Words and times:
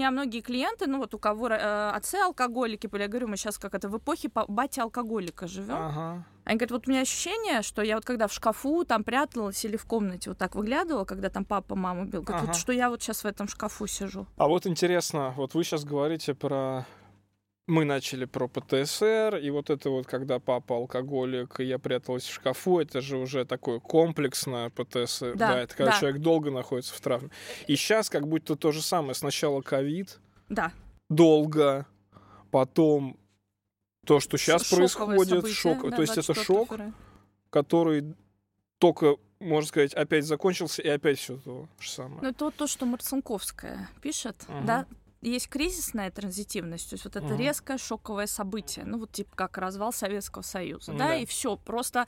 Меня 0.00 0.12
многие 0.12 0.40
клиенты, 0.40 0.86
ну 0.86 0.98
вот 0.98 1.14
у 1.14 1.18
кого 1.18 1.50
э, 1.50 1.90
отцы 1.90 2.14
алкоголики 2.14 2.86
были, 2.86 3.02
я 3.02 3.08
говорю, 3.08 3.28
мы 3.28 3.36
сейчас 3.36 3.58
как 3.58 3.74
это 3.74 3.90
в 3.90 3.98
эпохе 3.98 4.30
бати 4.48 4.80
алкоголика 4.80 5.46
живем. 5.46 5.76
Ага. 5.76 6.24
Они 6.44 6.56
говорят, 6.56 6.70
вот 6.70 6.88
у 6.88 6.90
меня 6.90 7.02
ощущение, 7.02 7.60
что 7.60 7.82
я 7.82 7.96
вот 7.96 8.06
когда 8.06 8.26
в 8.26 8.32
шкафу 8.32 8.86
там 8.86 9.04
пряталась 9.04 9.62
или 9.66 9.76
в 9.76 9.84
комнате 9.84 10.30
вот 10.30 10.38
так 10.38 10.54
выглядывала, 10.54 11.04
когда 11.04 11.28
там 11.28 11.44
папа 11.44 11.74
маму 11.76 12.06
бил, 12.06 12.22
говорят, 12.22 12.44
Ага. 12.44 12.52
вот 12.52 12.56
что 12.56 12.72
я 12.72 12.88
вот 12.88 13.02
сейчас 13.02 13.24
в 13.24 13.26
этом 13.26 13.46
шкафу 13.46 13.86
сижу. 13.86 14.26
А 14.38 14.48
вот 14.48 14.66
интересно, 14.66 15.34
вот 15.36 15.52
вы 15.52 15.64
сейчас 15.64 15.84
говорите 15.84 16.32
про... 16.32 16.86
Мы 17.70 17.84
начали 17.84 18.24
про 18.24 18.48
ПТСР, 18.48 19.36
и 19.40 19.48
вот 19.50 19.70
это 19.70 19.90
вот, 19.90 20.04
когда 20.08 20.40
папа 20.40 20.74
алкоголик, 20.74 21.60
и 21.60 21.64
я 21.64 21.78
пряталась 21.78 22.24
в 22.24 22.32
шкафу, 22.32 22.80
это 22.80 23.00
же 23.00 23.16
уже 23.16 23.44
такое 23.44 23.78
комплексное 23.78 24.70
ПТСР. 24.70 25.36
Да, 25.36 25.60
это 25.60 25.76
когда 25.76 25.92
да. 25.92 25.98
человек 26.00 26.20
долго 26.20 26.50
находится 26.50 26.92
в 26.92 27.00
травме. 27.00 27.30
И 27.68 27.76
сейчас 27.76 28.10
как 28.10 28.26
будто 28.26 28.56
то 28.56 28.72
же 28.72 28.82
самое. 28.82 29.14
Сначала 29.14 29.60
ковид, 29.62 30.18
Да. 30.48 30.72
долго, 31.08 31.86
потом 32.50 33.16
то, 34.04 34.18
что 34.18 34.36
сейчас 34.36 34.64
Шоковое 34.64 34.88
происходит, 34.88 35.28
событие, 35.28 35.54
шок. 35.54 35.90
да, 35.90 35.96
то 35.96 36.02
есть 36.02 36.12
это 36.18 36.26
24 36.34 36.44
шок, 36.44 36.68
февраля. 36.70 36.92
который 37.50 38.14
только, 38.78 39.14
можно 39.38 39.68
сказать, 39.68 39.94
опять 39.94 40.24
закончился, 40.24 40.82
и 40.82 40.88
опять 40.88 41.20
все 41.20 41.36
то 41.36 41.68
же 41.78 41.88
самое. 41.88 42.18
Ну, 42.22 42.28
это 42.30 42.46
вот 42.46 42.54
то, 42.56 42.66
что 42.66 42.84
Марцинковская 42.84 43.88
пишет, 44.02 44.44
Мгм. 44.48 44.66
да, 44.66 44.86
есть 45.22 45.48
кризисная 45.48 46.10
транзитивность, 46.10 46.88
то 46.90 46.94
есть 46.94 47.04
вот 47.04 47.16
это 47.16 47.26
Мгм. 47.26 47.36
резкое 47.36 47.78
шоковое 47.78 48.26
событие, 48.26 48.84
ну 48.86 48.98
вот 48.98 49.12
типа 49.12 49.36
как 49.36 49.58
развал 49.58 49.92
Советского 49.92 50.42
Союза, 50.42 50.92
да, 50.92 51.08
Да. 51.08 51.14
и 51.16 51.26
все, 51.26 51.56
просто 51.56 52.06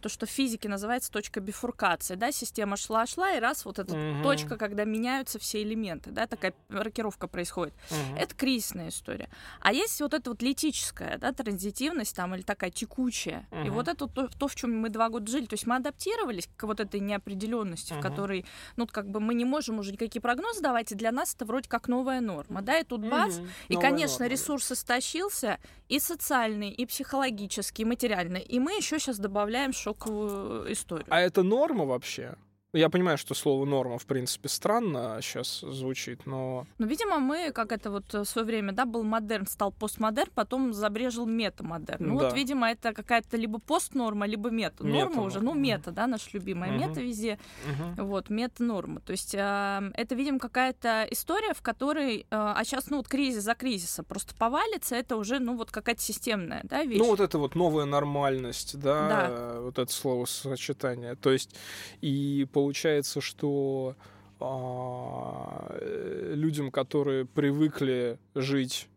то, 0.00 0.08
что 0.08 0.26
в 0.26 0.30
физике 0.30 0.68
называется 0.68 1.10
точка 1.10 1.40
бифуркации, 1.40 2.14
да, 2.16 2.32
система 2.32 2.76
шла-шла, 2.76 3.32
и 3.32 3.40
раз 3.40 3.64
вот 3.64 3.78
эта 3.78 3.94
Мгм. 3.94 4.22
точка, 4.22 4.56
когда 4.56 4.84
меняются 4.84 5.38
все 5.38 5.62
элементы, 5.62 6.10
да, 6.10 6.26
такая 6.26 6.54
рокировка 6.68 7.28
происходит. 7.28 7.74
Мгм. 7.90 8.16
Это 8.16 8.34
кризисная 8.34 8.88
история. 8.88 9.28
А 9.60 9.72
есть 9.72 10.00
вот 10.00 10.14
эта 10.14 10.30
вот 10.30 10.42
летическая, 10.42 11.18
да, 11.18 11.32
транзитивность 11.32 12.14
там, 12.14 12.34
или 12.34 12.42
такая 12.42 12.70
текучая. 12.70 13.46
И 13.52 13.56
Мгм. 13.56 13.70
вот 13.72 13.88
это 13.88 14.06
то, 14.06 14.28
то, 14.28 14.48
в 14.48 14.54
чем 14.54 14.78
мы 14.78 14.88
два 14.88 15.08
года 15.08 15.30
жили. 15.30 15.46
То 15.46 15.54
есть 15.54 15.66
мы 15.66 15.76
адаптировались 15.76 16.48
к 16.56 16.64
вот 16.64 16.80
этой 16.80 17.00
неопределенности, 17.00 17.92
в 17.92 17.96
Мгм. 17.96 18.02
которой, 18.02 18.46
ну, 18.76 18.86
как 18.86 19.08
бы 19.10 19.20
мы 19.20 19.34
не 19.34 19.44
можем 19.44 19.78
уже 19.78 19.92
никакие 19.92 20.20
прогнозы 20.20 20.60
давать, 20.60 20.92
и 20.92 20.94
для 20.94 21.12
нас 21.12 21.34
это 21.34 21.44
вроде 21.46 21.68
как 21.68 21.88
новая 21.88 22.20
норма, 22.20 22.45
да, 22.48 22.78
и 22.78 22.84
тут 22.84 23.00
бац, 23.08 23.36
Мгм. 23.38 23.48
и, 23.68 23.74
Новая 23.74 23.90
конечно, 23.90 24.24
норма, 24.24 24.32
ресурс 24.32 24.72
истощился, 24.72 25.58
и 25.88 25.98
социальный, 26.00 26.70
и 26.70 26.86
психологический, 26.86 27.82
и 27.82 27.86
материальный. 27.86 28.40
И 28.40 28.58
мы 28.60 28.72
еще 28.72 28.98
сейчас 28.98 29.18
добавляем 29.18 29.72
шоковую 29.72 30.72
историю. 30.72 31.06
А 31.10 31.20
это 31.20 31.42
норма 31.42 31.84
вообще? 31.84 32.34
Я 32.72 32.90
понимаю, 32.90 33.16
что 33.16 33.34
слово 33.34 33.64
норма, 33.64 33.96
в 33.96 34.06
принципе, 34.06 34.48
странно 34.48 35.18
сейчас 35.22 35.60
звучит, 35.60 36.26
но... 36.26 36.66
Ну, 36.78 36.86
видимо, 36.86 37.18
мы, 37.20 37.52
как 37.52 37.70
это 37.72 37.90
вот 37.90 38.12
в 38.12 38.24
свое 38.24 38.44
время, 38.44 38.72
да, 38.72 38.84
был 38.84 39.02
модерн, 39.04 39.46
стал 39.46 39.72
постмодерн, 39.72 40.30
потом 40.34 40.72
забрежил 40.74 41.26
метамодерн. 41.26 42.04
Ну, 42.06 42.18
Да. 42.18 42.26
вот, 42.28 42.34
видимо, 42.36 42.68
это 42.70 42.92
какая-то 42.92 43.36
либо 43.36 43.60
постнорма, 43.60 44.26
либо 44.26 44.50
мета. 44.50 44.84
Норма 44.84 45.10
Мета, 45.10 45.20
уже, 45.22 45.40
ну, 45.40 45.54
мета, 45.54 45.90
да, 45.92 46.06
наша 46.08 46.28
любимая 46.32 46.72
Мгм. 46.72 46.80
мета 46.80 47.00
везде. 47.00 47.38
Мгм. 47.66 48.06
Вот, 48.08 48.30
мета-норма. 48.30 49.00
То 49.00 49.12
есть 49.12 49.34
э, 49.34 49.38
это, 49.94 50.14
видимо, 50.16 50.38
какая-то 50.40 51.06
история, 51.10 51.54
в 51.54 51.62
которой... 51.62 52.20
э, 52.22 52.24
а 52.30 52.60
сейчас, 52.64 52.90
ну, 52.90 52.96
вот 52.98 53.08
кризис 53.08 53.44
за 53.44 53.54
кризисом 53.54 54.04
просто 54.04 54.34
повалится, 54.34 54.96
это 54.96 55.16
уже, 55.16 55.38
ну, 55.38 55.56
вот 55.56 55.70
какая-то 55.70 56.02
системная, 56.02 56.60
да, 56.64 56.82
вещь. 56.84 56.98
Ну, 56.98 57.06
вот 57.06 57.20
это 57.20 57.38
вот 57.38 57.54
новая 57.54 57.84
нормальность, 57.86 58.78
да, 58.78 59.08
Да. 59.08 59.60
вот 59.60 59.78
это 59.78 59.90
словосочетание. 59.90 61.14
То 61.14 61.30
есть, 61.30 61.54
и 62.00 62.46
получается, 62.56 63.20
что 63.20 63.96
а, 64.40 65.76
э, 65.78 66.32
людям, 66.34 66.70
которые 66.70 67.26
привыкли 67.26 68.18
жить 68.34 68.88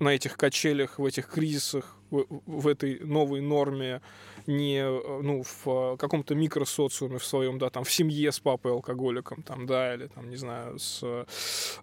на 0.00 0.08
этих 0.08 0.36
качелях, 0.36 0.98
в 0.98 1.04
этих 1.04 1.28
кризисах, 1.28 1.96
в, 2.10 2.26
в 2.46 2.66
этой 2.68 2.98
новой 3.00 3.40
норме, 3.40 4.00
не 4.46 4.78
э, 4.78 5.20
ну, 5.22 5.42
в 5.42 5.94
э, 5.94 5.96
каком-то 5.96 6.34
микросоциуме 6.34 7.18
в 7.18 7.24
своем, 7.24 7.58
да, 7.58 7.70
там, 7.70 7.84
в 7.84 7.90
семье 7.90 8.32
с 8.32 8.40
папой 8.40 8.72
алкоголиком, 8.72 9.42
там, 9.42 9.66
да, 9.66 9.94
или 9.94 10.06
там, 10.06 10.30
не 10.30 10.36
знаю, 10.36 10.78
с 10.78 11.00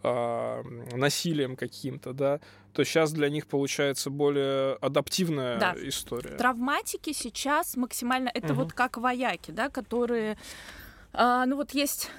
а, 0.03 0.63
насилием 0.93 1.55
каким-то, 1.55 2.13
да, 2.13 2.39
то 2.73 2.83
сейчас 2.83 3.11
для 3.11 3.29
них 3.29 3.47
получается 3.47 4.09
более 4.09 4.73
адаптивная 4.75 5.59
Да. 5.59 5.75
история. 5.77 6.35
Травматики 6.37 7.13
сейчас 7.13 7.75
максимально... 7.75 8.29
Это 8.33 8.53
Мгм. 8.53 8.63
вот 8.63 8.73
как 8.73 8.97
вояки, 8.97 9.51
да, 9.51 9.69
которые... 9.69 10.37
а, 11.13 11.45
ну 11.45 11.55
вот 11.55 11.71
есть 11.71 12.11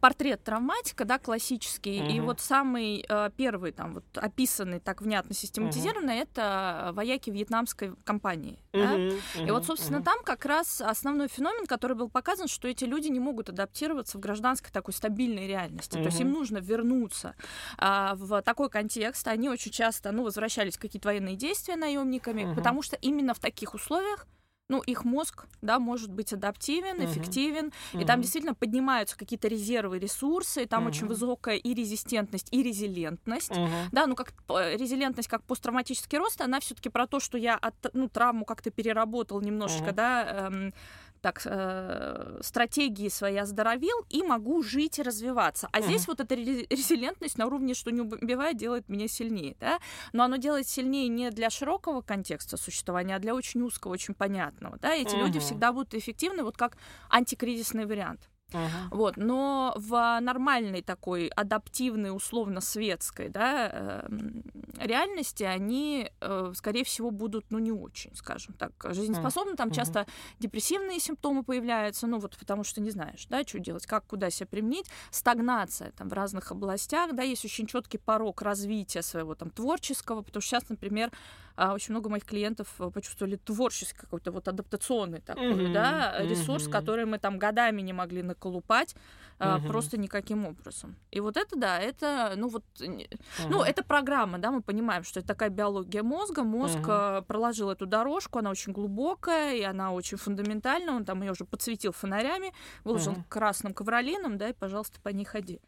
портрет 0.00 0.42
травматика, 0.44 1.04
да, 1.04 1.18
классический, 1.18 1.98
и 1.98 2.18
Мгм. 2.20 2.26
вот 2.26 2.40
самый 2.40 3.04
а, 3.08 3.30
первый 3.30 3.72
там 3.72 3.94
вот 3.94 4.04
описанный 4.14 4.80
так 4.80 5.00
внятно 5.02 5.34
систематизированный 5.34 6.16
это 6.16 6.90
вояки 6.92 7.30
вьетнамской 7.30 7.94
компании. 8.04 8.58
да. 8.72 8.86
Мгм, 8.96 9.46
И 9.46 9.50
вот, 9.50 9.64
собственно, 9.64 9.98
мгм. 9.98 10.04
там 10.04 10.18
как 10.24 10.44
раз 10.44 10.80
основной 10.80 11.28
феномен, 11.28 11.66
который 11.66 11.96
был 11.96 12.08
показан, 12.10 12.46
что 12.48 12.68
эти 12.68 12.84
люди 12.84 13.08
не 13.08 13.20
могут 13.20 13.48
адаптироваться 13.48 14.18
в 14.18 14.20
гражданской 14.20 14.70
такой 14.70 14.92
стабильной 14.94 15.46
реальности. 15.46 15.92
То 15.92 16.06
есть 16.06 16.20
им 16.20 16.30
нужно 16.30 16.58
вернуться 16.58 17.34
а, 17.78 18.14
в 18.16 18.42
такой 18.42 18.68
контекст. 18.68 19.26
Они 19.28 19.48
очень 19.48 19.72
часто, 19.72 20.12
ну, 20.12 20.24
возвращались 20.24 20.76
в 20.76 20.80
какие-то 20.80 21.08
военные 21.08 21.36
действия 21.36 21.76
наемниками, 21.76 22.44
Мгм. 22.44 22.54
потому 22.54 22.82
что 22.82 22.96
именно 22.96 23.32
в 23.34 23.38
таких 23.38 23.74
условиях 23.74 24.26
ну, 24.68 24.80
их 24.82 25.04
мозг, 25.04 25.46
да, 25.62 25.78
может 25.78 26.12
быть 26.12 26.32
адаптивен, 26.32 26.96
Мгм. 26.96 27.04
эффективен, 27.04 27.72
и 27.92 28.04
там 28.04 28.20
действительно 28.20 28.54
поднимаются 28.54 29.16
какие-то 29.16 29.48
резервы, 29.48 29.98
ресурсы, 29.98 30.64
и 30.64 30.66
там 30.66 30.86
очень 30.86 31.06
Мгм. 31.06 31.14
высокая 31.14 31.56
и 31.56 31.74
резистентность, 31.74 32.48
и 32.50 32.62
резилентность. 32.62 33.52
Мгм. 33.52 33.88
Да, 33.92 34.06
ну 34.06 34.16
как 34.16 34.32
э, 34.48 34.76
резилентность, 34.76 35.28
как 35.28 35.42
посттравматический 35.44 36.18
рост, 36.18 36.40
она 36.40 36.58
все-таки 36.60 36.88
про 36.88 37.06
то, 37.06 37.20
что 37.20 37.38
я 37.38 37.54
от, 37.56 37.74
ну, 37.92 38.08
травму 38.08 38.44
как-то 38.44 38.70
переработал 38.70 39.40
немножечко, 39.40 39.86
Мгм. 39.90 39.96
да, 39.96 40.48
эм, 40.48 40.74
так, 41.20 41.42
э, 41.44 42.38
стратегии 42.42 43.08
свои 43.08 43.36
оздоровил 43.36 43.96
и 44.08 44.22
могу 44.22 44.62
жить 44.62 44.98
и 44.98 45.02
развиваться. 45.02 45.68
А 45.72 45.80
здесь 45.80 46.06
вот 46.08 46.20
эта 46.20 46.34
ре- 46.36 46.66
резилентность 46.70 47.38
на 47.38 47.46
уровне, 47.46 47.74
что 47.74 47.90
не 47.90 48.00
убивает, 48.00 48.56
делает 48.56 48.88
меня 48.88 49.08
сильнее, 49.08 49.56
да, 49.60 49.78
но 50.12 50.24
оно 50.24 50.36
делает 50.36 50.68
сильнее 50.68 51.08
не 51.08 51.30
для 51.30 51.50
широкого 51.50 52.00
контекста 52.02 52.56
существования, 52.56 53.16
а 53.16 53.18
для 53.18 53.34
очень 53.34 53.62
узкого, 53.62 53.92
очень 53.92 54.14
понятного, 54.14 54.78
да, 54.78 54.94
эти 54.94 55.16
люди 55.16 55.38
Мгм. 55.38 55.40
всегда 55.40 55.72
будут 55.72 55.94
эффективны 55.94 56.42
вот 56.42 56.56
как 56.56 56.76
антикризисный 57.10 57.86
вариант. 57.86 58.28
Мгм. 58.52 58.90
Вот, 58.90 59.16
но 59.16 59.72
в 59.76 60.18
нормальной 60.20 60.82
такой 60.82 61.26
адаптивной, 61.28 62.14
условно-светской, 62.14 63.28
да, 63.28 63.68
эм, 64.08 64.42
реальности 64.78 65.42
они, 65.42 66.10
э, 66.20 66.52
скорее 66.54 66.84
всего, 66.84 67.10
будут, 67.10 67.46
ну, 67.50 67.58
не 67.58 67.72
очень, 67.72 68.14
скажем 68.14 68.54
так, 68.54 68.72
жизнеспособны. 68.90 69.56
Там 69.56 69.70
Мгм. 69.70 69.76
часто 69.76 70.06
депрессивные 70.38 71.00
симптомы 71.00 71.42
появляются, 71.44 72.06
ну, 72.06 72.18
вот 72.18 72.36
потому 72.38 72.62
что 72.64 72.80
не 72.80 72.90
знаешь, 72.90 73.26
да, 73.28 73.42
что 73.44 73.58
делать, 73.58 73.86
как, 73.86 74.06
куда 74.06 74.30
себя 74.30 74.46
применить. 74.46 74.86
Стагнация 75.10 75.92
там 75.92 76.08
в 76.08 76.12
разных 76.12 76.52
областях, 76.52 77.14
да, 77.14 77.22
есть 77.22 77.44
очень 77.44 77.66
четкий 77.66 77.98
порог 77.98 78.42
развития 78.42 79.02
своего 79.02 79.34
там 79.34 79.50
творческого, 79.50 80.22
потому 80.22 80.40
что 80.40 80.50
сейчас, 80.50 80.68
например, 80.68 81.10
а, 81.56 81.74
очень 81.74 81.92
много 81.94 82.08
моих 82.10 82.24
клиентов 82.24 82.68
э, 82.80 82.90
почувствовали 82.90 83.36
творческий 83.36 83.98
какой-то 83.98 84.30
вот 84.32 84.48
адаптационный 84.48 85.20
такой, 85.20 85.64
Мгм, 85.64 85.72
да, 85.72 86.14
ресурс, 86.24 86.64
мгм. 86.64 86.72
который 86.72 87.04
мы 87.06 87.18
там 87.18 87.38
годами 87.38 87.82
не 87.82 87.92
могли 87.92 88.22
наколупать, 88.22 88.94
а, 89.38 89.58
Мгм. 89.58 89.66
просто 89.66 89.98
никаким 89.98 90.46
образом. 90.46 90.96
И 91.10 91.20
вот 91.20 91.36
это, 91.36 91.56
да, 91.56 91.78
это, 91.78 92.34
ну 92.36 92.48
вот, 92.48 92.64
не- 92.80 93.08
ну, 93.50 93.62
это 93.62 93.82
программа, 93.82 94.38
да, 94.38 94.50
мы 94.50 94.62
понимаем, 94.62 95.02
что 95.04 95.20
это 95.20 95.28
такая 95.28 95.50
биология 95.50 96.02
мозга, 96.02 96.42
мозг 96.44 96.78
э, 96.88 97.22
проложил 97.26 97.70
эту 97.70 97.86
дорожку, 97.86 98.38
она 98.38 98.50
очень 98.50 98.72
глубокая, 98.72 99.54
и 99.56 99.62
она 99.62 99.92
очень 99.92 100.18
фундаментальна, 100.18 100.96
он 100.96 101.04
там 101.04 101.22
ее 101.22 101.32
уже 101.32 101.44
подсветил 101.44 101.92
фонарями, 101.92 102.52
выложил 102.84 103.12
Мгм. 103.12 103.24
красным 103.28 103.74
ковролином, 103.74 104.36
да, 104.38 104.48
и, 104.48 104.52
пожалуйста, 104.52 105.00
по 105.00 105.08
ней 105.10 105.24
ходи. 105.24 105.60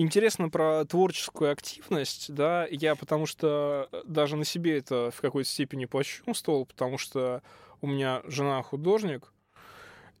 Интересно 0.00 0.48
про 0.48 0.86
творческую 0.86 1.52
активность, 1.52 2.32
да, 2.32 2.66
я 2.70 2.94
потому 2.94 3.26
что 3.26 3.86
э, 3.92 4.02
даже 4.06 4.36
на 4.36 4.46
себе 4.46 4.78
это 4.78 5.10
в 5.10 5.20
какой-то 5.20 5.50
степени 5.50 5.84
почувствовал, 5.84 6.64
потому 6.64 6.96
что 6.96 7.42
у 7.82 7.86
меня 7.86 8.22
жена 8.24 8.62
художник, 8.62 9.30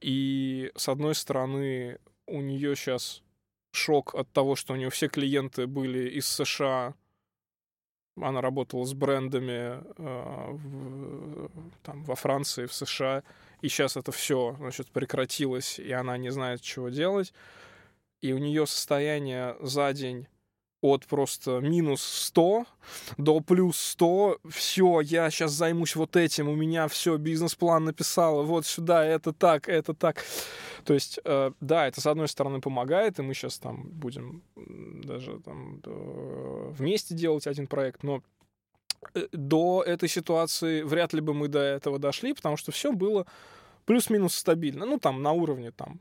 и 0.02 0.70
с 0.76 0.86
одной 0.90 1.14
стороны 1.14 1.98
у 2.26 2.42
нее 2.42 2.76
сейчас 2.76 3.22
шок 3.72 4.14
от 4.14 4.30
того, 4.32 4.54
что 4.54 4.74
у 4.74 4.76
нее 4.76 4.90
все 4.90 5.08
клиенты 5.08 5.66
были 5.66 6.10
из 6.10 6.28
США, 6.28 6.92
она 8.20 8.42
работала 8.42 8.84
с 8.84 8.92
брендами 8.92 9.80
э, 9.96 10.52
в- 10.52 11.50
там, 11.84 12.04
во 12.04 12.16
Франции, 12.16 12.66
в 12.66 12.74
США, 12.74 13.22
и 13.62 13.68
сейчас 13.68 13.96
это 13.96 14.12
все 14.12 14.54
значит, 14.58 14.88
прекратилось, 14.88 15.78
и 15.78 15.90
она 15.90 16.18
не 16.18 16.28
знает, 16.28 16.60
чего 16.60 16.90
делать. 16.90 17.32
И 18.22 18.32
у 18.32 18.38
нее 18.38 18.66
состояние 18.66 19.56
за 19.60 19.92
день 19.92 20.26
от 20.82 21.06
просто 21.06 21.60
минус 21.60 22.02
100 22.02 22.64
до 23.18 23.40
плюс 23.40 23.78
100. 23.78 24.38
Все, 24.48 25.00
я 25.00 25.30
сейчас 25.30 25.52
займусь 25.52 25.96
вот 25.96 26.16
этим, 26.16 26.48
у 26.48 26.54
меня 26.54 26.88
все, 26.88 27.16
бизнес-план 27.16 27.84
написала, 27.84 28.42
вот 28.42 28.66
сюда, 28.66 29.04
это 29.04 29.32
так, 29.32 29.68
это 29.68 29.94
так. 29.94 30.24
То 30.84 30.94
есть, 30.94 31.20
э, 31.24 31.52
да, 31.60 31.86
это 31.86 32.00
с 32.00 32.06
одной 32.06 32.28
стороны 32.28 32.60
помогает, 32.60 33.18
и 33.18 33.22
мы 33.22 33.34
сейчас 33.34 33.58
там 33.58 33.82
будем 33.90 34.42
даже 34.56 35.38
там 35.40 35.82
вместе 36.72 37.14
делать 37.14 37.46
один 37.46 37.66
проект, 37.66 38.02
но 38.02 38.22
э, 39.14 39.26
до 39.32 39.82
этой 39.86 40.08
ситуации 40.08 40.82
вряд 40.82 41.12
ли 41.12 41.20
бы 41.20 41.34
мы 41.34 41.48
до 41.48 41.60
этого 41.60 41.98
дошли, 41.98 42.32
потому 42.32 42.56
что 42.56 42.72
все 42.72 42.92
было 42.92 43.26
плюс-минус 43.84 44.34
стабильно. 44.34 44.86
Ну, 44.86 44.98
там, 44.98 45.22
на 45.22 45.32
уровне, 45.32 45.70
там, 45.70 46.00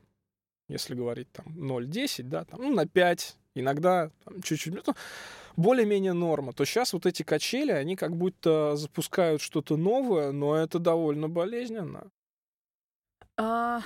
если 0.69 0.95
говорить, 0.95 1.29
там, 1.31 1.47
0,10, 1.47 2.23
да, 2.23 2.45
там, 2.45 2.61
ну, 2.61 2.73
на 2.73 2.87
5, 2.87 3.37
иногда 3.55 4.11
там, 4.23 4.41
чуть-чуть, 4.41 4.73
ну, 4.87 4.93
более-менее 5.57 6.13
норма, 6.13 6.53
то 6.53 6.63
сейчас 6.63 6.93
вот 6.93 7.05
эти 7.05 7.23
качели, 7.23 7.71
они 7.71 7.95
как 7.95 8.15
будто 8.15 8.77
запускают 8.77 9.41
что-то 9.41 9.75
новое, 9.75 10.31
но 10.31 10.55
это 10.55 10.79
довольно 10.79 11.27
болезненно. 11.27 12.09
А, 13.35 13.81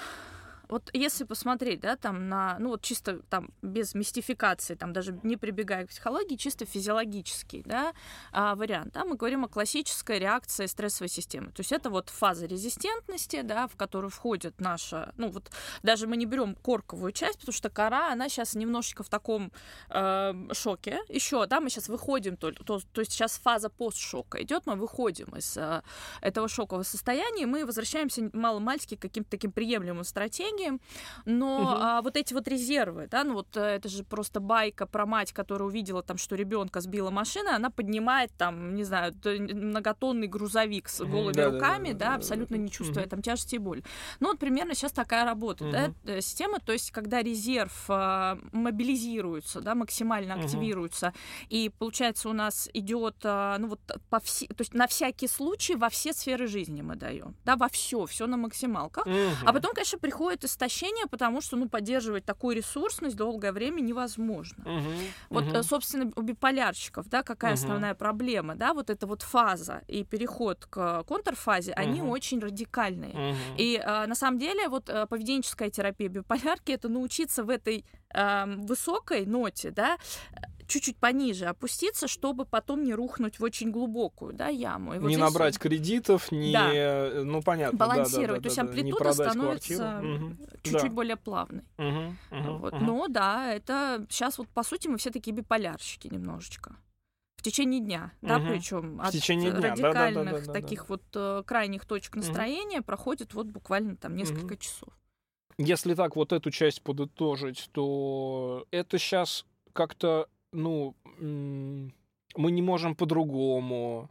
вот 0.69 0.89
если 0.93 1.23
посмотреть, 1.23 1.81
да, 1.81 1.95
там 1.95 2.29
на, 2.29 2.57
ну 2.59 2.69
вот 2.69 2.81
чисто 2.81 3.19
там 3.29 3.51
без 3.61 3.93
мистификации, 3.95 4.75
там 4.75 4.93
даже 4.93 5.19
не 5.23 5.37
прибегая 5.37 5.85
к 5.85 5.89
психологии, 5.89 6.35
чисто 6.35 6.65
физиологический, 6.65 7.63
да, 7.65 7.93
а, 8.31 8.55
вариант, 8.55 8.93
да, 8.93 9.05
мы 9.05 9.15
говорим 9.15 9.43
о 9.43 9.47
классической 9.47 10.19
реакции 10.19 10.65
стрессовой 10.65 11.09
системы. 11.09 11.47
То 11.47 11.59
есть 11.59 11.71
это 11.71 11.89
вот 11.89 12.09
фаза 12.09 12.45
резистентности, 12.45 13.41
да, 13.41 13.67
в 13.67 13.75
которую 13.75 14.09
входит 14.09 14.59
наша, 14.59 15.13
ну 15.17 15.29
вот 15.29 15.51
даже 15.83 16.07
мы 16.07 16.17
не 16.17 16.25
берем 16.25 16.55
корковую 16.55 17.11
часть, 17.11 17.39
потому 17.39 17.53
что 17.53 17.69
кора, 17.69 18.11
она 18.11 18.29
сейчас 18.29 18.55
немножечко 18.55 19.03
в 19.03 19.09
таком 19.09 19.51
э, 19.89 20.33
шоке. 20.53 20.99
Еще, 21.09 21.45
да, 21.45 21.59
мы 21.59 21.69
сейчас 21.69 21.89
выходим, 21.89 22.37
то, 22.37 22.51
то, 22.51 22.79
то 22.79 23.01
есть 23.01 23.11
сейчас 23.11 23.37
фаза 23.37 23.69
постшока 23.69 24.41
идет, 24.41 24.65
мы 24.65 24.75
выходим 24.75 25.35
из 25.35 25.57
э, 25.57 25.81
этого 26.21 26.47
шокового 26.47 26.83
состояния, 26.83 27.45
мы 27.45 27.65
возвращаемся 27.65 28.29
мало-мальски 28.33 28.95
к 28.95 29.01
каким-то 29.01 29.29
таким 29.31 29.51
приемлемым 29.51 30.03
стратегиям, 30.03 30.52
энергии, 30.53 30.79
но 31.25 31.57
угу. 31.57 31.67
а, 31.69 32.01
вот 32.01 32.17
эти 32.17 32.33
вот 32.33 32.47
резервы, 32.47 33.07
да, 33.09 33.23
ну 33.23 33.33
вот 33.33 33.55
э, 33.55 33.61
это 33.61 33.89
же 33.89 34.03
просто 34.03 34.39
байка 34.39 34.85
про 34.85 35.05
мать, 35.05 35.33
которая 35.33 35.67
увидела 35.67 36.03
там, 36.03 36.17
что 36.17 36.35
ребенка 36.35 36.81
сбила 36.81 37.09
машина, 37.09 37.55
она 37.55 37.69
поднимает 37.69 38.31
там, 38.37 38.75
не 38.75 38.83
знаю, 38.83 39.13
многотонный 39.23 40.27
грузовик 40.27 40.89
с 40.89 41.03
голыми 41.03 41.33
да, 41.33 41.51
руками, 41.51 41.91
да, 41.91 41.99
да, 41.99 42.09
да 42.09 42.15
абсолютно 42.15 42.55
не 42.55 42.69
чувствуя 42.69 43.03
угу. 43.03 43.09
там 43.09 43.21
тяжести 43.21 43.55
и 43.55 43.59
боли. 43.59 43.83
Ну 44.19 44.29
вот 44.29 44.39
примерно 44.39 44.75
сейчас 44.75 44.91
такая 44.91 45.25
работа, 45.25 45.65
угу. 45.65 45.71
да, 45.71 45.93
э, 46.05 46.21
система, 46.21 46.59
то 46.59 46.71
есть 46.71 46.91
когда 46.91 47.21
резерв 47.21 47.85
а, 47.89 48.37
мобилизируется, 48.51 49.61
да, 49.61 49.75
максимально 49.75 50.35
угу. 50.35 50.45
активируется, 50.45 51.13
и 51.49 51.69
получается 51.69 52.29
у 52.29 52.33
нас 52.33 52.69
идет, 52.73 53.17
а, 53.23 53.57
ну 53.57 53.67
вот 53.67 53.79
по 54.09 54.19
все, 54.19 54.47
то 54.47 54.61
есть 54.61 54.73
на 54.73 54.87
всякий 54.87 55.27
случай 55.27 55.75
во 55.75 55.89
все 55.89 56.13
сферы 56.13 56.47
жизни 56.47 56.81
мы 56.81 56.95
даем, 56.95 57.35
да, 57.45 57.55
во 57.55 57.69
все, 57.69 58.05
все 58.05 58.27
на 58.27 58.37
максималках, 58.37 59.05
угу. 59.05 59.13
а 59.45 59.53
потом, 59.53 59.73
конечно, 59.73 59.99
приходит 59.99 60.42
истощение, 60.45 61.07
потому 61.07 61.41
что, 61.41 61.57
ну, 61.57 61.69
поддерживать 61.69 62.25
такую 62.25 62.55
ресурсность 62.55 63.15
долгое 63.15 63.51
время 63.51 63.81
невозможно. 63.81 64.63
Угу, 64.63 64.89
вот, 65.29 65.43
угу. 65.45 65.63
собственно, 65.63 66.11
у 66.15 66.21
биполярщиков, 66.21 67.07
да, 67.09 67.23
какая 67.23 67.53
угу. 67.53 67.61
основная 67.61 67.93
проблема, 67.93 68.55
да, 68.55 68.73
вот 68.73 68.89
эта 68.89 69.07
вот 69.07 69.21
фаза 69.21 69.81
и 69.87 70.03
переход 70.03 70.65
к 70.65 71.03
контрфазе, 71.03 71.71
угу. 71.71 71.81
они 71.81 72.01
очень 72.01 72.39
радикальные. 72.39 73.11
Угу. 73.11 73.37
И 73.57 73.81
а, 73.83 74.07
на 74.07 74.15
самом 74.15 74.39
деле 74.39 74.67
вот 74.67 74.89
э, 74.89 75.05
поведенческая 75.07 75.69
терапия 75.69 76.09
биполярки 76.09 76.71
это 76.71 76.89
научиться 76.89 77.43
в 77.43 77.49
этой 77.49 77.85
э, 78.13 78.45
высокой 78.57 79.25
ноте, 79.25 79.71
да, 79.71 79.97
чуть-чуть 80.67 80.97
пониже 80.97 81.45
опуститься, 81.45 82.07
чтобы 82.07 82.45
потом 82.45 82.83
не 82.83 82.93
рухнуть 82.93 83.39
в 83.39 83.43
очень 83.43 83.71
глубокую 83.71 84.33
да, 84.33 84.47
яму. 84.47 84.95
И 84.95 84.99
вот 84.99 85.07
не 85.07 85.17
набрать 85.17 85.57
кредитов, 85.57 86.31
не... 86.31 86.53
Да. 86.53 87.23
Ну, 87.23 87.41
понятно. 87.41 87.77
Балансировать. 87.77 88.27
Да, 88.27 88.27
да, 88.27 88.35
да, 88.35 88.41
То 88.41 88.47
есть 88.47 88.59
амплитуда 88.59 89.13
становится 89.13 89.99
угу. 89.99 90.37
чуть-чуть 90.63 90.89
да. 90.89 90.89
более 90.89 91.15
плавной. 91.15 91.63
Угу, 91.77 92.39
угу, 92.39 92.57
вот. 92.57 92.73
угу. 92.73 92.83
Но 92.83 93.07
да, 93.07 93.53
это 93.53 94.05
сейчас 94.09 94.37
вот 94.37 94.47
по 94.49 94.63
сути 94.63 94.87
мы 94.87 94.97
все 94.97 95.11
такие 95.11 95.33
биполярщики 95.33 96.07
немножечко 96.07 96.75
в 97.37 97.41
течение 97.43 97.81
дня, 97.81 98.13
угу. 98.21 98.29
да, 98.29 98.39
причем 98.39 99.01
от 99.01 99.11
течение 99.11 99.51
дня. 99.51 99.71
радикальных 99.71 100.25
да, 100.25 100.31
да, 100.31 100.39
да, 100.39 100.45
да, 100.45 100.53
таких 100.53 100.79
да. 100.79 100.85
вот 100.87 101.03
э, 101.13 101.43
крайних 101.45 101.85
точек 101.85 102.15
настроения 102.15 102.79
угу. 102.79 102.85
проходит 102.85 103.33
вот 103.33 103.47
буквально 103.47 103.97
там 103.97 104.15
несколько 104.15 104.53
угу. 104.53 104.57
часов. 104.57 104.89
Если 105.57 105.93
так 105.93 106.15
вот 106.15 106.31
эту 106.31 106.51
часть 106.51 106.81
подытожить, 106.81 107.69
то 107.73 108.65
это 108.71 108.97
сейчас 108.97 109.45
как-то 109.73 110.29
ну, 110.53 110.95
мы 111.19 112.51
не 112.51 112.61
можем 112.61 112.95
по-другому, 112.95 114.09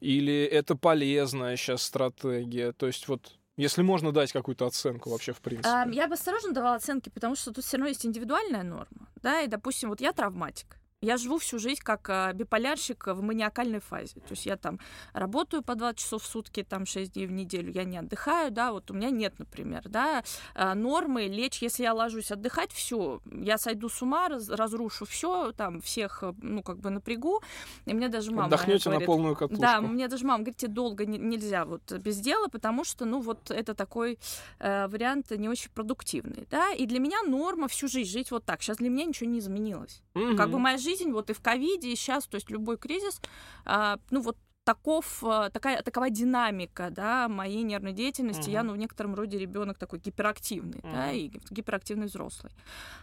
или 0.00 0.44
это 0.44 0.76
полезная 0.76 1.56
сейчас 1.56 1.82
стратегия. 1.82 2.72
То 2.72 2.86
есть 2.86 3.08
вот 3.08 3.36
если 3.56 3.82
можно 3.82 4.12
дать 4.12 4.32
какую-то 4.32 4.66
оценку 4.66 5.10
вообще 5.10 5.32
в 5.32 5.40
принципе. 5.40 5.92
Я 5.92 6.08
бы 6.08 6.14
осторожно 6.14 6.52
давала 6.52 6.76
оценки, 6.76 7.10
потому 7.10 7.36
что 7.36 7.52
тут 7.52 7.64
все 7.64 7.76
равно 7.76 7.88
есть 7.88 8.06
индивидуальная 8.06 8.62
норма. 8.62 9.08
Да, 9.16 9.42
и, 9.42 9.48
допустим, 9.48 9.90
вот 9.90 10.00
я 10.00 10.12
травматик. 10.12 10.79
Я 11.02 11.16
живу 11.16 11.38
всю 11.38 11.58
жизнь 11.58 11.80
как 11.82 12.10
а, 12.10 12.30
биполярщик 12.34 13.06
в 13.06 13.22
маниакальной 13.22 13.80
фазе. 13.80 14.16
То 14.16 14.32
есть 14.32 14.44
я 14.44 14.58
там 14.58 14.78
работаю 15.14 15.62
по 15.62 15.74
20 15.74 15.98
часов 15.98 16.22
в 16.22 16.26
сутки, 16.26 16.62
там 16.62 16.84
6 16.84 17.14
дней 17.14 17.26
в 17.26 17.32
неделю, 17.32 17.72
я 17.72 17.84
не 17.84 17.96
отдыхаю, 17.96 18.50
да, 18.50 18.70
вот 18.70 18.90
у 18.90 18.94
меня 18.94 19.08
нет, 19.08 19.38
например, 19.38 19.80
да, 19.86 20.22
а, 20.54 20.74
нормы 20.74 21.26
лечь, 21.26 21.62
если 21.62 21.84
я 21.84 21.94
ложусь 21.94 22.30
отдыхать, 22.30 22.70
все, 22.72 23.22
я 23.32 23.56
сойду 23.56 23.88
с 23.88 24.02
ума, 24.02 24.28
раз, 24.28 24.50
разрушу 24.50 25.06
все, 25.06 25.52
там 25.52 25.80
всех, 25.80 26.22
ну, 26.42 26.62
как 26.62 26.80
бы 26.80 26.90
напрягу, 26.90 27.40
и 27.86 27.94
мне 27.94 28.10
даже 28.10 28.30
мама 28.30 28.48
Отдохнете 28.48 28.90
говорит, 28.90 29.00
на 29.00 29.06
полную 29.06 29.36
катушку. 29.36 29.62
Да, 29.62 29.80
мне 29.80 30.06
даже 30.06 30.26
мама 30.26 30.40
говорит, 30.40 30.58
тебе 30.58 30.72
долго 30.72 31.06
не, 31.06 31.16
нельзя 31.16 31.64
вот 31.64 31.90
без 31.92 32.18
дела, 32.18 32.48
потому 32.48 32.84
что, 32.84 33.06
ну, 33.06 33.22
вот 33.22 33.50
это 33.50 33.72
такой 33.72 34.18
э, 34.58 34.86
вариант 34.86 35.30
не 35.30 35.48
очень 35.48 35.70
продуктивный, 35.70 36.46
да, 36.50 36.72
и 36.72 36.84
для 36.84 36.98
меня 36.98 37.22
норма 37.22 37.68
всю 37.68 37.88
жизнь 37.88 38.10
жить 38.10 38.30
вот 38.30 38.44
так. 38.44 38.60
Сейчас 38.60 38.76
для 38.76 38.90
меня 38.90 39.06
ничего 39.06 39.30
не 39.30 39.38
изменилось. 39.38 40.02
Угу. 40.14 40.36
Как 40.36 40.50
бы 40.50 40.58
моя 40.58 40.76
жизнь 40.76 40.89
жизнь, 40.90 41.12
вот 41.12 41.30
и 41.30 41.32
в 41.32 41.40
ковиде, 41.40 41.88
и 41.88 41.96
сейчас, 41.96 42.26
то 42.26 42.36
есть 42.36 42.50
любой 42.50 42.76
кризис, 42.76 43.20
а, 43.64 43.98
ну 44.10 44.20
вот 44.20 44.36
таков, 44.70 45.24
э, 45.24 45.50
такая, 45.52 45.82
такова 45.82 46.10
динамика 46.10 46.90
да, 46.90 47.28
моей 47.28 47.64
нервной 47.64 47.92
деятельности. 47.92 48.50
Uh-huh. 48.50 48.52
Я, 48.52 48.62
ну, 48.62 48.72
в 48.72 48.76
некотором 48.76 49.16
роде 49.16 49.36
ребенок 49.36 49.78
такой 49.78 49.98
гиперактивный, 49.98 50.78
uh-huh. 50.78 50.92
да, 50.92 51.10
и 51.10 51.30
гиперактивный 51.50 52.06
взрослый. 52.06 52.52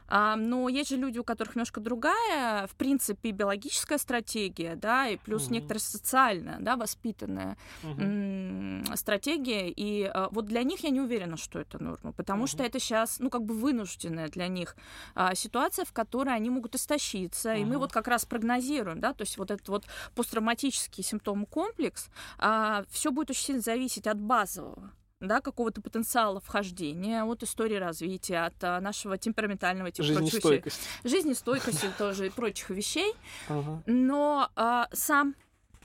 А, 0.07 0.37
но 0.37 0.69
есть 0.69 0.89
же 0.89 0.95
люди, 0.95 1.19
у 1.19 1.25
которых 1.25 1.55
немножко 1.55 1.81
другая, 1.81 2.67
в 2.67 2.75
принципе, 2.75 3.31
биологическая 3.31 3.97
стратегия, 3.97 4.75
да, 4.75 5.09
и 5.09 5.17
плюс 5.17 5.49
uh-huh. 5.49 5.53
некоторая 5.53 5.81
социальная, 5.81 6.57
да, 6.61 6.77
воспитанная 6.77 7.57
м- 7.83 8.85
стратегия. 8.95 9.69
И 9.69 10.03
а, 10.05 10.29
вот 10.31 10.45
для 10.45 10.63
них 10.63 10.85
я 10.85 10.89
не 10.89 11.01
уверена, 11.01 11.35
что 11.35 11.59
это 11.59 11.83
норма, 11.83 12.13
потому 12.13 12.45
uh-huh. 12.45 12.47
что 12.47 12.63
это 12.63 12.79
сейчас, 12.79 13.19
ну, 13.19 13.29
как 13.29 13.43
бы 13.43 13.53
вынужденная 13.53 14.29
для 14.29 14.47
них 14.47 14.77
а, 15.15 15.35
ситуация, 15.35 15.83
в 15.83 15.91
которой 15.91 16.33
они 16.33 16.49
могут 16.49 16.75
истощиться. 16.75 17.49
Uh-huh. 17.49 17.61
И 17.61 17.65
мы 17.65 17.77
вот 17.77 17.91
как 17.91 18.07
раз 18.07 18.23
прогнозируем, 18.25 19.01
да, 19.01 19.11
то 19.11 19.23
есть 19.23 19.37
вот 19.37 19.51
этот 19.51 19.67
вот 19.67 19.85
посттравматический 20.15 21.03
симптом 21.03 21.45
комплекс, 21.57 22.09
а, 22.37 22.83
все 22.87 23.09
будет 23.09 23.31
очень 23.31 23.45
сильно 23.45 23.61
зависеть 23.61 24.05
от 24.05 24.19
базового 24.19 24.91
да, 25.19 25.41
какого-то 25.41 25.81
потенциала 25.81 26.39
вхождения, 26.39 27.23
от 27.23 27.41
истории 27.41 27.77
развития, 27.77 28.45
от 28.45 28.63
а, 28.63 28.79
нашего 28.79 29.17
темпераментального 29.17 29.89
типа 29.89 30.05
жизнестойкости, 30.05 30.87
жизнестойкости 31.03 31.89
тоже 31.97 32.27
и 32.27 32.29
прочих 32.29 32.69
вещей. 32.69 33.11
Ага. 33.49 33.81
Но 33.87 34.51
а, 34.55 34.87
сам 34.93 35.33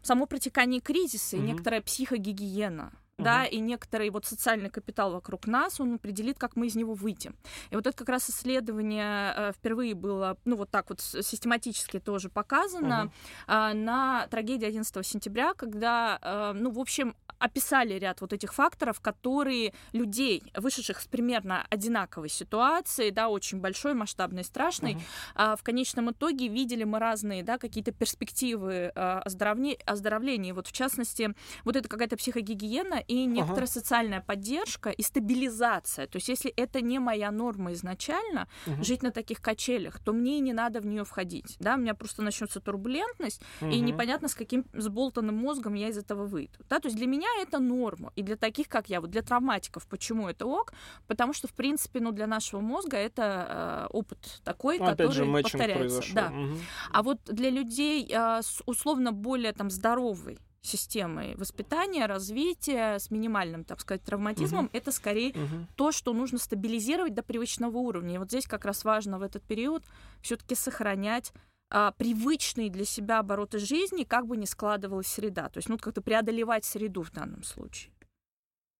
само 0.02 0.26
протекание 0.26 0.82
кризиса 0.82 1.36
угу. 1.36 1.44
и 1.46 1.48
некоторая 1.48 1.80
психогигиена 1.80 2.92
да, 3.22 3.44
и 3.44 3.58
некоторый 3.60 4.10
вот 4.10 4.26
социальный 4.26 4.70
капитал 4.70 5.12
вокруг 5.12 5.46
нас, 5.46 5.80
он 5.80 5.94
определит, 5.94 6.38
как 6.38 6.56
мы 6.56 6.66
из 6.66 6.74
него 6.74 6.94
выйдем. 6.94 7.34
И 7.70 7.76
вот 7.76 7.86
это 7.86 7.96
как 7.96 8.08
раз 8.08 8.28
исследование 8.30 9.34
э, 9.36 9.52
впервые 9.52 9.94
было, 9.94 10.36
ну, 10.44 10.56
вот 10.56 10.70
так 10.70 10.90
вот 10.90 11.00
систематически 11.00 12.00
тоже 12.00 12.28
показано 12.28 13.12
uh-huh. 13.46 13.74
на 13.74 14.26
трагедии 14.28 14.66
11 14.66 15.06
сентября, 15.06 15.54
когда, 15.54 16.18
э, 16.22 16.52
ну, 16.54 16.70
в 16.70 16.78
общем, 16.78 17.14
описали 17.42 17.98
ряд 17.98 18.20
вот 18.20 18.32
этих 18.32 18.54
факторов, 18.54 19.00
которые 19.00 19.74
людей, 19.92 20.42
вышедших 20.56 21.00
с 21.00 21.06
примерно 21.06 21.66
одинаковой 21.70 22.28
ситуации, 22.28 23.10
да, 23.10 23.28
очень 23.28 23.58
большой, 23.58 23.94
масштабной, 23.94 24.44
страшной, 24.44 24.96
uh-huh. 25.36 25.56
в 25.56 25.62
конечном 25.62 26.12
итоге 26.12 26.48
видели 26.48 26.84
мы 26.84 26.98
разные, 26.98 27.42
да, 27.42 27.58
какие-то 27.58 27.92
перспективы 27.92 28.88
оздоровления, 28.88 29.78
оздоровления. 29.84 30.54
Вот 30.54 30.68
в 30.68 30.72
частности, 30.72 31.34
вот 31.64 31.76
это 31.76 31.88
какая-то 31.88 32.16
психогигиена 32.16 33.02
и 33.08 33.24
некоторая 33.24 33.64
ага. 33.64 33.72
социальная 33.72 34.20
поддержка 34.20 34.90
и 34.90 35.02
стабилизация. 35.02 36.06
То 36.06 36.16
есть, 36.16 36.28
если 36.28 36.50
это 36.52 36.80
не 36.80 36.98
моя 36.98 37.30
норма 37.30 37.72
изначально, 37.72 38.48
угу. 38.66 38.84
жить 38.84 39.02
на 39.02 39.10
таких 39.10 39.40
качелях, 39.40 39.98
то 39.98 40.12
мне 40.12 40.38
и 40.38 40.40
не 40.40 40.52
надо 40.52 40.80
в 40.80 40.86
нее 40.86 41.04
входить. 41.04 41.56
Да, 41.58 41.74
у 41.74 41.78
меня 41.78 41.94
просто 41.94 42.22
начнется 42.22 42.60
турбулентность, 42.60 43.42
угу. 43.60 43.70
и 43.70 43.80
непонятно, 43.80 44.28
с 44.28 44.34
каким 44.34 44.64
сболтанным 44.72 45.36
мозгом 45.36 45.74
я 45.74 45.88
из 45.88 45.98
этого 45.98 46.24
выйду. 46.26 46.58
Да, 46.68 46.78
то 46.78 46.86
есть 46.86 46.96
для 46.96 47.06
меня 47.06 47.31
это 47.40 47.58
норма. 47.58 48.12
И 48.16 48.22
для 48.22 48.36
таких, 48.36 48.68
как 48.68 48.88
я, 48.88 49.00
вот 49.00 49.10
для 49.10 49.22
травматиков, 49.22 49.86
почему 49.86 50.28
это 50.28 50.46
ок? 50.46 50.72
Потому 51.06 51.32
что, 51.32 51.48
в 51.48 51.52
принципе, 51.54 52.00
ну, 52.00 52.12
для 52.12 52.26
нашего 52.26 52.60
мозга 52.60 52.96
это 52.96 53.86
э, 53.90 53.92
опыт 53.92 54.40
такой, 54.44 54.78
Ну, 54.78 54.86
который 54.86 55.12
же, 55.12 55.24
повторяется. 55.42 55.78
произошел. 55.78 56.14
Да. 56.14 56.30
Мгм. 56.30 56.58
А 56.92 57.02
вот 57.02 57.18
для 57.24 57.50
людей 57.50 58.06
э, 58.10 58.42
с 58.42 58.62
условно 58.66 59.12
более 59.12 59.52
там 59.52 59.70
здоровой 59.70 60.38
системой 60.64 61.34
воспитания, 61.36 62.06
развития, 62.06 62.98
с 62.98 63.10
минимальным, 63.10 63.64
так 63.64 63.80
сказать, 63.80 64.02
травматизмом, 64.04 64.70
это 64.72 64.92
скорее 64.92 65.32
Мгм. 65.34 65.66
то, 65.74 65.90
что 65.90 66.12
нужно 66.12 66.38
стабилизировать 66.38 67.14
до 67.14 67.22
привычного 67.24 67.76
уровня. 67.78 68.14
И 68.14 68.18
вот 68.18 68.28
здесь 68.28 68.46
как 68.46 68.64
раз 68.64 68.84
важно 68.84 69.18
в 69.18 69.22
этот 69.22 69.42
период 69.42 69.82
все-таки 70.20 70.54
сохранять 70.54 71.32
а, 71.74 71.92
привычные 71.92 72.70
для 72.70 72.84
себя 72.84 73.18
обороты 73.18 73.58
жизни, 73.58 74.04
как 74.04 74.26
бы 74.26 74.36
ни 74.36 74.44
складывалась 74.44 75.06
среда. 75.06 75.48
То 75.48 75.58
есть, 75.58 75.68
ну, 75.68 75.78
как-то 75.78 76.02
преодолевать 76.02 76.64
среду 76.64 77.02
в 77.02 77.10
данном 77.10 77.42
случае. 77.42 77.92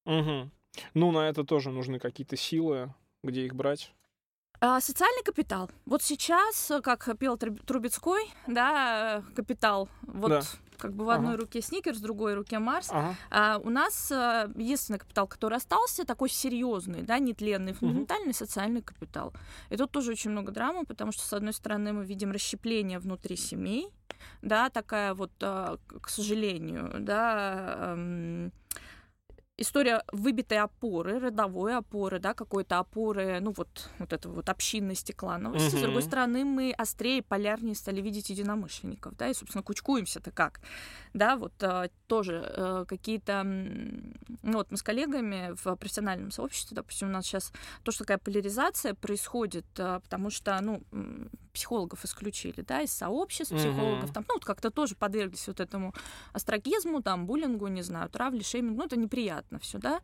Мгм. 0.04 0.50
Ну, 0.94 1.10
на 1.10 1.28
это 1.28 1.44
тоже 1.44 1.70
нужны 1.70 1.98
какие-то 1.98 2.36
силы, 2.36 2.94
где 3.24 3.46
их 3.46 3.54
брать. 3.54 3.94
А, 4.60 4.80
социальный 4.80 5.24
капитал. 5.24 5.70
Вот 5.86 6.02
сейчас, 6.02 6.70
э, 6.70 6.80
как 6.82 7.08
пел 7.18 7.36
Труб- 7.36 7.64
Трубецкой, 7.64 8.30
да, 8.46 9.24
э, 9.26 9.34
капитал. 9.34 9.88
Вот 10.02 10.28
Да. 10.28 10.42
Как 10.82 10.94
бы 10.94 11.04
в 11.04 11.10
одной 11.10 11.34
Ага. 11.34 11.42
руке 11.42 11.62
Сникерс, 11.62 11.98
в 11.98 12.02
другой 12.02 12.34
руке 12.34 12.58
Марс. 12.58 12.88
Ага. 12.90 13.14
А 13.30 13.58
у 13.62 13.70
нас 13.70 14.10
э, 14.10 14.50
единственный 14.56 14.98
капитал, 14.98 15.28
который 15.28 15.58
остался, 15.58 16.04
такой 16.04 16.28
серьезный, 16.28 17.02
да, 17.02 17.18
нетленный, 17.20 17.72
фундаментальный 17.72 18.34
социальный 18.34 18.82
капитал. 18.82 19.32
И 19.70 19.76
тут 19.76 19.92
тоже 19.92 20.10
очень 20.10 20.32
много 20.32 20.50
драмы, 20.50 20.84
потому 20.84 21.12
что, 21.12 21.22
с 21.22 21.32
одной 21.32 21.52
стороны, 21.52 21.92
мы 21.92 22.04
видим 22.04 22.32
расщепление 22.32 22.98
внутри 22.98 23.36
семей, 23.36 23.88
да, 24.42 24.70
такая 24.70 25.14
вот, 25.14 25.30
э, 25.40 25.76
к 25.86 26.00
к 26.00 26.08
сожалению, 26.08 26.90
да, 26.98 27.94
эм, 27.94 28.52
история 29.58 30.02
выбитой 30.12 30.58
опоры, 30.58 31.18
родовой 31.18 31.76
опоры, 31.76 32.18
да, 32.18 32.34
какой-то 32.34 32.78
опоры, 32.78 33.38
ну 33.40 33.52
вот, 33.56 33.90
вот 33.98 34.12
этого 34.12 34.34
вот 34.34 34.48
общинности, 34.48 35.12
клановости. 35.12 35.76
С 35.76 35.80
другой 35.80 36.02
стороны, 36.02 36.44
мы 36.44 36.72
острее, 36.72 37.22
полярнее 37.22 37.74
стали 37.74 38.00
видеть 38.00 38.30
единомышленников, 38.30 39.16
да, 39.16 39.28
и, 39.28 39.34
собственно, 39.34 39.62
кучкуемся-то 39.62 40.30
как, 40.30 40.60
да, 41.12 41.36
вот 41.36 41.52
э, 41.62 41.90
тоже 42.06 42.44
э, 42.56 42.84
какие-то, 42.88 43.42
ну 43.44 44.52
вот 44.52 44.70
мы 44.70 44.76
с 44.76 44.82
коллегами 44.82 45.54
в 45.62 45.76
профессиональном 45.76 46.30
сообществе, 46.30 46.74
допустим, 46.74 47.08
у 47.08 47.12
нас 47.12 47.26
сейчас 47.26 47.52
тоже 47.82 47.98
такая 47.98 48.18
поляризация 48.18 48.94
происходит, 48.94 49.66
э, 49.78 50.00
потому 50.02 50.30
что, 50.30 50.58
ну, 50.60 50.82
психологов 51.52 52.04
исключили, 52.04 52.62
да, 52.62 52.80
из 52.82 52.92
сообществ 52.92 53.54
психологов, 53.54 54.04
Мгм. 54.04 54.12
там, 54.12 54.24
ну, 54.28 54.34
вот 54.34 54.44
как-то 54.44 54.70
тоже 54.70 54.94
подверглись 54.94 55.46
вот 55.46 55.60
этому 55.60 55.94
астрагизму, 56.32 57.02
там, 57.02 57.26
буллингу, 57.26 57.66
не 57.68 57.82
знаю, 57.82 58.08
травле, 58.08 58.42
шеймингу, 58.42 58.78
ну, 58.78 58.84
это 58.86 58.96
неприятно 58.96 59.58
все, 59.58 59.78
да. 59.78 60.00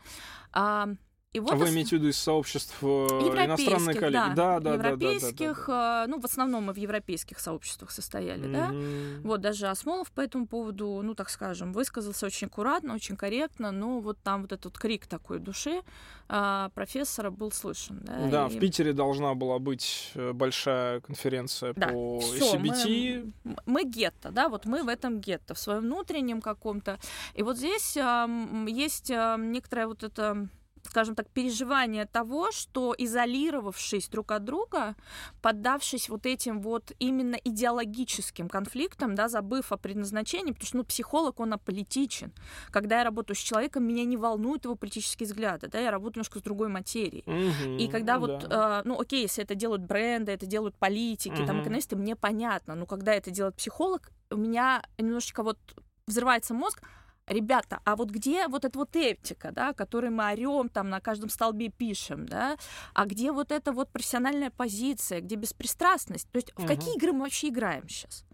А, 0.52 0.88
и 1.34 1.40
вот 1.40 1.58
Вы 1.58 1.68
имеете 1.68 1.90
в 1.90 1.98
виду 1.98 2.08
из 2.08 2.16
сообществ 2.16 2.74
э, 2.80 2.86
иностранные 2.86 3.26
европейских, 3.62 4.00
коллеги? 4.00 4.12
да, 4.12 4.28
да, 4.34 4.34
да, 4.34 4.60
да, 4.60 4.60
да, 4.60 4.76
да, 4.78 4.88
европейских, 4.88 5.64
да, 5.68 6.04
э, 6.04 6.06
ну, 6.08 6.20
в 6.20 6.24
основном 6.24 6.64
мы 6.64 6.72
в 6.72 6.76
европейских 6.78 7.38
сообществах 7.38 7.90
состояли, 7.90 8.50
да. 8.50 8.68
Мгм. 8.68 9.22
Вот 9.24 9.42
даже 9.42 9.68
Осмолов 9.68 10.10
по 10.10 10.22
этому 10.22 10.46
поводу, 10.46 11.00
ну, 11.04 11.14
так 11.14 11.28
скажем, 11.28 11.74
высказался 11.74 12.24
очень 12.24 12.46
аккуратно, 12.46 12.94
очень 12.94 13.14
корректно, 13.16 13.72
но 13.72 14.00
вот 14.00 14.16
там 14.22 14.42
вот 14.42 14.52
этот 14.52 14.78
крик 14.78 15.06
такой 15.06 15.38
души 15.38 15.82
а, 16.30 16.70
профессора 16.74 17.30
был 17.30 17.52
слышен, 17.52 18.00
да. 18.04 18.28
Да, 18.30 18.46
и- 18.46 18.56
в 18.56 18.60
Питере 18.60 18.94
должна 18.94 19.34
была 19.34 19.58
быть 19.58 20.10
э, 20.14 20.32
большая 20.32 21.00
конференция 21.00 21.74
Да, 21.74 21.88
по 21.88 22.20
всё, 22.20 22.54
CBT. 22.54 23.32
мы, 23.44 23.54
мы 23.66 23.84
гетто, 23.84 24.30
да, 24.30 24.48
вот 24.48 24.64
мы 24.64 24.82
в 24.82 24.88
этом 24.88 25.20
гетто, 25.20 25.52
в 25.54 25.58
своем 25.58 25.80
внутреннем 25.80 26.40
каком-то. 26.40 26.98
И 27.34 27.42
вот 27.42 27.58
здесь 27.58 27.96
ам, 27.98 28.64
есть 28.66 29.10
ам, 29.10 29.52
некоторое 29.52 29.86
вот 29.86 30.02
это 30.02 30.48
скажем 30.88 31.14
так, 31.14 31.28
переживание 31.28 32.06
того, 32.06 32.50
что 32.50 32.94
изолировавшись 32.96 34.08
друг 34.08 34.32
от 34.32 34.44
друга, 34.44 34.94
поддавшись 35.42 36.08
вот 36.08 36.24
этим 36.26 36.60
вот 36.60 36.92
именно 36.98 37.36
идеологическим 37.36 38.48
конфликтам, 38.48 39.14
да, 39.14 39.28
забыв 39.28 39.70
о 39.70 39.76
предназначении, 39.76 40.52
потому 40.52 40.66
что, 40.66 40.76
ну, 40.78 40.84
психолог, 40.84 41.40
он 41.40 41.52
аполитичен. 41.52 42.32
Когда 42.70 42.98
я 42.98 43.04
работаю 43.04 43.36
с 43.36 43.40
человеком, 43.40 43.84
меня 43.84 44.04
не 44.04 44.16
волнуют 44.16 44.64
его 44.64 44.76
политические 44.76 45.26
взгляды, 45.26 45.68
да, 45.68 45.78
я 45.78 45.90
работаю 45.90 46.20
немножко 46.20 46.38
с 46.38 46.42
другой 46.42 46.68
материей. 46.68 47.22
Мгм, 47.26 47.76
И 47.78 47.88
когда 47.88 48.14
да. 48.14 48.18
вот, 48.20 48.46
э, 48.50 48.82
ну 48.84 48.98
окей, 48.98 49.22
если 49.22 49.44
это 49.44 49.54
делают 49.54 49.82
бренды, 49.82 50.32
это 50.32 50.46
делают 50.46 50.74
политики, 50.78 51.44
там 51.46 51.56
Мгм. 51.56 51.60
экономисты, 51.60 51.96
мне 51.96 52.16
понятно, 52.16 52.74
но 52.74 52.86
когда 52.86 53.12
это 53.12 53.30
делает 53.30 53.56
психолог, 53.56 54.10
у 54.30 54.36
меня 54.36 54.82
немножечко 54.96 55.42
вот 55.42 55.58
взрывается 56.06 56.54
мозг, 56.54 56.82
Ребята, 57.28 57.80
а 57.84 57.96
вот 57.96 58.10
где 58.10 58.48
вот 58.48 58.64
эта 58.64 58.78
вот 58.78 58.96
эптика, 58.96 59.52
да, 59.52 59.72
которой 59.72 60.10
мы 60.10 60.30
орем, 60.32 60.68
там 60.68 60.88
на 60.88 61.00
каждом 61.00 61.28
столбе 61.28 61.68
пишем, 61.68 62.26
да, 62.26 62.56
а 62.94 63.06
где 63.06 63.32
вот 63.32 63.52
эта 63.52 63.72
вот 63.72 63.90
профессиональная 63.90 64.50
позиция, 64.50 65.20
где 65.20 65.36
беспристрастность? 65.36 66.28
То 66.30 66.36
есть 66.36 66.52
в 66.54 66.58
Мгм. 66.60 66.68
какие 66.68 66.96
игры 66.96 67.12
мы 67.12 67.20
вообще 67.20 67.48
играем 67.48 67.88
сейчас? 67.88 68.24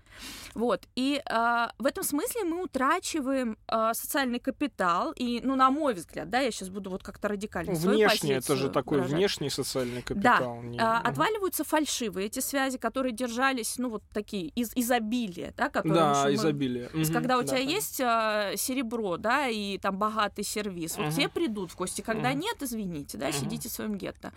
Вот. 0.54 0.87
И 0.94 1.21
а, 1.28 1.73
в 1.78 1.87
этом 1.87 2.04
смысле 2.04 2.44
мы 2.44 2.62
утрачиваем 2.62 3.56
а, 3.66 3.92
социальный 3.94 4.38
капитал. 4.38 5.12
И, 5.16 5.40
ну, 5.42 5.56
на 5.56 5.71
мой 5.71 5.94
взгляд, 5.94 6.30
да, 6.30 6.40
я 6.40 6.50
сейчас 6.52 6.68
буду 6.68 6.90
вот 6.90 7.02
как-то 7.02 7.28
радикально 7.28 7.75
свою 7.75 7.99
Внешний, 7.99 8.30
это 8.33 8.54
же 8.56 8.68
такой 8.71 8.99
выражать. 8.99 9.16
внешний 9.18 9.50
социальный 9.50 10.02
капитал. 10.02 10.62
не- 10.62 10.78
А, 10.78 11.00
Мгм. 11.00 11.09
отваливаются 11.09 11.64
фальшивые 11.64 12.26
эти 12.26 12.38
связи, 12.40 12.78
которые 12.78 13.12
держались, 13.12 13.78
ну, 13.78 13.90
вот 13.90 14.02
такие, 14.12 14.49
из 14.49 14.73
изобилия, 14.76 15.52
да, 15.56 15.68
которые 15.71 15.94
Да, 15.94 16.23
мы- 16.26 16.35
изобилие. 16.35 16.90
Мгм, 16.92 17.12
когда 17.12 17.37
у 17.38 17.42
да, 17.42 17.49
тебя 17.49 17.64
да. 17.64 17.71
есть 17.71 18.00
а, 18.00 18.52
серебро, 18.56 19.16
да, 19.16 19.49
и 19.49 19.78
там 19.78 19.99
богатый 19.99 20.44
сервис, 20.44 20.97
вот 20.97 21.06
Мгм. 21.06 21.12
все 21.12 21.28
придут 21.28 21.73
в 21.73 21.76
гости. 21.76 22.00
Когда 22.00 22.30
Мгм. 22.30 22.38
нет, 22.40 22.56
извините, 22.62 23.18
да, 23.18 23.26
Мгм. 23.28 23.35
сидите 23.35 23.68
в 23.68 23.73
своем 23.73 23.97
гетто. 23.97 24.33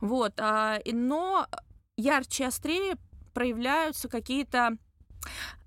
Вот, 0.00 0.32
и- 0.84 0.92
но 0.92 1.46
ярче, 1.96 2.46
острее 2.46 2.96
проявляются 3.34 4.08
какие-то 4.08 4.76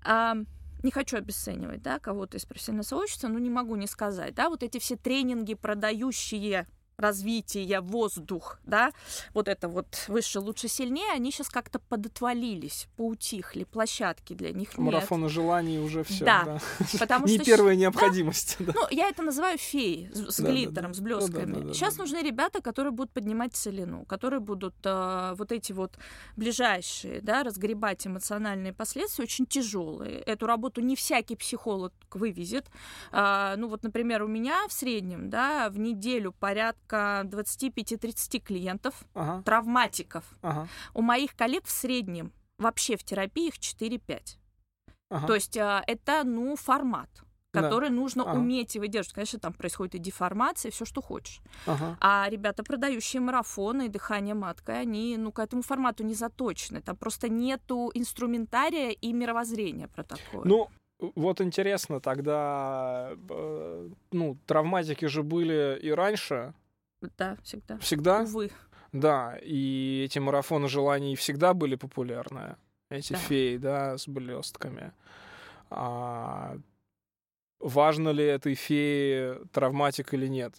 не 0.04 0.90
хочу 0.90 1.16
обесценивать, 1.16 1.82
да, 1.82 1.98
кого-то 1.98 2.36
из 2.36 2.44
профессионального 2.44 2.86
сообщества, 2.86 3.28
но 3.28 3.38
не 3.38 3.50
могу 3.50 3.74
не 3.76 3.86
сказать, 3.86 4.34
да, 4.34 4.50
вот 4.50 4.62
эти 4.62 4.78
все 4.78 4.96
тренинги, 4.96 5.54
продающие 5.54 6.66
развитие, 6.96 7.80
воздух, 7.80 8.58
да, 8.64 8.92
вот 9.32 9.48
это 9.48 9.68
вот 9.68 10.04
выше, 10.08 10.40
лучше, 10.40 10.68
сильнее, 10.68 11.10
они 11.12 11.30
сейчас 11.30 11.48
как-то 11.48 11.78
подотвалились, 11.78 12.88
поутихли, 12.96 13.64
площадки 13.64 14.34
для 14.34 14.50
них 14.52 14.78
нет. 14.78 14.78
Марафоны 14.78 15.28
желаний 15.28 15.78
уже 15.78 16.04
все. 16.04 16.24
Да, 16.24 16.60
Потому 16.98 17.26
Не 17.34 17.36
что 17.36 17.44
первая 17.44 17.74
необходимость. 17.76 18.56
да. 18.60 18.72
ну, 18.74 18.86
я 18.90 19.08
это 19.08 19.22
называю 19.22 19.58
феей 19.58 20.10
с, 20.12 20.34
с 20.34 20.36
Да, 20.38 20.44
да, 20.44 20.50
глиттером, 20.52 20.92
да. 20.92 20.94
с 20.94 21.00
блесками. 21.00 21.44
Да, 21.46 21.54
да, 21.54 21.60
да, 21.60 21.66
да, 21.68 21.74
Сейчас 21.74 21.96
да. 21.96 22.02
нужны 22.02 22.18
ребята, 22.18 22.62
которые 22.62 22.92
будут 22.92 23.12
поднимать 23.12 23.54
целину, 23.54 24.04
которые 24.04 24.40
будут 24.40 24.74
э, 24.84 25.34
вот 25.36 25.52
эти 25.52 25.72
вот 25.72 25.96
ближайшие, 26.36 27.20
да, 27.20 27.42
разгребать 27.42 28.06
эмоциональные 28.06 28.72
последствия, 28.72 29.24
очень 29.24 29.46
тяжелые. 29.46 30.20
Эту 30.20 30.46
работу 30.46 30.80
не 30.80 30.94
всякий 30.96 31.36
психолог 31.36 31.92
вывезет. 32.12 32.66
А, 33.10 33.56
ну, 33.56 33.68
вот, 33.68 33.82
например, 33.82 34.22
у 34.22 34.28
меня 34.28 34.66
в 34.68 34.72
среднем, 34.72 35.30
да, 35.30 35.68
в 35.70 35.78
неделю 35.78 36.32
порядка 36.32 36.83
25-30 37.24 38.40
клиентов, 38.40 38.94
Ага, 39.14 39.42
травматиков. 39.42 40.24
ага, 40.42 40.68
У 40.94 41.02
моих 41.02 41.34
коллег 41.36 41.64
в 41.66 41.70
среднем 41.70 42.32
вообще 42.58 42.96
в 42.96 43.02
терапии 43.04 43.48
их 43.48 43.54
4-5. 43.58 44.38
ага. 45.10 45.26
То 45.26 45.34
есть 45.34 45.56
а, 45.56 45.82
это, 45.86 46.24
ну, 46.24 46.56
формат 46.56 47.08
Да. 47.52 47.62
который 47.62 47.90
нужно 47.90 48.22
Ага. 48.24 48.38
уметь 48.38 48.74
и 48.76 48.80
выдерживать. 48.80 49.14
Конечно, 49.14 49.38
там 49.38 49.52
происходит 49.52 49.94
и 49.94 49.98
деформация, 49.98 50.70
все, 50.72 50.84
что 50.84 51.00
хочешь. 51.02 51.40
Ага. 51.66 51.96
А 52.00 52.26
ребята, 52.28 52.64
продающие 52.64 53.20
марафоны 53.20 53.86
и 53.86 53.88
дыхание 53.88 54.34
маткой, 54.34 54.80
они, 54.80 55.16
ну, 55.16 55.30
к 55.30 55.38
этому 55.38 55.62
формату 55.62 56.02
не 56.04 56.14
заточены. 56.14 56.80
Там 56.80 56.96
просто 56.96 57.28
нету 57.28 57.90
инструментария 57.94 58.90
и 58.90 59.12
мировоззрения 59.12 59.86
про 59.86 60.02
такое. 60.02 60.44
Ну, 60.44 60.68
вот 61.16 61.40
интересно, 61.40 62.00
тогда, 62.00 63.10
э, 63.30 63.88
ну, 64.12 64.36
травматики 64.46 65.04
же 65.06 65.22
были 65.22 65.78
и 65.80 65.90
раньше, 65.92 66.54
да, 67.18 67.36
всегда. 67.42 67.78
всегда, 67.78 68.20
Увы. 68.22 68.50
да, 68.92 69.38
и 69.42 70.02
эти 70.04 70.18
марафоны 70.18 70.68
желаний 70.68 71.16
всегда 71.16 71.54
были 71.54 71.76
популярны, 71.76 72.56
эти 72.90 73.12
Да. 73.14 73.18
феи, 73.18 73.56
да, 73.56 73.96
с 73.98 74.08
блестками. 74.08 74.92
А 75.70 76.56
важно 77.60 78.10
ли 78.10 78.24
этой 78.24 78.54
фее 78.54 79.40
травматик 79.52 80.14
или 80.14 80.26
нет? 80.28 80.54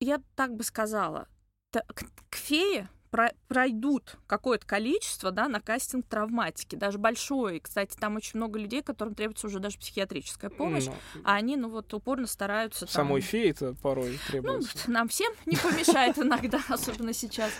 Я 0.00 0.20
так 0.36 0.54
бы 0.54 0.64
сказала. 0.64 1.28
Т- 1.70 1.84
К, 1.86 2.04
к 2.30 2.34
фее 2.36 2.88
про- 3.12 3.32
пройдут 3.46 4.16
какое-то 4.26 4.66
количество, 4.66 5.30
да, 5.30 5.46
на 5.46 5.60
кастинг 5.60 6.06
травматики, 6.08 6.74
даже 6.74 6.98
большой. 6.98 7.60
Кстати, 7.60 7.94
там 7.96 8.16
очень 8.16 8.38
много 8.38 8.58
людей, 8.58 8.82
которым 8.82 9.14
требуется 9.14 9.46
уже 9.46 9.60
даже 9.60 9.78
психиатрическая 9.78 10.50
помощь, 10.50 10.86
Ну, 10.86 10.94
а 11.22 11.34
они, 11.34 11.56
ну, 11.56 11.68
вот 11.68 11.92
упорно 11.94 12.26
стараются 12.26 12.86
там... 12.86 12.88
самой 12.88 13.20
феи-то 13.20 13.74
порой 13.82 14.12
Ну, 14.12 14.18
требуется. 14.26 14.90
нам 14.90 15.08
всем 15.08 15.32
не 15.46 15.56
помешает 15.56 16.18
иногда, 16.18 16.58
особенно 16.68 17.12
сейчас. 17.12 17.52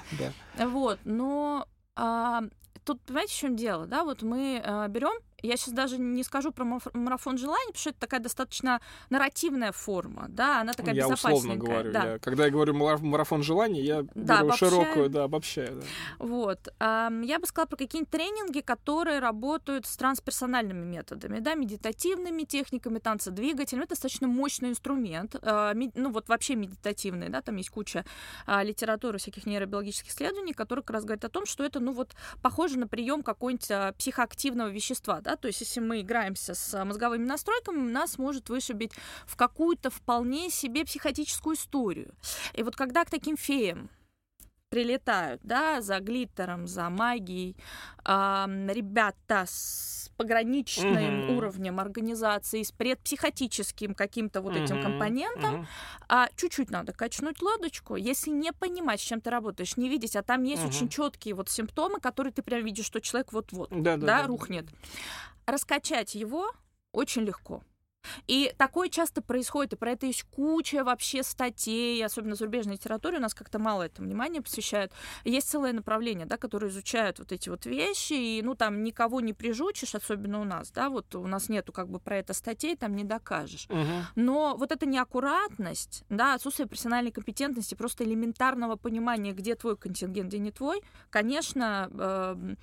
Да. 0.56 0.66
Вот, 0.66 0.99
но 1.04 1.68
а, 1.94 2.42
тут, 2.85 3.00
понимаете, 3.02 3.32
в 3.35 3.37
чем 3.37 3.54
дело, 3.56 3.87
да? 3.87 4.04
Вот 4.04 4.23
мы 4.23 4.62
берем 4.88 5.12
я 5.43 5.57
сейчас 5.57 5.75
даже 5.75 5.99
не 5.99 6.23
скажу 6.25 6.53
про 6.53 6.65
марафон 6.93 7.39
желаний, 7.39 7.67
потому 7.69 7.81
что 7.81 7.91
это 7.91 8.01
такая 8.01 8.21
достаточно 8.21 8.81
нарративная 9.11 9.73
форма, 9.73 10.27
да, 10.29 10.61
она 10.61 10.73
такая 10.73 10.95
я 10.95 11.09
условно 11.09 11.57
говорю, 11.57 11.93
да. 11.93 12.13
я, 12.13 12.19
когда 12.19 12.45
я 12.45 12.51
говорю 12.51 12.75
марафон 12.75 13.43
желаний, 13.43 13.83
я 13.83 14.03
да, 14.15 14.39
беру 14.39 14.49
обобщаю. 14.49 14.71
широкую, 14.71 15.09
да, 15.11 15.25
обобщаю. 15.25 15.81
Да. 15.81 15.87
Вот. 16.19 16.69
Я 16.81 17.39
бы 17.39 17.47
сказала 17.47 17.67
про 17.67 17.77
какие-нибудь 17.77 18.11
тренинги, 18.11 18.61
которые 18.61 19.19
работают 19.19 19.87
с 19.87 19.97
трансперсональными 19.97 20.85
методами, 20.85 21.41
да, 21.41 21.55
медитативными 21.55 22.43
техниками, 22.43 22.99
танцедвигателями. 22.99 23.85
Это 23.85 23.91
достаточно 23.91 24.29
мощный 24.29 24.71
инструмент, 24.71 25.37
а, 25.43 25.75
ну 25.95 26.11
вот 26.11 26.29
вообще 26.29 26.55
медитативный, 26.55 27.29
да, 27.29 27.43
там 27.43 27.57
есть 27.57 27.71
куча 27.71 28.05
а, 28.47 28.63
литературы 28.63 29.19
всяких 29.19 29.47
нейробиологических 29.47 30.11
исследований, 30.11 30.53
которые 30.53 30.83
как 30.83 30.95
раз 30.95 31.05
говорят 31.05 31.25
о 31.25 31.29
том, 31.29 31.47
что 31.47 31.65
это, 31.65 31.81
ну 31.81 31.93
вот, 31.93 32.15
похоже 32.43 32.79
на 32.79 32.87
прием 32.87 33.23
какой-нибудь 33.23 33.71
а, 33.71 33.93
психоактивного 33.93 34.69
вещества, 34.69 35.21
да, 35.21 35.32
то 35.37 35.49
есть 35.49 35.61
если 35.61 35.81
мы 35.81 36.01
играемся 36.01 36.55
с 36.55 36.85
мозговыми 36.85 37.25
настройками, 37.25 37.91
нас 37.91 38.19
может 38.19 38.49
вышибить 38.49 38.93
в 39.27 39.37
какую-то 39.37 39.91
вполне 39.91 40.51
себе 40.51 40.85
психотическую 40.85 41.57
историю. 41.57 42.15
И 42.55 42.62
вот 42.62 42.77
когда 42.77 43.05
к 43.05 43.11
таким 43.11 43.37
феям 43.37 43.91
прилетают, 44.73 45.43
да, 45.45 45.83
за 45.83 46.00
глиттером, 46.00 46.67
за 46.67 46.88
магией, 46.88 47.57
э, 48.07 48.47
ребята 48.73 49.45
с 49.47 50.11
пограничным 50.17 50.95
mm-hmm. 50.97 51.37
уровнем 51.37 51.79
организации, 51.79 52.62
с 52.62 52.73
предпсихотическим 52.73 53.95
каким-то 53.95 54.41
вот 54.41 54.55
mm-hmm. 54.55 54.64
этим 54.64 54.83
компонентом, 54.83 55.55
mm-hmm. 55.55 55.67
а 56.09 56.29
чуть-чуть 56.37 56.71
надо 56.71 56.95
качнуть 56.95 57.43
лодочку, 57.43 57.97
если 57.97 58.31
не 58.31 58.50
понимать, 58.52 59.00
с 59.02 59.05
чем 59.05 59.21
ты 59.21 59.29
работаешь, 59.29 59.76
не 59.76 59.91
видеть, 59.91 60.17
а 60.17 60.23
там 60.23 60.43
есть 60.43 60.62
mm-hmm. 60.62 60.69
очень 60.69 60.88
четкие 60.88 61.35
вот 61.35 61.50
симптомы, 61.50 62.00
которые 62.00 62.33
ты 62.33 62.41
прям 62.41 62.64
видишь, 62.64 62.87
что 62.87 63.00
человек 63.02 63.31
вот-вот, 63.35 63.69
да, 63.71 63.99
да, 63.99 64.07
да, 64.07 64.26
рухнет. 64.26 64.67
Раскачать 65.45 66.14
его 66.14 66.50
очень 66.93 67.23
легко. 67.23 67.62
И 68.26 68.52
такое 68.56 68.88
часто 68.88 69.23
происходит, 69.23 69.73
и 69.73 69.76
про 69.76 69.92
это 69.92 70.06
есть 70.06 70.25
куча 70.25 70.85
вообще 70.85 71.23
статей, 71.23 72.04
особенно 72.04 72.35
зарубежной 72.35 72.75
литературе, 72.75 73.18
у 73.18 73.21
нас 73.21 73.35
как-то 73.35 73.59
мало 73.59 73.82
этому 73.82 74.09
внимания 74.09 74.40
посвящают. 74.40 74.92
Есть 75.25 75.50
целое 75.50 75.73
направление, 75.73 76.26
да, 76.26 76.37
которое 76.37 76.68
изучает 76.68 77.18
вот 77.18 77.32
эти 77.32 77.49
вот 77.49 77.66
вещи, 77.66 78.12
и, 78.12 78.42
ну, 78.42 78.54
там 78.54 78.82
никого 78.85 79.21
не 79.21 79.32
прижучишь, 79.32 79.94
особенно 79.94 80.40
у 80.40 80.44
нас, 80.44 80.71
да, 80.71 80.88
вот 80.88 81.14
у 81.14 81.26
нас 81.26 81.49
нету 81.49 81.73
как 81.73 81.88
бы 81.88 81.99
про 81.99 82.18
это 82.18 82.32
статей, 82.35 82.76
там 82.76 82.94
не 82.97 83.04
докажешь. 83.04 83.66
Угу. 83.68 83.78
Но 84.16 84.56
вот 84.56 84.73
эта 84.73 84.87
неаккуратность, 84.87 86.04
да, 86.09 86.35
отсутствие 86.35 86.66
профессиональной 86.66 87.12
компетентности, 87.12 87.75
просто 87.75 88.04
элементарного 88.04 88.76
понимания, 88.76 89.32
где 89.32 89.54
твой 89.54 89.76
контингент, 89.76 90.28
где 90.28 90.38
не 90.38 90.52
твой, 90.52 90.82
конечно, 91.11 91.90
э, 91.92 92.54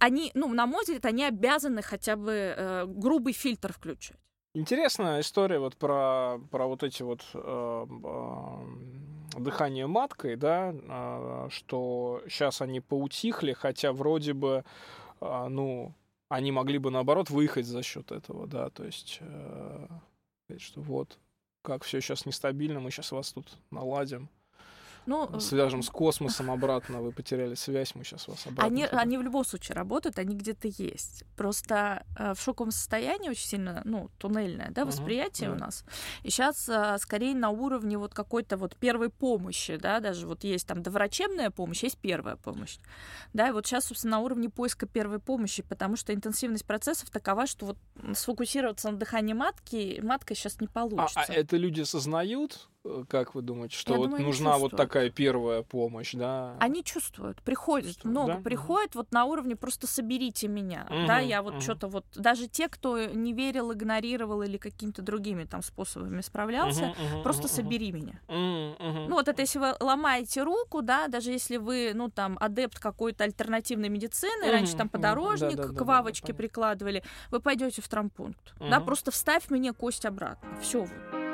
они, 0.00 0.30
ну, 0.34 0.52
на 0.52 0.66
мой 0.66 0.82
взгляд, 0.82 1.04
они 1.06 1.24
обязаны 1.24 1.82
хотя 1.82 2.16
бы 2.16 2.32
э, 2.32 2.84
грубый 2.86 3.32
фильтр 3.32 3.72
включать. 3.72 4.16
Интересная 4.56 5.20
история 5.20 5.58
вот 5.58 5.76
про, 5.76 6.38
про 6.52 6.66
вот 6.66 6.84
эти 6.84 7.02
вот 7.02 7.24
э, 7.34 7.86
э, 8.04 9.40
дыхание 9.40 9.88
маткой, 9.88 10.36
да, 10.36 10.72
э, 10.72 11.48
что 11.50 12.22
сейчас 12.28 12.60
они 12.60 12.78
поутихли, 12.78 13.52
хотя 13.52 13.92
вроде 13.92 14.32
бы, 14.32 14.64
э, 15.20 15.46
ну, 15.48 15.92
они 16.28 16.52
могли 16.52 16.78
бы 16.78 16.92
наоборот 16.92 17.30
выехать 17.30 17.66
за 17.66 17.82
счет 17.82 18.12
этого, 18.12 18.46
да, 18.46 18.70
то 18.70 18.84
есть, 18.84 19.18
э, 19.22 19.88
что 20.58 20.80
вот, 20.82 21.18
как 21.62 21.82
все 21.82 22.00
сейчас 22.00 22.24
нестабильно, 22.24 22.78
мы 22.78 22.92
сейчас 22.92 23.10
вас 23.10 23.32
тут 23.32 23.58
наладим. 23.72 24.28
Ну, 25.06 25.28
э, 25.32 25.40
Свяжем 25.40 25.82
с 25.82 25.90
космосом 25.90 26.50
обратно, 26.50 27.00
вы 27.00 27.12
потеряли 27.12 27.54
связь, 27.54 27.94
мы 27.94 28.04
сейчас 28.04 28.28
вас 28.28 28.46
обратно. 28.46 28.64
Они, 28.64 28.84
они 28.84 29.18
в 29.18 29.22
любом 29.22 29.44
случае 29.44 29.76
работают, 29.76 30.18
они 30.18 30.34
где-то 30.34 30.68
есть. 30.68 31.24
Просто 31.36 32.04
э, 32.18 32.34
в 32.34 32.40
шоковом 32.40 32.70
состоянии 32.70 33.28
очень 33.28 33.46
сильно, 33.46 33.82
ну, 33.84 34.10
туннельное, 34.18 34.70
да, 34.70 34.84
восприятие 34.84 35.50
uh-huh, 35.50 35.56
у 35.56 35.58
нас. 35.58 35.84
И 36.22 36.30
сейчас 36.30 36.68
э, 36.68 36.96
скорее 36.98 37.34
на 37.34 37.50
уровне 37.50 37.98
вот 37.98 38.14
какой-то 38.14 38.56
вот 38.56 38.76
первой 38.76 39.10
помощи, 39.10 39.76
да, 39.76 40.00
даже 40.00 40.26
вот 40.26 40.44
есть 40.44 40.66
там 40.66 40.82
доврачебная 40.82 41.50
помощь, 41.50 41.82
есть 41.82 41.98
первая 41.98 42.36
помощь. 42.36 42.78
Да, 43.32 43.48
и 43.48 43.52
вот 43.52 43.66
сейчас, 43.66 43.86
собственно, 43.86 44.16
на 44.16 44.20
уровне 44.20 44.48
поиска 44.48 44.86
первой 44.86 45.18
помощи, 45.18 45.62
потому 45.62 45.96
что 45.96 46.14
интенсивность 46.14 46.64
процессов 46.64 47.10
такова, 47.10 47.46
что 47.46 47.66
вот 47.66 47.78
сфокусироваться 48.16 48.90
на 48.90 48.98
дыхании 48.98 49.34
матки, 49.34 50.00
матка 50.02 50.34
сейчас 50.34 50.60
не 50.60 50.68
получится. 50.68 51.20
А, 51.20 51.24
а 51.28 51.34
это 51.34 51.56
люди 51.56 51.82
осознают? 51.82 52.68
Э, 52.84 53.04
как 53.08 53.34
вы 53.34 53.42
думаете, 53.42 53.76
что 53.76 53.92
Я 53.92 53.98
вот 53.98 54.10
думаю, 54.10 54.24
нужна 54.24 54.58
вот 54.58 54.76
такая 54.76 55.10
первая 55.10 55.62
помощь, 55.62 56.12
да? 56.12 56.54
Они 56.60 56.84
чувствуют, 56.84 57.40
приходят, 57.42 57.88
чувствуют, 57.88 58.12
много 58.12 58.34
да? 58.34 58.40
приходят 58.40 58.90
угу. 58.90 59.00
вот 59.00 59.12
на 59.12 59.24
уровне 59.24 59.56
просто 59.56 59.86
соберите 59.86 60.48
меня, 60.48 60.86
угу, 60.90 61.06
да, 61.06 61.18
я 61.18 61.42
вот 61.42 61.54
угу. 61.54 61.60
что-то 61.60 61.88
вот, 61.88 62.04
даже 62.14 62.46
те, 62.46 62.68
кто 62.68 63.06
не 63.06 63.32
верил, 63.32 63.72
игнорировал 63.72 64.42
или 64.42 64.58
какими-то 64.58 65.02
другими 65.02 65.44
там 65.44 65.62
способами 65.62 66.20
справлялся, 66.20 66.94
угу, 67.12 67.22
просто 67.22 67.44
угу, 67.44 67.48
собери 67.48 67.90
меня. 67.90 68.20
Угу. 68.28 69.08
Ну 69.08 69.14
вот 69.14 69.28
это 69.28 69.40
если 69.40 69.58
вы 69.58 69.74
ломаете 69.80 70.42
руку, 70.42 70.82
да, 70.82 71.08
даже 71.08 71.30
если 71.30 71.56
вы, 71.56 71.92
ну 71.94 72.10
там, 72.10 72.36
адепт 72.40 72.78
какой-то 72.78 73.24
альтернативной 73.24 73.88
медицины, 73.88 74.44
угу, 74.44 74.52
раньше 74.52 74.76
там 74.76 74.88
подорожник 74.88 75.58
угу, 75.58 75.62
да, 75.62 75.68
да, 75.68 75.74
к 75.74 75.86
вавочке 75.86 76.32
да, 76.32 76.34
прикладывали, 76.34 77.02
вы 77.30 77.40
пойдете 77.40 77.80
в 77.80 77.88
травмпункт, 77.88 78.54
угу. 78.60 78.68
да, 78.68 78.80
просто 78.80 79.10
вставь 79.10 79.48
мне 79.48 79.72
кость 79.72 80.04
обратно, 80.04 80.48
все 80.60 80.82
вы. 80.82 81.33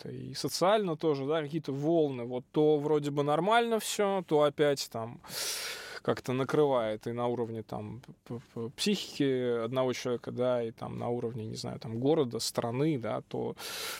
Как-то 0.00 0.10
и 0.10 0.34
социально 0.34 0.96
тоже, 0.96 1.26
да, 1.26 1.42
какие-то 1.42 1.72
волны. 1.72 2.24
Вот 2.24 2.44
то 2.52 2.78
вроде 2.78 3.10
бы 3.10 3.22
нормально 3.22 3.78
все, 3.78 4.24
то 4.26 4.42
опять 4.42 4.88
там 4.90 5.20
как-то 6.02 6.32
накрывает 6.32 7.06
и 7.06 7.12
на 7.12 7.26
уровне 7.26 7.62
там 7.62 8.00
психики 8.76 9.64
одного 9.64 9.92
человека, 9.92 10.32
да, 10.32 10.62
и 10.62 10.70
там 10.70 10.98
на 10.98 11.08
уровне, 11.08 11.44
не 11.44 11.56
знаю, 11.56 11.78
там 11.78 12.00
города, 12.00 12.38
страны, 12.38 12.98
да, 12.98 13.20
то 13.20 13.54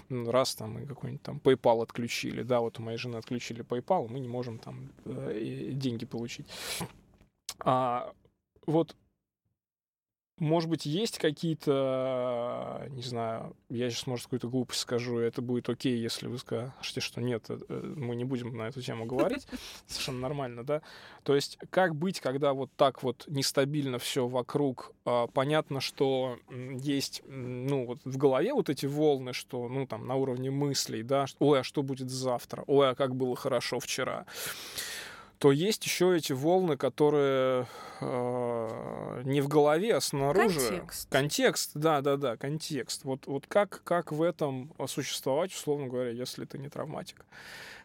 раз 0.09 0.55
там 0.55 0.79
и 0.79 0.87
какой-нибудь 0.87 1.23
там 1.23 1.41
PayPal 1.45 1.83
отключили, 1.83 2.43
да, 2.43 2.61
вот 2.61 2.79
у 2.79 2.83
моей 2.83 2.99
жены 2.99 3.17
отключили 3.17 3.63
PayPal, 3.63 4.09
мы 4.09 4.21
не 4.21 4.29
можем 4.29 4.59
там 4.59 4.91
э, 5.05 5.73
деньги 5.73 6.07
получить. 6.07 6.47
А 7.63 8.13
вот 8.67 8.97
может 10.41 10.71
быть, 10.71 10.87
есть 10.87 11.19
какие-то, 11.19 12.89
не 13.01 13.07
знаю, 13.07 13.57
я 13.71 13.89
сейчас, 13.89 14.07
может, 14.07 14.27
какую-то 14.27 14.49
глупость 14.49 14.81
скажу, 14.81 15.21
и 15.21 15.25
это 15.25 15.41
будет 15.41 15.71
окей, 15.71 15.97
если 15.97 16.27
вы 16.27 16.37
скажете, 16.37 17.01
что 17.01 17.23
нет, 17.23 17.47
э, 17.49 17.59
э, 17.67 17.95
мы 17.97 18.15
не 18.15 18.25
будем 18.25 18.55
на 18.55 18.69
эту 18.69 18.83
тему 18.83 19.07
говорить. 19.07 19.47
Совершенно 19.87 20.21
нормально, 20.21 20.65
да? 20.65 20.83
То 21.23 21.35
есть, 21.35 21.59
как 21.71 21.95
быть, 21.97 22.21
когда 22.21 22.53
вот 22.53 22.71
так 22.77 23.03
вот 23.03 23.25
нестабильно 23.27 23.99
все 23.99 24.29
вокруг? 24.29 24.93
А, 25.07 25.27
понятно, 25.29 25.81
что 25.81 26.39
есть, 26.51 27.23
ну, 27.27 27.87
вот 27.87 28.01
в 28.05 28.19
голове 28.19 28.53
вот 28.53 28.69
эти 28.69 28.85
волны, 28.85 29.33
что, 29.33 29.67
ну, 29.69 29.87
там, 29.87 30.07
на 30.07 30.17
уровне 30.17 30.51
мыслей, 30.51 31.03
да, 31.03 31.25
ой, 31.39 31.61
а 31.61 31.65
что 31.65 31.83
будет 31.83 32.11
завтра? 32.11 32.65
Ой, 32.67 32.91
а 32.91 32.95
как 32.95 33.17
было 33.17 33.35
хорошо 33.35 33.81
вчера? 33.81 34.27
То 35.41 35.53
есть 35.53 35.87
еще 35.87 36.15
эти 36.15 36.35
волны, 36.35 36.77
которые 36.77 37.67
э, 38.03 39.23
не 39.25 39.41
в 39.41 39.49
голове, 39.49 39.97
а 39.97 40.01
снаружи. 40.03 40.61
Контекст. 40.61 41.09
Контекст, 41.11 41.71
да, 41.73 42.03
да, 42.03 42.19
да, 42.19 42.37
контекст. 42.37 43.05
Вот, 43.05 43.27
вот 43.27 43.47
как, 43.49 43.81
как 43.83 44.13
в 44.13 44.23
этом 44.23 44.71
существовать, 44.87 45.55
условно 45.55 45.87
говоря, 45.87 46.11
если 46.11 46.45
ты 46.45 46.59
не 46.59 46.69
травматик? 46.69 47.25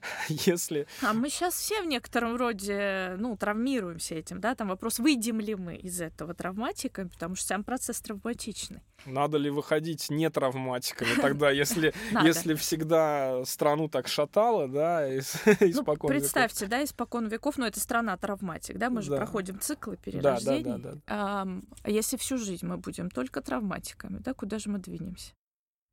если... 0.29 0.87
А 1.01 1.13
мы 1.13 1.29
сейчас 1.29 1.55
все 1.55 1.81
в 1.81 1.85
некотором 1.85 2.35
роде, 2.35 3.15
ну, 3.17 3.35
травмируемся 3.37 4.15
этим, 4.15 4.39
да? 4.39 4.55
Там 4.55 4.69
вопрос, 4.69 4.99
выйдем 4.99 5.39
ли 5.39 5.55
мы 5.55 5.75
из 5.75 6.01
этого 6.01 6.33
травматиками, 6.33 7.07
потому 7.07 7.35
что 7.35 7.47
сам 7.47 7.63
процесс 7.63 8.01
травматичный. 8.01 8.81
Надо 9.05 9.37
ли 9.37 9.49
выходить 9.49 10.09
не 10.09 10.29
травматиками 10.29 11.15
тогда, 11.21 11.51
если, 11.51 11.93
если 12.23 12.55
всегда 12.55 13.43
страну 13.45 13.87
так 13.87 14.07
шатало, 14.07 14.67
да, 14.67 15.07
испокон 15.17 16.09
ну, 16.11 16.19
представьте, 16.19 16.67
да, 16.67 16.83
испокон 16.83 17.27
веков, 17.27 17.57
ну, 17.57 17.65
это 17.65 17.79
страна 17.79 18.17
травматик, 18.17 18.77
да, 18.77 18.89
мы 18.89 19.01
же 19.01 19.15
проходим 19.15 19.59
циклы 19.59 19.97
перерождений. 19.97 20.63
Да, 20.63 20.77
да, 20.77 20.91
да. 20.93 21.01
А 21.07 21.89
если 21.89 22.17
всю 22.17 22.37
жизнь 22.37 22.65
мы 22.65 22.77
будем 22.77 23.09
только 23.09 23.41
травматиками, 23.41 24.17
да, 24.17 24.33
куда 24.33 24.59
же 24.59 24.69
мы 24.69 24.79
двинемся? 24.79 25.33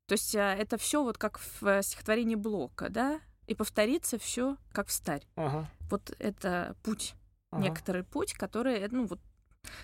То 0.08 0.14
есть 0.14 0.34
а, 0.34 0.54
это 0.54 0.76
все 0.76 1.02
вот 1.02 1.16
как 1.18 1.38
в 1.38 1.66
э, 1.66 1.82
стихотворении 1.82 2.34
Блока, 2.34 2.88
да? 2.90 3.20
И 3.52 3.54
повторится 3.54 4.18
все 4.18 4.56
как 4.72 4.88
в 4.88 4.92
старь. 4.92 5.26
Ага. 5.36 5.68
Вот 5.90 6.16
это 6.18 6.74
путь, 6.82 7.14
ага. 7.50 7.62
некоторый 7.62 8.02
путь, 8.02 8.32
который, 8.32 8.88
ну 8.88 9.04
вот, 9.04 9.20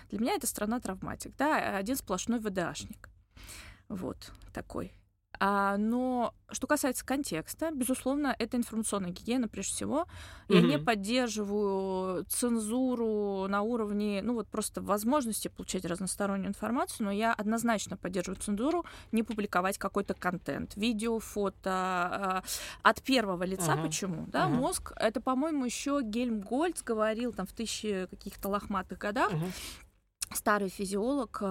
для 0.09 0.19
меня 0.19 0.33
это 0.33 0.47
страна 0.47 0.79
травматик, 0.79 1.35
да, 1.37 1.77
один 1.77 1.95
сплошной 1.95 2.39
ВДАшник. 2.39 3.09
Вот 3.87 4.31
такой. 4.53 4.91
А, 5.41 5.77
но 5.77 6.33
что 6.51 6.67
касается 6.67 7.05
контекста, 7.05 7.71
безусловно, 7.71 8.35
это 8.37 8.57
информационная 8.57 9.11
гигиена 9.11 9.47
прежде 9.47 9.73
всего. 9.73 10.05
Я 10.49 10.59
Мгм. 10.59 10.67
не 10.69 10.77
поддерживаю 10.79 12.25
цензуру 12.25 13.47
на 13.47 13.61
уровне, 13.61 14.21
ну 14.21 14.33
вот 14.33 14.47
просто 14.49 14.81
возможности 14.81 15.47
получать 15.47 15.85
разностороннюю 15.85 16.49
информацию, 16.49 17.05
но 17.05 17.11
я 17.11 17.33
однозначно 17.33 17.95
поддерживаю 17.95 18.41
цензуру 18.41 18.85
не 19.11 19.23
публиковать 19.23 19.77
какой-то 19.77 20.13
контент, 20.13 20.75
видео, 20.75 21.19
фото 21.19 21.69
а, 21.69 22.43
от 22.83 23.01
первого 23.01 23.43
лица. 23.43 23.73
Мгм. 23.75 23.81
Почему? 23.83 24.25
Да, 24.27 24.47
Мгм. 24.47 24.57
мозг, 24.57 24.91
это, 24.97 25.21
по-моему, 25.21 25.63
еще 25.65 26.01
Гельмгольц 26.03 26.83
говорил 26.83 27.31
там 27.31 27.45
в 27.45 27.53
тысячи 27.53 28.07
каких-то 28.09 28.49
лохматых 28.49 28.97
годах, 28.97 29.31
Мгм. 29.31 29.53
Старый 30.33 30.69
физиолог, 30.69 31.41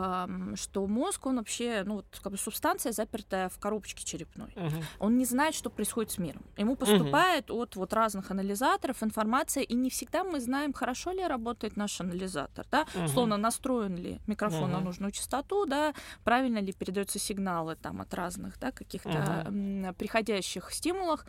что 0.56 0.86
мозг, 0.86 1.26
он 1.26 1.36
вообще, 1.38 1.82
ну, 1.84 1.96
вот, 1.96 2.06
как 2.22 2.32
бы 2.32 2.38
субстанция, 2.38 2.92
запертая 2.92 3.48
в 3.48 3.58
коробочке 3.58 4.04
черепной. 4.04 4.52
Мгм. 4.56 4.82
Он 5.00 5.16
не 5.18 5.24
знает, 5.24 5.54
что 5.54 5.70
происходит 5.70 6.12
с 6.12 6.18
миром. 6.18 6.42
Ему 6.56 6.76
поступает 6.76 7.50
от 7.50 7.76
вот 7.76 7.92
разных 7.92 8.30
анализаторов 8.30 9.02
информация, 9.02 9.62
и 9.62 9.74
не 9.74 9.90
всегда 9.90 10.24
мы 10.24 10.40
знаем, 10.40 10.72
хорошо 10.72 11.12
ли 11.12 11.26
работает 11.26 11.76
наш 11.76 12.00
анализатор, 12.00 12.66
да, 12.70 12.86
Мгм. 12.94 13.08
словно 13.08 13.36
настроен 13.36 13.96
ли 13.96 14.20
микрофон 14.26 14.70
на 14.70 14.78
Мгм. 14.78 14.84
нужную 14.86 15.12
частоту, 15.12 15.66
да, 15.66 15.92
правильно 16.24 16.58
ли 16.58 16.72
передаются 16.72 17.18
сигналы 17.18 17.76
там 17.76 18.00
от 18.00 18.14
разных, 18.14 18.58
да, 18.58 18.70
каких-то 18.70 19.42
м, 19.46 19.94
приходящих 19.94 20.70
стимулов. 20.72 21.24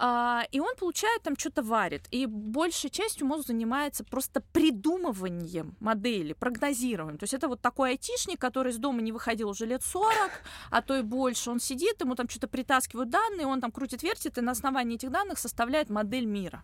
А, 0.00 0.44
и 0.52 0.60
он 0.60 0.74
получает 0.76 1.22
там 1.22 1.36
что-то 1.36 1.62
варит. 1.62 2.06
И 2.12 2.26
большей 2.26 2.88
частью 2.90 3.26
мозг 3.26 3.46
занимается 3.48 4.04
просто 4.04 4.40
придумыванием 4.52 5.76
модели, 5.80 6.32
прогнозированием. 6.34 7.18
То 7.18 7.24
есть 7.24 7.34
это 7.34 7.48
вот 7.48 7.60
такой 7.60 7.90
айтишник, 7.90 8.40
который 8.40 8.72
из 8.72 8.78
дома 8.78 9.02
не 9.02 9.12
выходил 9.12 9.48
уже 9.50 9.66
лет 9.66 9.82
40, 9.82 10.30
а 10.70 10.82
то 10.82 10.96
и 10.96 11.02
больше. 11.02 11.50
Он 11.50 11.60
сидит, 11.60 12.00
ему 12.00 12.14
там 12.14 12.28
что-то 12.28 12.48
притаскивают 12.48 13.10
данные, 13.10 13.46
он 13.46 13.60
там 13.60 13.72
крутит, 13.72 14.02
вертит, 14.02 14.38
и 14.38 14.40
на 14.40 14.52
основании 14.52 14.94
этих 14.96 15.10
данных 15.10 15.38
составляет 15.38 15.90
модель 15.90 16.26
мира. 16.26 16.62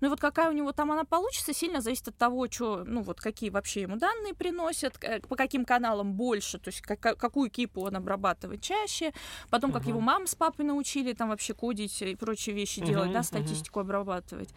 Ну 0.00 0.08
и 0.08 0.10
вот 0.10 0.20
какая 0.20 0.48
у 0.50 0.52
него 0.52 0.72
там 0.72 0.90
она 0.92 1.04
получится, 1.04 1.54
сильно 1.54 1.80
зависит 1.80 2.08
от 2.08 2.16
того, 2.16 2.48
что, 2.50 2.84
ну 2.84 3.02
вот 3.02 3.20
какие 3.20 3.50
вообще 3.50 3.82
ему 3.82 3.96
данные 3.96 4.34
приносят, 4.34 4.98
к- 4.98 5.20
по 5.28 5.36
каким 5.36 5.64
каналам 5.64 6.14
больше, 6.14 6.58
то 6.58 6.68
есть 6.68 6.80
как- 6.80 7.16
какую 7.18 7.50
кипу 7.50 7.82
он 7.82 7.96
обрабатывает 7.96 8.60
чаще, 8.60 9.12
потом 9.50 9.72
как 9.72 9.82
Мгм. 9.82 9.90
его 9.90 10.00
мама 10.00 10.26
с 10.26 10.34
папой 10.34 10.64
научили 10.64 11.12
там 11.12 11.28
вообще 11.28 11.54
кодить 11.54 12.02
и 12.02 12.16
прочие 12.16 12.54
вещи 12.56 12.71
Мгм, 12.80 12.86
делать, 12.86 13.12
да, 13.12 13.22
статистику 13.22 13.80
обрабатывать. 13.80 14.54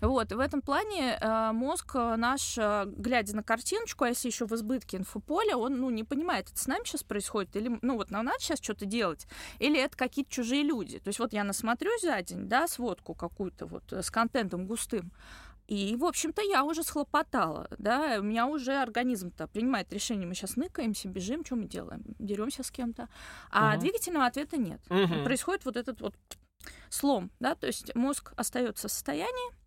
Вот, 0.00 0.32
в 0.32 0.38
этом 0.38 0.62
плане 0.62 1.18
э, 1.20 1.52
мозг 1.52 1.92
э, 1.94 2.16
наш, 2.16 2.56
э, 2.58 2.84
глядя 2.86 3.34
на 3.36 3.42
картиночку, 3.42 4.04
а 4.04 4.08
если 4.08 4.28
еще 4.28 4.46
в 4.46 4.54
избытке 4.54 4.96
инфополя, 4.96 5.56
он, 5.56 5.80
ну, 5.80 5.90
не 5.90 6.04
понимает, 6.04 6.50
это 6.50 6.58
с 6.58 6.66
нами 6.66 6.84
сейчас 6.84 7.02
происходит, 7.02 7.56
или, 7.56 7.78
ну, 7.82 7.96
вот 7.96 8.10
нам 8.10 8.24
надо 8.24 8.38
сейчас 8.40 8.60
что-то 8.60 8.86
делать, 8.86 9.26
или 9.58 9.78
это 9.78 9.96
какие-то 9.96 10.30
чужие 10.30 10.62
люди. 10.62 10.98
То 10.98 11.08
есть 11.08 11.18
вот 11.18 11.32
я 11.32 11.44
насмотрюсь 11.44 12.02
за 12.02 12.20
день, 12.22 12.48
да, 12.48 12.68
сводку 12.68 13.14
какую-то 13.14 13.66
вот 13.66 13.92
с 13.92 14.10
контентом 14.10 14.66
густым, 14.66 15.12
и, 15.68 15.96
в 15.96 16.04
общем-то, 16.06 16.40
я 16.40 16.64
уже 16.64 16.82
схлопотала, 16.82 17.68
да, 17.76 18.16
у 18.20 18.22
меня 18.22 18.46
уже 18.46 18.80
организм-то 18.80 19.48
принимает 19.48 19.92
решение, 19.92 20.26
мы 20.26 20.34
сейчас 20.34 20.56
ныкаемся, 20.56 21.08
бежим, 21.08 21.44
что 21.44 21.56
мы 21.56 21.66
делаем? 21.66 22.02
Деремся 22.18 22.62
с 22.62 22.70
кем-то. 22.70 23.10
А 23.50 23.72
Мгм. 23.72 23.80
двигательного 23.80 24.24
ответа 24.24 24.56
нет. 24.56 24.80
Мгм. 24.88 25.24
Происходит 25.24 25.66
вот 25.66 25.76
этот 25.76 26.00
вот 26.00 26.14
слом, 26.90 27.30
да, 27.40 27.54
то 27.54 27.66
есть 27.66 27.94
мозг 27.94 28.32
остается 28.36 28.88
в 28.88 28.90
состоянии, 28.90 29.58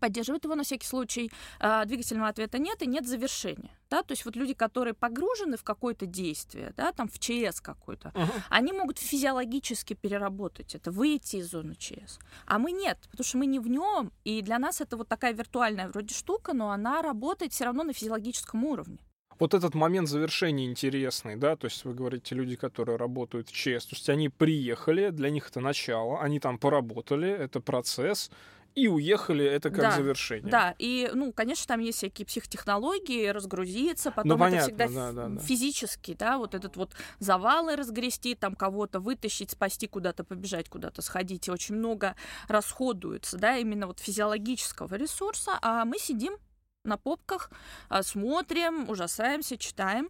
поддерживает 0.00 0.44
его 0.44 0.54
на 0.54 0.64
всякий 0.64 0.86
случай, 0.86 1.30
а, 1.60 1.84
двигательного 1.84 2.28
ответа 2.28 2.58
нет 2.58 2.80
и 2.82 2.86
нет 2.86 3.06
завершения, 3.06 3.78
да, 3.90 4.02
то 4.02 4.12
есть 4.12 4.24
вот 4.24 4.36
люди, 4.36 4.54
которые 4.54 4.94
погружены 4.94 5.56
в 5.58 5.64
какое-то 5.64 6.06
действие, 6.06 6.72
да, 6.76 6.92
там 6.92 7.08
в 7.08 7.18
ЧС 7.18 7.60
какой-то, 7.60 8.10
Мгм. 8.14 8.30
они 8.48 8.72
могут 8.72 8.98
физиологически 8.98 9.92
переработать 9.94 10.74
это, 10.74 10.90
выйти 10.90 11.36
из 11.36 11.50
зоны 11.50 11.74
ЧС. 11.74 12.18
А 12.46 12.58
мы 12.58 12.72
нет, 12.72 12.98
потому 13.10 13.24
что 13.24 13.38
мы 13.38 13.46
не 13.46 13.58
в 13.58 13.68
нем, 13.68 14.12
и 14.24 14.40
для 14.40 14.58
нас 14.58 14.80
это 14.80 14.96
вот 14.96 15.08
такая 15.08 15.34
виртуальная 15.34 15.88
вроде 15.88 16.14
штука, 16.14 16.54
но 16.54 16.70
она 16.70 17.02
работает 17.02 17.52
все 17.52 17.64
равно 17.66 17.82
на 17.84 17.92
физиологическом 17.92 18.64
уровне. 18.64 18.98
Вот 19.42 19.54
этот 19.54 19.74
момент 19.74 20.08
завершения 20.08 20.66
интересный, 20.66 21.34
да, 21.34 21.56
то 21.56 21.64
есть 21.64 21.84
вы 21.84 21.94
говорите, 21.94 22.36
люди, 22.36 22.54
которые 22.54 22.96
работают 22.96 23.48
в 23.48 23.52
ЧС, 23.52 23.86
то 23.86 23.96
есть 23.96 24.08
они 24.08 24.28
приехали, 24.28 25.10
для 25.10 25.30
них 25.30 25.48
это 25.48 25.58
начало, 25.58 26.20
они 26.20 26.38
там 26.38 26.58
поработали, 26.58 27.28
это 27.28 27.58
процесс, 27.58 28.30
и 28.76 28.86
уехали, 28.86 29.44
это 29.44 29.70
как 29.70 29.80
Да, 29.80 29.90
завершение. 29.96 30.48
Да, 30.48 30.76
и, 30.78 31.10
ну, 31.12 31.32
конечно, 31.32 31.66
там 31.66 31.80
есть 31.80 31.98
всякие 31.98 32.24
психотехнологии, 32.24 33.26
разгрузиться, 33.26 34.12
потом 34.12 34.28
Ну, 34.28 34.34
это 34.36 34.44
понятно, 34.44 34.86
всегда 34.86 34.88
да, 34.88 35.12
да, 35.12 35.28
да. 35.30 35.40
физически, 35.40 36.14
да, 36.16 36.38
вот 36.38 36.54
этот 36.54 36.76
вот 36.76 36.92
завалы 37.18 37.74
разгрести, 37.74 38.36
там 38.36 38.54
кого-то 38.54 39.00
вытащить, 39.00 39.50
спасти, 39.50 39.88
куда-то 39.88 40.22
побежать, 40.22 40.68
куда-то 40.68 41.02
сходить, 41.02 41.48
и 41.48 41.50
очень 41.50 41.74
много 41.74 42.14
расходуется, 42.46 43.38
да, 43.38 43.56
именно 43.56 43.88
вот 43.88 43.98
физиологического 43.98 44.94
ресурса, 44.94 45.58
а 45.62 45.84
мы 45.84 45.98
сидим 45.98 46.36
на 46.84 46.96
попках, 46.96 47.50
а, 47.88 48.02
смотрим, 48.02 48.88
ужасаемся, 48.88 49.56
читаем. 49.56 50.08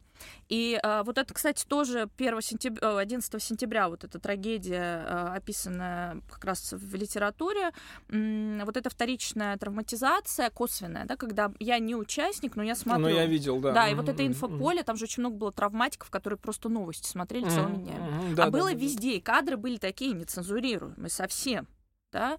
И 0.48 0.78
а, 0.82 1.02
вот 1.02 1.18
это, 1.18 1.34
кстати, 1.34 1.66
тоже 1.66 2.08
1 2.16 2.40
сентября, 2.40 2.98
11 2.98 3.42
сентября 3.42 3.88
вот 3.88 4.04
эта 4.04 4.18
трагедия, 4.18 5.04
а, 5.06 5.34
описанная 5.34 6.22
как 6.30 6.44
раз 6.44 6.72
в 6.72 6.94
литературе, 6.94 7.72
вот 8.08 8.76
эта 8.76 8.88
вторичная 8.88 9.56
травматизация 9.58 10.48
косвенная, 10.50 11.04
да, 11.04 11.16
когда 11.16 11.52
я 11.58 11.78
не 11.78 11.94
участник, 11.94 12.56
но 12.56 12.62
я 12.62 12.74
смотрю. 12.74 13.02
Ну, 13.02 13.08
я 13.08 13.26
видел, 13.26 13.60
да. 13.60 13.72
Да, 13.72 13.88
и 13.88 13.94
вот 13.94 14.08
это 14.08 14.26
инфополе, 14.26 14.82
там 14.82 14.96
же 14.96 15.04
очень 15.04 15.22
много 15.22 15.36
было 15.36 15.52
травматиков, 15.52 16.10
которые 16.10 16.38
просто 16.38 16.68
новости 16.68 17.06
смотрели 17.06 17.44
мгм. 17.44 17.50
целыми 17.50 17.76
днями. 17.76 18.34
Да, 18.34 18.44
а 18.44 18.46
да, 18.46 18.50
было 18.50 18.70
да. 18.70 18.76
везде, 18.76 19.16
и 19.16 19.20
кадры 19.20 19.56
были 19.56 19.76
такие 19.76 20.12
нецензурируемые 20.12 21.10
совсем. 21.10 21.66
Да? 22.12 22.38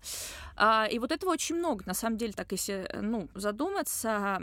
А, 0.55 0.85
и 0.85 0.99
вот 0.99 1.11
этого 1.11 1.31
очень 1.31 1.55
много, 1.55 1.83
на 1.87 1.95
самом 1.95 2.17
деле, 2.17 2.31
так 2.31 2.51
если 2.51 2.87
ну, 3.01 3.27
задуматься, 3.33 4.39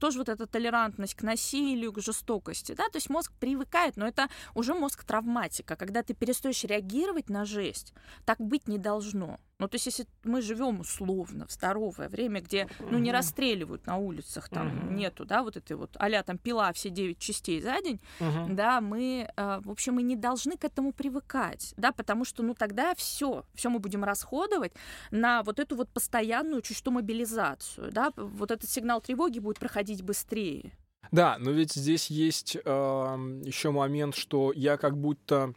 тоже 0.00 0.18
вот 0.18 0.28
эта 0.28 0.46
толерантность 0.46 1.14
к 1.14 1.22
насилию, 1.22 1.92
к 1.92 2.00
жестокости, 2.00 2.72
да, 2.72 2.88
то 2.88 2.96
есть 2.96 3.08
мозг 3.10 3.32
привыкает, 3.38 3.96
но 3.96 4.08
это 4.08 4.28
уже 4.54 4.74
мозг 4.74 5.04
травматика, 5.04 5.76
когда 5.76 6.02
ты 6.02 6.14
перестаешь 6.14 6.64
реагировать 6.64 7.30
на 7.30 7.44
жесть, 7.44 7.94
так 8.24 8.40
быть 8.40 8.66
не 8.66 8.78
должно. 8.78 9.38
Ну, 9.60 9.68
то 9.68 9.74
есть, 9.74 9.86
если 9.86 10.06
мы 10.24 10.40
живем 10.40 10.80
условно 10.80 11.46
в 11.46 11.52
здоровое 11.52 12.08
время, 12.08 12.40
где, 12.40 12.66
ну, 12.80 12.98
не 12.98 13.12
расстреливают 13.12 13.86
на 13.86 13.98
улицах, 13.98 14.48
там 14.48 14.68
Мгм. 14.68 14.96
нету, 14.96 15.26
да, 15.26 15.42
вот 15.42 15.58
этой 15.58 15.76
вот, 15.76 15.90
а 15.98 16.22
там 16.22 16.38
пила 16.38 16.72
все 16.72 16.88
9 16.88 17.18
частей 17.18 17.60
за 17.60 17.80
день, 17.82 18.00
Мгм. 18.20 18.56
да, 18.56 18.80
мы, 18.80 19.28
э, 19.36 19.60
в 19.62 19.70
общем, 19.70 19.94
мы 19.94 20.02
не 20.02 20.16
должны 20.16 20.56
к 20.56 20.64
этому 20.64 20.92
привыкать, 20.92 21.74
да, 21.76 21.92
потому 21.92 22.24
что, 22.24 22.42
ну, 22.42 22.54
тогда 22.54 22.94
все, 22.94 23.44
все 23.54 23.68
мы 23.68 23.80
будем 23.80 24.02
расходовать 24.02 24.72
на 25.10 25.42
вот 25.42 25.60
эту 25.60 25.76
вот 25.76 25.90
постоянную 25.90 26.62
чуть 26.62 26.78
что 26.78 26.90
мобилизацию, 26.90 27.92
да, 27.92 28.12
вот 28.16 28.50
этот 28.50 28.70
сигнал 28.70 29.02
тревоги 29.02 29.40
будет 29.40 29.58
проходить 29.58 30.02
быстрее. 30.02 30.72
Да, 31.12 31.36
но 31.38 31.50
ведь 31.50 31.74
здесь 31.74 32.06
есть 32.06 32.54
еще 32.54 33.70
момент, 33.72 34.14
что 34.14 34.52
я 34.54 34.78
как 34.78 34.96
будто 34.96 35.52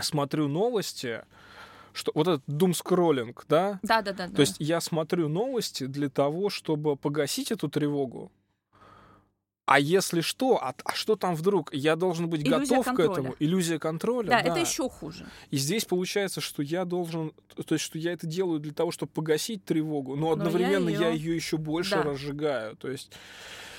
смотрю 0.00 0.48
новости, 0.48 1.22
что 1.92 2.12
вот 2.14 2.28
этот 2.28 2.42
думскроллинг, 2.46 3.44
да, 3.48 3.78
Да, 3.82 4.02
да, 4.02 4.12
да. 4.12 4.28
то 4.28 4.40
есть 4.40 4.56
я 4.58 4.80
смотрю 4.80 5.28
новости 5.28 5.86
для 5.86 6.08
того, 6.08 6.50
чтобы 6.50 6.96
погасить 6.96 7.52
эту 7.52 7.68
тревогу. 7.68 8.30
А 9.64 9.78
если 9.78 10.22
что, 10.22 10.56
а, 10.62 10.74
а 10.84 10.92
что 10.92 11.14
там 11.14 11.36
вдруг? 11.36 11.72
Я 11.72 11.94
должен 11.94 12.28
быть 12.28 12.42
Иллюзия 12.42 12.76
готов 12.76 12.84
к 12.84 12.88
контроля. 12.88 13.12
этому. 13.12 13.36
Иллюзия 13.38 13.78
контроля. 13.78 14.28
да, 14.28 14.42
да. 14.42 14.48
это 14.50 14.58
еще 14.58 14.88
хуже. 14.88 15.24
И 15.50 15.56
здесь 15.56 15.84
получается, 15.84 16.40
что 16.40 16.62
я 16.62 16.84
должен, 16.84 17.32
то 17.54 17.74
есть, 17.74 17.84
что 17.84 17.96
я 17.96 18.12
это 18.12 18.26
делаю 18.26 18.58
для 18.58 18.72
того, 18.72 18.90
чтобы 18.90 19.12
погасить 19.12 19.64
тревогу, 19.64 20.16
но 20.16 20.22
Но 20.22 20.26
я 20.28 20.32
одновременно 20.34 20.88
я 20.88 21.08
её- 21.10 21.12
ее 21.30 21.36
еще 21.36 21.58
больше 21.58 21.94
Да. 21.94 22.02
разжигаю. 22.02 22.76
То 22.76 22.90
есть, 22.90 23.12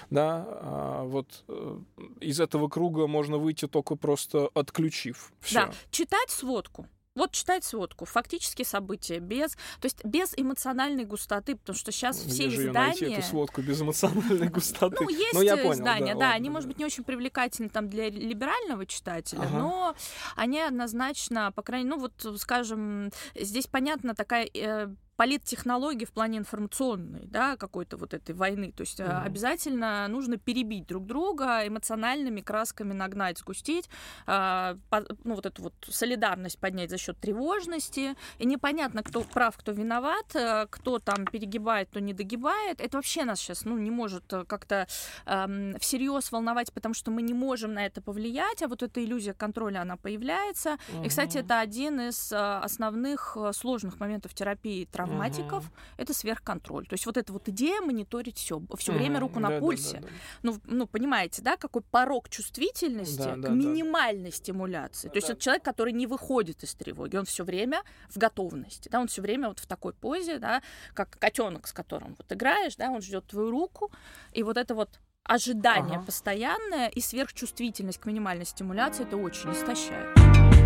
да, 0.10 0.45
а, 0.47 1.04
вот 1.04 1.43
э, 1.49 1.78
из 2.21 2.39
этого 2.39 2.69
круга 2.69 3.06
можно 3.06 3.38
выйти 3.38 3.67
только 3.67 3.95
просто 3.95 4.47
отключив. 4.56 5.34
Все. 5.41 5.65
Да, 5.65 5.73
читать 5.91 6.30
сводку. 6.30 6.88
Вот 7.15 7.32
читать 7.32 7.63
сводку, 7.63 8.06
фактически 8.06 8.63
события, 8.63 9.19
без, 9.19 9.52
то 9.52 9.86
есть 9.86 10.04
без 10.04 10.34
эмоциональной 10.36 11.06
густоты, 11.06 11.56
потому 11.56 11.78
что 11.78 11.91
сейчас 11.91 12.17
все 12.17 12.47
Где 12.47 12.49
же 12.49 12.62
её 12.63 12.73
найти, 12.73 13.06
издания... 13.06 13.17
эту 13.19 13.28
сводку 13.28 13.62
без 13.62 13.82
эмоциональной 13.82 14.49
густоты? 14.49 14.97
Ну, 15.04 15.10
есть 15.10 15.34
Ну, 15.34 15.41
я 15.41 15.56
понял, 15.58 15.73
издания, 15.73 16.13
да, 16.13 16.19
да, 16.19 16.26
ладно, 16.26 16.34
они, 16.34 16.49
да. 16.49 16.54
может 16.54 16.67
быть, 16.67 16.80
не 16.80 16.86
очень 16.86 17.04
привлекательны 17.04 17.69
там 17.69 17.88
для 17.88 18.10
либерального 18.10 18.88
читателя, 18.88 19.41
Ага. 19.43 19.58
но 19.58 19.95
они 20.36 20.60
однозначно, 20.60 21.52
по 21.52 21.62
крайней 21.62 21.86
мере, 21.86 21.97
ну 21.97 22.02
вот, 22.02 22.39
скажем, 22.41 23.12
здесь 23.36 23.67
понятна 23.67 24.15
такая 24.15 24.49
э, 24.52 24.88
политтехнологии 25.15 26.06
в 26.06 26.12
плане 26.12 26.39
информационной, 26.39 27.28
да, 27.28 27.56
какой-то 27.56 27.97
вот 27.97 28.13
этой 28.13 28.34
войны. 28.34 28.71
То 28.71 28.82
есть 28.82 28.99
mm-hmm. 28.99 29.23
обязательно 29.23 30.08
нужно 30.08 30.38
перебить 30.38 30.88
друг 30.88 31.06
друга, 31.06 31.67
эмоциональными 31.67 32.41
красками 32.41 32.93
нагнать, 32.93 33.38
сгустить, 33.38 33.89
э, 34.26 34.76
по, 34.89 35.06
ну, 35.23 35.36
вот 35.36 35.45
эту 35.45 35.63
вот 35.63 35.73
солидарность 35.88 36.60
поднять 36.60 36.89
за 36.89 36.97
счет 36.97 37.19
тревожности. 37.19 38.15
И 38.39 38.45
непонятно, 38.45 39.04
кто 39.04 39.21
прав, 39.21 39.56
кто 39.58 39.71
виноват, 39.71 40.36
э, 40.36 40.65
кто 40.69 40.97
там 40.97 41.26
перегибает, 41.26 41.89
кто 41.89 41.99
не 41.99 42.13
догибает. 42.13 42.82
Это 42.82 42.97
вообще 42.97 43.23
нас 43.23 43.39
сейчас, 43.39 43.65
ну, 43.65 43.78
не 43.78 43.91
может 43.91 44.23
как-то 44.47 44.88
э, 45.26 45.73
всерьез 45.80 46.32
волновать, 46.32 46.73
потому 46.73 46.95
что 46.95 47.12
мы 47.12 47.21
не 47.21 47.34
можем 47.34 47.73
на 47.73 47.86
это 47.86 48.02
повлиять, 48.02 48.63
а 48.63 48.67
вот 48.67 48.82
эта 48.82 49.04
иллюзия 49.04 49.34
контроля, 49.34 49.82
она 49.82 49.95
появляется. 49.95 50.69
Mm-hmm. 50.71 51.06
И, 51.06 51.10
кстати, 51.10 51.38
это 51.38 51.60
один 51.60 52.02
из 52.02 52.34
основных 52.34 53.38
сложных 53.54 53.99
моментов 53.99 54.34
терапии 54.34 54.86
травматиков, 55.13 55.65
угу. 55.65 55.73
это 55.97 56.13
сверхконтроль. 56.13 56.88
То 56.88 56.93
есть 56.93 57.06
вот 57.06 57.17
эта 57.17 57.32
вот 57.34 57.47
идея 57.49 57.82
мониторить 57.82 58.38
все, 58.38 58.62
все 58.78 58.91
угу. 58.91 58.99
время 58.99 59.19
руку 59.19 59.39
на 59.39 59.49
да, 59.49 59.60
пульсе. 59.60 59.99
Да, 59.99 60.02
да, 60.02 60.08
да. 60.08 60.13
Ну, 60.43 60.60
ну, 60.65 60.88
понимаете, 60.88 61.41
да, 61.41 61.58
какой 61.58 61.82
порог 61.82 62.30
чувствительности 62.30 63.17
да, 63.17 63.36
к 63.36 63.41
да, 63.41 63.49
минимальной 63.49 64.32
да. 64.32 64.36
стимуляции. 64.36 65.10
То 65.10 65.15
есть 65.15 65.28
да. 65.28 65.34
это 65.34 65.41
человек, 65.41 65.63
который 65.63 65.93
не 65.93 66.08
выходит 66.08 66.63
из 66.63 66.73
тревоги, 66.73 67.15
он 67.15 67.26
все 67.26 67.43
время 67.43 67.84
в 68.10 68.17
готовности, 68.17 68.89
да, 68.89 68.99
он 68.99 69.08
все 69.08 69.21
время 69.21 69.49
вот 69.49 69.60
в 69.60 69.67
такой 69.67 69.93
позе, 69.93 70.39
да, 70.39 70.62
как 70.93 71.17
котенок, 71.19 71.67
с 71.67 71.73
которым 71.73 72.15
вот 72.17 72.32
играешь, 72.32 72.76
да, 72.76 72.89
он 72.89 73.02
ждет 73.02 73.26
твою 73.28 73.52
руку, 73.52 73.91
и 74.34 74.43
вот 74.43 74.58
это 74.58 74.76
вот 74.76 74.99
ожидание 75.23 75.97
ага. 75.97 76.06
постоянное 76.06 76.89
и 76.89 76.99
сверхчувствительность 76.99 77.99
к 77.99 78.06
минимальной 78.06 78.45
стимуляции 78.45 79.04
это 79.04 79.15
очень 79.15 79.54
истощает. 79.54 80.62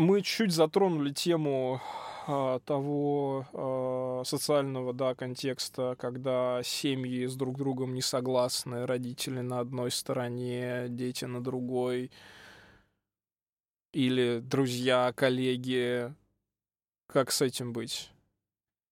Мы 0.00 0.22
чуть 0.22 0.52
затронули 0.52 1.12
тему 1.12 1.80
а, 2.26 2.58
того 2.60 3.46
а, 3.52 4.22
социального 4.24 4.94
да, 4.94 5.14
контекста, 5.14 5.94
когда 5.98 6.62
семьи 6.64 7.26
с 7.26 7.36
друг 7.36 7.58
другом 7.58 7.92
не 7.92 8.00
согласны, 8.00 8.86
родители 8.86 9.40
на 9.40 9.60
одной 9.60 9.90
стороне, 9.90 10.86
дети 10.88 11.26
на 11.26 11.42
другой, 11.42 12.10
или 13.92 14.40
друзья, 14.40 15.12
коллеги. 15.14 16.14
Как 17.06 17.30
с 17.30 17.42
этим 17.42 17.72
быть? 17.72 18.10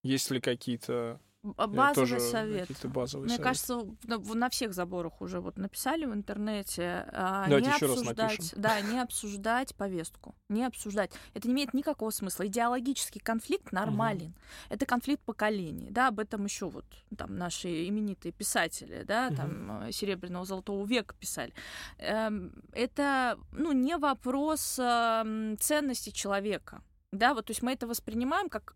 Есть 0.03 0.31
ли 0.31 0.41
какие-то 0.41 1.21
Базовый 1.57 2.21
совет. 2.21 2.69
Базовые 2.85 3.27
Мне 3.27 3.37
советы. 3.37 3.43
кажется, 3.43 3.81
на, 4.05 4.19
на 4.19 4.51
всех 4.51 4.75
заборах 4.75 5.21
уже 5.21 5.41
вот 5.41 5.57
написали 5.59 6.05
в 6.05 6.15
интернете. 6.15 7.07
А, 7.13 7.47
Давайте 7.47 7.69
не 7.69 7.75
еще 7.75 7.87
обсуждать, 7.87 8.19
раз 8.19 8.33
напишем. 8.33 8.63
Да, 8.63 8.81
не 8.81 9.01
обсуждать 9.01 9.75
повестку. 9.75 10.35
Не 10.49 10.65
обсуждать. 10.65 11.13
Это 11.35 11.49
не 11.49 11.55
имеет 11.55 11.75
никакого 11.75 12.11
смысла. 12.11 12.47
Идеологический 12.47 13.21
конфликт 13.21 13.73
нормален. 13.73 14.29
Угу. 14.29 14.35
Это 14.71 14.87
конфликт 14.87 15.23
поколений. 15.25 15.89
Да, 15.91 16.09
об 16.09 16.21
этом 16.21 16.45
еще 16.45 16.69
вот 16.69 16.85
там 17.17 17.37
наши 17.37 17.89
именитые 17.89 18.33
писатели, 18.33 19.03
да, 19.03 19.29
угу. 19.29 19.37
там 19.37 19.93
Серебряного 19.93 20.45
Золотого 20.45 20.85
века 20.87 21.15
писали. 21.19 21.53
Эм, 21.99 22.53
это, 22.73 23.39
ну, 23.53 23.73
не 23.73 23.97
вопрос 23.97 24.79
эм, 24.79 25.57
ценности 25.59 26.11
человека. 26.11 26.83
Да, 27.13 27.33
вот, 27.33 27.47
то 27.47 27.53
есть 27.53 27.63
мы 27.63 27.73
это 27.73 27.87
воспринимаем 27.87 28.51
как, 28.51 28.75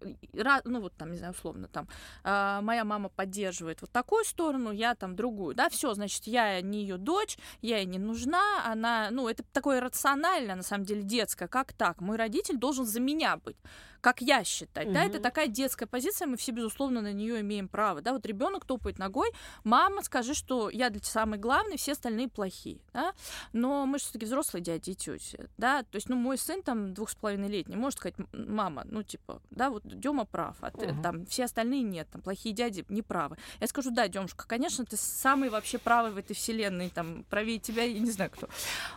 ну, 0.65 0.81
вот 0.81 0.95
там, 0.97 1.11
не 1.11 1.19
знаю, 1.19 1.35
условно, 1.35 1.69
там, 1.69 1.87
э, 2.25 2.61
моя 2.63 2.83
мама 2.83 3.11
поддерживает 3.11 3.83
вот 3.83 3.91
такую 3.91 4.25
сторону, 4.25 4.73
я 4.73 4.95
там 4.95 5.15
другую, 5.15 5.55
да, 5.55 5.69
все, 5.69 5.93
значит, 5.93 6.27
я 6.27 6.63
не 6.63 6.81
ее 6.81 6.97
дочь, 6.97 7.37
я 7.61 7.77
ей 7.77 7.85
не 7.85 7.99
нужна, 7.99 8.65
она, 8.65 9.09
ну, 9.11 9.29
это 9.29 9.43
такое 9.53 9.83
рациональное, 9.83 10.57
на 10.57 10.63
самом 10.63 10.87
деле, 10.87 11.03
детское, 11.03 11.47
как 11.47 11.75
так? 11.75 12.01
Мой 12.01 12.17
родитель 12.17 12.57
должен 12.57 12.87
за 12.87 13.01
меня 13.01 13.37
быть 13.37 13.57
как 14.03 14.21
я 14.21 14.43
считать, 14.45 14.87
угу. 14.87 14.95
да, 14.95 15.05
это 15.05 15.21
такая 15.21 15.47
детская 15.47 15.87
позиция, 15.87 16.27
мы 16.27 16.37
все, 16.37 16.51
безусловно, 16.53 17.01
на 17.01 17.13
нее 17.13 17.41
имеем 17.41 17.69
право, 17.69 18.03
да, 18.03 18.13
вот 18.13 18.27
ребенок 18.27 18.65
топает 18.65 18.99
ногой, 18.99 19.31
мама, 19.65 20.03
скажи, 20.03 20.35
что 20.35 20.69
я 20.69 20.91
для 20.91 21.01
тебя 21.01 21.13
самый 21.13 21.39
главный, 21.39 21.77
все 21.77 21.93
остальные 21.93 22.29
плохие, 22.29 22.81
да, 22.93 23.15
но 23.53 23.87
мы 23.87 23.99
же 23.99 24.05
все-таки 24.05 24.27
взрослые 24.27 24.63
дяди 24.63 24.91
и 24.91 24.95
тети, 24.97 25.49
да, 25.57 25.85
то 25.85 25.97
есть, 25.97 26.09
ну, 26.09 26.17
мой 26.17 26.37
сын 26.37 26.63
там 26.63 26.93
двух 26.93 27.11
с 27.11 27.15
половиной 27.15 27.49
летний 27.49 27.77
может 27.77 28.01
сказать, 28.01 28.17
мама, 28.33 28.83
ну, 28.87 29.05
типа, 29.05 29.41
да, 29.51 29.71
вот 29.71 29.83
Дема 29.85 30.25
прав, 30.25 30.57
а 30.61 30.73
ты, 30.73 30.89
угу. 30.89 31.03
там 31.03 31.25
все 31.27 31.45
остальные 31.45 31.83
нет, 31.83 32.09
там 32.11 32.23
плохие 32.23 32.53
дяди 32.55 32.85
не 32.89 33.03
правы. 33.03 33.37
Я 33.61 33.69
скажу, 33.69 33.93
да, 33.93 34.09
Демушка, 34.09 34.49
конечно, 34.49 34.85
ты 34.85 34.97
самый 34.97 35.49
вообще 35.49 35.79
правый 35.79 36.11
в 36.11 36.17
этой 36.17 36.35
вселенной, 36.35 36.91
там, 36.91 37.25
правее 37.31 37.61
тебя, 37.61 37.85
я 37.85 38.01
не 38.01 38.11
знаю 38.11 38.33
кто. 38.33 38.49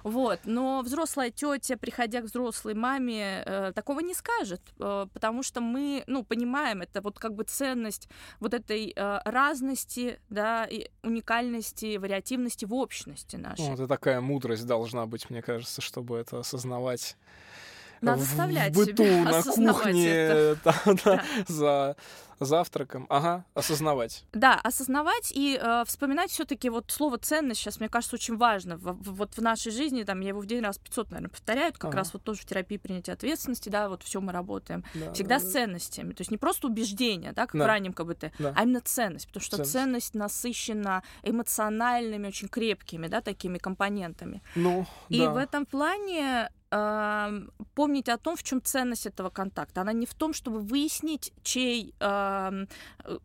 Вот, 0.01 0.39
но 0.45 0.81
взрослая 0.81 1.29
тетя, 1.29 1.77
приходя 1.77 2.21
к 2.21 2.25
взрослой 2.25 2.73
маме, 2.73 3.43
э, 3.45 3.71
такого 3.75 3.99
не 3.99 4.15
скажет, 4.15 4.61
э, 4.79 4.94
потому 5.13 5.43
что 5.43 5.61
мы, 5.61 6.03
ну, 6.07 6.23
понимаем, 6.23 6.81
это 6.81 7.01
вот 7.01 7.19
как 7.19 7.33
бы 7.33 7.43
ценность 7.43 8.09
вот 8.39 8.53
этой 8.53 8.93
э, 8.95 9.19
разности, 9.25 10.19
да, 10.29 10.65
и 10.65 10.89
уникальности, 11.03 11.97
вариативности 11.97 12.65
в 12.65 12.73
общности 12.73 13.35
нашей. 13.35 13.67
Ну, 13.67 13.73
это 13.73 13.87
такая 13.87 14.21
мудрость 14.21 14.65
должна 14.65 15.05
быть, 15.05 15.29
мне 15.29 15.41
кажется, 15.41 15.81
чтобы 15.81 16.17
это 16.17 16.39
осознавать. 16.39 17.17
Надо 18.01 18.21
в, 18.21 18.35
быту, 18.71 19.03
себе 19.03 19.21
на 19.23 19.73
кухне, 19.73 20.55
там, 20.63 20.97
да, 21.05 21.23
за 21.47 21.95
завтраком. 22.39 23.05
Ага, 23.09 23.45
осознавать. 23.53 24.25
Да, 24.33 24.55
осознавать 24.55 25.31
и 25.33 25.59
э, 25.61 25.83
вспоминать 25.85 26.31
все 26.31 26.45
таки 26.45 26.69
вот 26.69 26.91
слово 26.91 27.17
ценность 27.17 27.61
сейчас, 27.61 27.79
мне 27.79 27.89
кажется, 27.89 28.15
очень 28.15 28.37
важно. 28.37 28.77
В, 28.77 28.93
в, 28.93 29.15
вот 29.15 29.35
в 29.35 29.41
нашей 29.41 29.71
жизни, 29.71 30.03
там, 30.03 30.19
я 30.21 30.29
его 30.29 30.41
в 30.41 30.45
день 30.45 30.61
раз 30.61 30.77
500, 30.77 31.11
наверное, 31.11 31.29
повторяю, 31.29 31.73
как 31.73 31.85
ага. 31.85 31.97
раз 31.97 32.13
вот 32.13 32.23
тоже 32.23 32.41
в 32.41 32.45
терапии 32.45 32.77
принятия 32.77 33.13
ответственности, 33.13 33.69
да, 33.69 33.89
вот 33.89 34.03
все 34.03 34.21
мы 34.21 34.31
работаем. 34.31 34.83
Да, 34.93 35.13
Всегда 35.13 35.39
да, 35.39 35.45
с 35.45 35.51
ценностями. 35.51 36.13
То 36.13 36.21
есть 36.21 36.31
не 36.31 36.37
просто 36.37 36.67
убеждение, 36.67 37.31
да, 37.31 37.45
как 37.45 37.57
да. 37.57 37.65
в 37.65 37.67
раннем 37.67 37.93
КБТ, 37.93 38.31
да. 38.39 38.53
а 38.55 38.63
именно 38.63 38.81
ценность. 38.81 39.27
Потому 39.27 39.43
что 39.43 39.57
ценность. 39.57 39.71
ценность 39.71 40.15
насыщена 40.15 41.03
эмоциональными, 41.23 42.27
очень 42.27 42.47
крепкими, 42.47 43.07
да, 43.07 43.21
такими 43.21 43.57
компонентами. 43.57 44.41
Ну, 44.55 44.85
и 45.09 45.19
да. 45.19 45.31
в 45.31 45.37
этом 45.37 45.65
плане 45.65 46.49
помнить 47.73 48.09
о 48.09 48.17
том, 48.17 48.35
в 48.35 48.43
чем 48.43 48.61
ценность 48.61 49.05
этого 49.05 49.29
контакта. 49.29 49.81
Она 49.81 49.93
не 49.93 50.05
в 50.05 50.13
том, 50.13 50.33
чтобы 50.33 50.59
выяснить, 50.59 51.33
чей 51.43 51.93
э, 51.99 52.65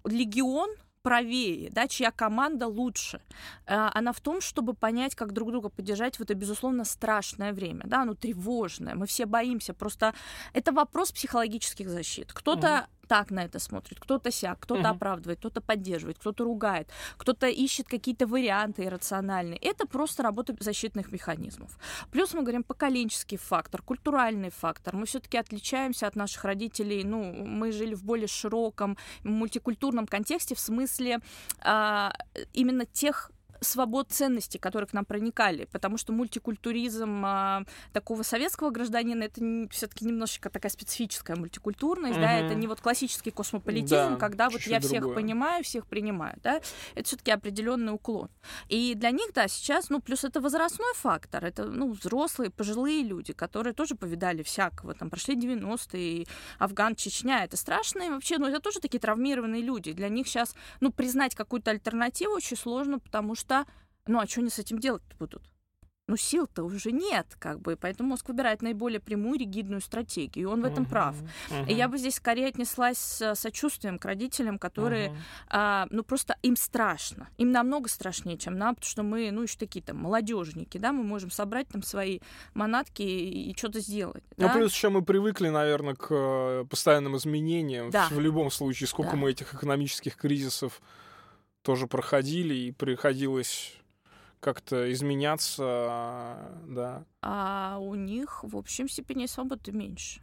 легион 0.05 0.71
правее, 1.03 1.71
да, 1.71 1.89
чья 1.89 2.11
команда 2.11 2.67
лучше. 2.67 3.21
Она 3.67 4.13
в 4.13 4.21
том, 4.21 4.41
чтобы 4.41 4.75
понять, 4.75 5.15
как 5.15 5.33
друг 5.33 5.51
друга 5.51 5.69
поддержать 5.69 6.19
в 6.19 6.23
это, 6.23 6.35
безусловно, 6.35 6.85
страшное 6.85 7.53
время, 7.53 7.85
да, 7.87 8.03
оно 8.03 8.15
тревожное, 8.15 8.95
мы 8.95 9.07
все 9.07 9.27
боимся, 9.27 9.73
просто 9.73 10.15
это 10.53 10.73
вопрос 10.73 11.13
психологических 11.13 11.89
защит. 11.89 12.33
Кто-то 12.33 12.87
так 13.11 13.33
на 13.33 13.45
это 13.45 13.59
смотрит, 13.59 13.99
кто-то 13.99 14.31
сяк, 14.31 14.61
кто-то 14.61 14.83
угу. 14.83 14.89
оправдывает, 14.89 15.41
кто-то 15.41 15.61
поддерживает, 15.61 16.19
кто-то 16.19 16.45
ругает, 16.45 16.89
кто-то 17.17 17.49
ищет 17.49 17.89
какие-то 17.89 18.29
варианты 18.29 18.85
иррациональные. 18.85 19.59
Это 19.59 19.85
просто 19.89 20.23
работа 20.23 20.55
защитных 20.61 21.11
механизмов. 21.11 21.77
Плюс 22.13 22.35
мы 22.35 22.43
говорим 22.43 22.63
поколенческий 22.63 23.37
фактор, 23.37 23.83
культуральный 23.83 24.51
фактор. 24.51 24.95
Мы 24.95 25.07
все-таки 25.07 25.39
отличаемся 25.39 26.07
от 26.07 26.15
наших 26.15 26.45
родителей. 26.45 27.03
Ну, 27.03 27.33
мы 27.33 27.73
жили 27.73 27.95
в 27.95 28.05
более 28.05 28.29
широком 28.29 28.97
мультикультурном 29.25 30.07
контексте 30.07 30.55
в 30.55 30.61
смысле 30.61 31.19
а, 31.63 32.13
именно 32.53 32.87
тех 32.87 33.33
свобод 33.61 34.11
ценностей, 34.11 34.59
которые 34.59 34.89
к 34.89 34.93
нам 34.93 35.05
проникали, 35.05 35.67
потому 35.71 35.99
что 35.99 36.13
мультикультуризм 36.13 37.23
а, 37.25 37.65
такого 37.93 38.23
советского 38.23 38.71
гражданина 38.71 39.25
это 39.25 39.41
все-таки 39.71 40.05
немножечко 40.05 40.51
такая 40.51 40.71
специфическая 40.71 41.37
мультикультурность, 41.37 42.15
угу. 42.17 42.23
да, 42.23 42.33
это 42.33 42.55
не 42.55 42.67
вот 42.67 42.81
классический 42.81 43.31
космополитизм, 43.31 44.11
да, 44.13 44.17
когда 44.17 44.49
вот 44.49 44.63
я 44.63 44.81
всех 44.81 45.01
другое. 45.01 45.17
понимаю, 45.17 45.63
всех 45.63 45.87
принимаю, 45.87 46.39
да, 46.43 46.61
это 46.95 47.05
все-таки 47.05 47.31
определенный 47.31 47.93
уклон. 47.93 48.31
И 48.69 48.95
для 48.95 49.11
них, 49.11 49.33
да, 49.35 49.47
сейчас, 49.49 49.91
ну, 49.91 50.01
плюс 50.01 50.25
это 50.25 50.41
возрастной 50.41 50.95
фактор, 50.95 51.45
это, 51.45 51.65
ну, 51.67 51.93
взрослые, 51.93 52.51
пожилые 52.51 53.03
люди, 53.03 53.33
которые 53.33 53.75
тоже 53.75 53.95
повидали 53.95 54.43
всякого, 54.43 54.95
там, 54.95 55.11
прошли 55.11 55.37
90-е, 55.37 56.27
Афган, 56.59 56.97
Чечня, 56.97 57.45
это 57.45 57.57
страшные 57.57 58.11
вообще, 58.11 58.39
ну, 58.39 58.49
это 58.49 58.61
тоже 58.61 58.81
такие 58.81 58.99
травмированные 58.99 59.63
люди, 59.63 59.93
для 59.93 60.09
них 60.09 60.27
сейчас, 60.27 60.55
ну, 60.81 60.91
признать 60.91 61.35
какую-то 61.35 61.71
альтернативу 61.71 62.35
очень 62.35 62.57
сложно, 62.57 62.99
потому 62.99 63.35
что 63.35 63.50
что, 63.51 63.67
ну 64.07 64.21
а 64.21 64.27
что 64.27 64.41
они 64.41 64.51
с 64.51 64.59
этим 64.59 64.79
делать 64.79 65.03
будут? 65.19 65.43
Ну, 66.07 66.17
сил-то 66.17 66.65
уже 66.65 66.91
нет, 66.91 67.37
как 67.39 67.61
бы, 67.61 67.77
поэтому 67.77 68.09
мозг 68.09 68.27
выбирает 68.27 68.63
наиболее 68.63 68.99
прямую, 68.99 69.39
ригидную 69.39 69.81
стратегию, 69.81 70.49
и 70.49 70.53
он 70.53 70.63
в 70.63 70.65
этом 70.65 70.83
uh-huh, 70.83 70.91
прав. 70.91 71.15
Uh-huh. 71.51 71.71
И 71.71 71.73
я 71.73 71.87
бы 71.87 71.99
здесь 71.99 72.17
скорее 72.17 72.49
отнеслась 72.49 72.99
с 72.99 73.37
сочувствием 73.37 73.97
к 73.97 74.05
родителям, 74.05 74.59
которые, 74.59 75.11
uh-huh. 75.11 75.17
а, 75.51 75.87
ну, 75.91 76.03
просто 76.03 76.37
им 76.43 76.57
страшно. 76.57 77.29
Им 77.39 77.53
намного 77.53 77.89
страшнее, 77.89 78.39
чем 78.39 78.59
нам, 78.59 78.75
потому 78.75 78.91
что 78.91 79.05
мы, 79.05 79.31
ну, 79.31 79.43
еще 79.43 79.57
такие 79.57 79.85
там 79.85 79.99
молодежники, 79.99 80.79
да, 80.79 80.91
мы 80.91 81.05
можем 81.05 81.31
собрать 81.31 81.69
там 81.69 81.85
свои 81.85 82.19
манатки 82.55 83.03
и, 83.03 83.53
и 83.53 83.57
что-то 83.57 83.79
сделать. 83.79 84.25
Ну, 84.37 84.49
да? 84.49 84.53
плюс 84.53 84.75
еще 84.75 84.89
мы 84.89 85.03
привыкли, 85.03 85.49
наверное, 85.49 85.95
к 85.95 86.09
э, 86.11 86.65
постоянным 86.69 87.17
изменениям. 87.19 87.91
Да. 87.91 88.09
В 88.11 88.19
любом 88.19 88.51
случае, 88.51 88.89
сколько 88.89 89.13
да. 89.13 89.17
мы 89.17 89.31
этих 89.31 89.55
экономических 89.55 90.17
кризисов 90.17 90.83
тоже 91.63 91.87
проходили, 91.87 92.55
и 92.55 92.73
приходилось 92.73 93.75
как-то 94.41 94.91
изменяться, 94.93 96.39
да. 96.67 97.05
А 97.23 97.79
у 97.81 97.95
них, 97.95 98.43
в 98.43 98.57
общем, 98.57 98.89
степени 98.89 99.27
свободы 99.27 99.73
меньше. 99.73 100.21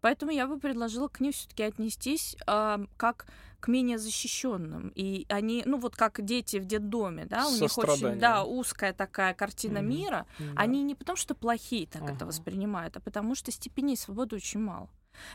Поэтому 0.00 0.32
я 0.32 0.48
бы 0.48 0.58
предложила 0.58 1.08
к 1.08 1.20
ним 1.20 1.32
все-таки 1.32 1.62
отнестись 1.62 2.36
э, 2.46 2.86
как 2.96 3.26
к 3.60 3.68
менее 3.68 3.98
защищенным. 3.98 4.90
И 4.96 5.24
они, 5.28 5.62
ну 5.64 5.78
вот 5.78 5.94
как 5.94 6.24
дети 6.24 6.56
в 6.56 6.64
детдоме, 6.64 7.24
да, 7.26 7.46
у 7.46 7.52
них 7.52 7.78
очень 7.78 8.18
да, 8.18 8.42
узкая 8.44 8.92
такая 8.92 9.32
картина 9.32 9.78
mm-hmm. 9.78 9.82
мира. 9.82 10.26
Mm-hmm. 10.38 10.52
Они 10.56 10.82
не 10.82 10.96
потому 10.96 11.16
что 11.16 11.36
плохие 11.36 11.86
так 11.86 12.02
uh-huh. 12.02 12.16
это 12.16 12.26
воспринимают, 12.26 12.96
а 12.96 13.00
потому 13.00 13.36
что 13.36 13.52
степеней 13.52 13.96
свободы 13.96 14.34
очень 14.34 14.58
мало. 14.58 14.90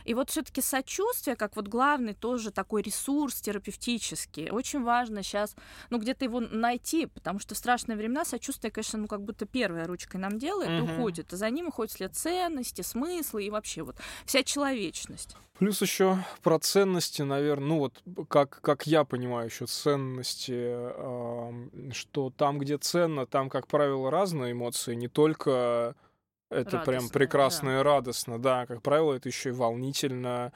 И 0.06 0.14
вот 0.14 0.30
все-таки 0.30 0.62
сочувствие, 0.62 1.36
как 1.36 1.56
вот 1.56 1.68
главный 1.68 2.14
тоже 2.14 2.52
такой 2.52 2.82
ресурс 2.82 3.42
терапевтический, 3.42 4.50
очень 4.50 4.84
важно 4.84 5.24
сейчас, 5.24 5.56
ну, 5.90 6.00
где-то 6.00 6.26
его 6.26 6.40
найти, 6.40 7.06
потому 7.06 7.40
что 7.40 7.56
в 7.56 7.58
страшные 7.58 7.98
времена 7.98 8.26
сочувствие, 8.26 8.72
конечно, 8.72 9.00
ну, 9.00 9.08
как 9.08 9.22
будто 9.22 9.46
первая 9.46 9.86
ручкой 9.86 10.18
нам 10.18 10.40
делает, 10.40 10.82
угу. 10.82 10.92
уходит, 10.92 11.34
а 11.34 11.38
за 11.38 11.50
ним 11.50 11.68
уходят 11.68 11.92
след 11.92 12.16
ценности, 12.16 12.82
смыслы 12.82 13.46
и 13.46 13.50
вообще 13.50 13.84
вот 13.84 13.98
вся 14.26 14.44
человечность. 14.44 15.36
Плюс 15.58 15.82
еще 15.82 16.20
про 16.44 16.60
ценности, 16.60 17.24
наверное, 17.24 17.68
ну 17.68 17.80
вот 17.80 18.04
как, 18.30 18.62
как 18.62 18.86
я 18.86 19.04
понимаю 19.06 19.48
еще 19.48 19.66
ценности, 19.66 20.54
э, 20.54 21.92
что 21.92 22.30
там, 22.30 22.60
где 22.60 22.78
ценно, 22.78 23.26
там, 23.26 23.50
как 23.50 23.66
правило, 23.68 24.12
разные 24.12 24.52
эмоции, 24.52 24.94
не 24.94 25.08
только 25.08 25.96
это 26.50 26.78
радостно, 26.78 26.92
прям 26.92 27.10
прекрасно 27.10 27.72
да. 27.72 27.80
и 27.80 27.84
радостно, 27.84 28.42
да. 28.42 28.66
Как 28.66 28.82
правило, 28.82 29.14
это 29.14 29.28
еще 29.28 29.50
и 29.50 29.52
волнительно. 29.52 30.54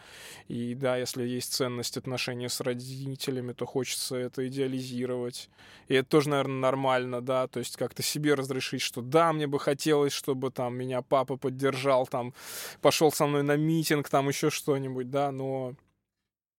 И 0.47 0.73
да, 0.73 0.95
если 0.95 1.23
есть 1.23 1.53
ценность 1.53 1.97
отношения 1.97 2.47
с 2.47 2.61
родителями, 2.61 3.51
то 3.53 3.65
хочется 3.65 4.15
это 4.15 4.47
идеализировать. 4.47 5.49
И 5.87 5.95
это 5.95 6.09
тоже, 6.09 6.29
наверное, 6.29 6.59
нормально, 6.59 7.21
да. 7.21 7.47
То 7.47 7.59
есть 7.59 7.75
как-то 7.75 8.03
себе 8.03 8.35
разрешить, 8.35 8.81
что 8.81 9.01
да, 9.01 9.33
мне 9.33 9.47
бы 9.47 9.59
хотелось, 9.59 10.13
чтобы 10.13 10.49
там 10.51 10.77
меня 10.77 11.01
папа 11.01 11.35
поддержал, 11.35 12.07
там 12.07 12.33
пошел 12.81 13.11
со 13.11 13.25
мной 13.25 13.43
на 13.43 13.57
митинг, 13.57 14.07
там 14.07 14.29
еще 14.29 14.49
что-нибудь, 14.49 15.09
да, 15.09 15.31
но... 15.31 15.75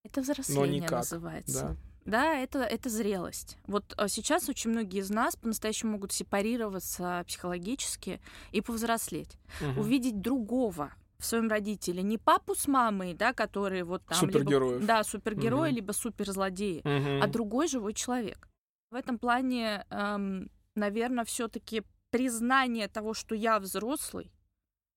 Это 0.04 0.20
взросление 0.20 0.60
но 0.60 0.66
никак, 0.66 0.98
называется. 0.98 1.62
Да. 1.62 1.91
Да, 2.04 2.34
это, 2.34 2.60
это 2.60 2.88
зрелость. 2.88 3.56
Вот 3.66 3.94
а, 3.96 4.08
сейчас 4.08 4.48
очень 4.48 4.70
многие 4.70 5.00
из 5.00 5.10
нас 5.10 5.36
по-настоящему 5.36 5.92
могут 5.92 6.12
сепарироваться 6.12 7.24
психологически 7.26 8.20
и 8.50 8.60
повзрослеть. 8.60 9.38
Угу. 9.60 9.80
Увидеть 9.80 10.20
другого 10.20 10.92
в 11.18 11.24
своем 11.24 11.48
родителе. 11.48 12.02
Не 12.02 12.18
папу 12.18 12.54
с 12.54 12.66
мамой, 12.66 13.14
да, 13.14 13.32
которые 13.32 13.84
вот 13.84 14.04
там... 14.04 14.18
Супергероев. 14.18 14.80
Либо, 14.80 14.86
да, 14.86 15.04
супергерои, 15.04 15.68
угу. 15.68 15.76
либо 15.76 15.92
суперзлодеи, 15.92 16.80
угу. 16.80 17.22
а 17.22 17.26
другой 17.28 17.68
живой 17.68 17.94
человек. 17.94 18.48
В 18.90 18.94
этом 18.94 19.18
плане, 19.18 19.86
эм, 19.90 20.50
наверное, 20.74 21.24
все 21.24 21.48
таки 21.48 21.82
признание 22.10 22.88
того, 22.88 23.14
что 23.14 23.34
я 23.34 23.58
взрослый, 23.58 24.30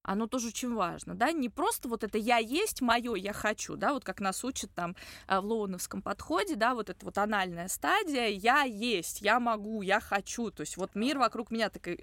оно 0.05 0.27
тоже 0.27 0.49
очень 0.49 0.73
важно, 0.73 1.15
да, 1.15 1.31
не 1.31 1.49
просто 1.49 1.89
вот 1.89 2.03
это 2.03 2.17
«я 2.17 2.37
есть, 2.37 2.81
мое, 2.81 3.15
я 3.15 3.33
хочу», 3.33 3.75
да, 3.75 3.93
вот 3.93 4.03
как 4.05 4.21
нас 4.21 4.43
учат 4.43 4.71
там 4.73 4.95
э, 5.27 5.39
в 5.39 5.45
лоуновском 5.45 6.01
подходе, 6.01 6.55
да, 6.55 6.75
вот 6.75 6.89
эта 6.89 7.05
вот 7.05 7.17
анальная 7.17 7.67
стадия 7.67 8.27
«я 8.27 8.61
есть, 8.61 9.21
я 9.21 9.39
могу, 9.39 9.81
я 9.81 9.99
хочу», 9.99 10.51
то 10.51 10.61
есть 10.61 10.77
вот 10.77 10.95
мир 10.95 11.17
вокруг 11.17 11.51
меня 11.51 11.69
такой 11.69 11.99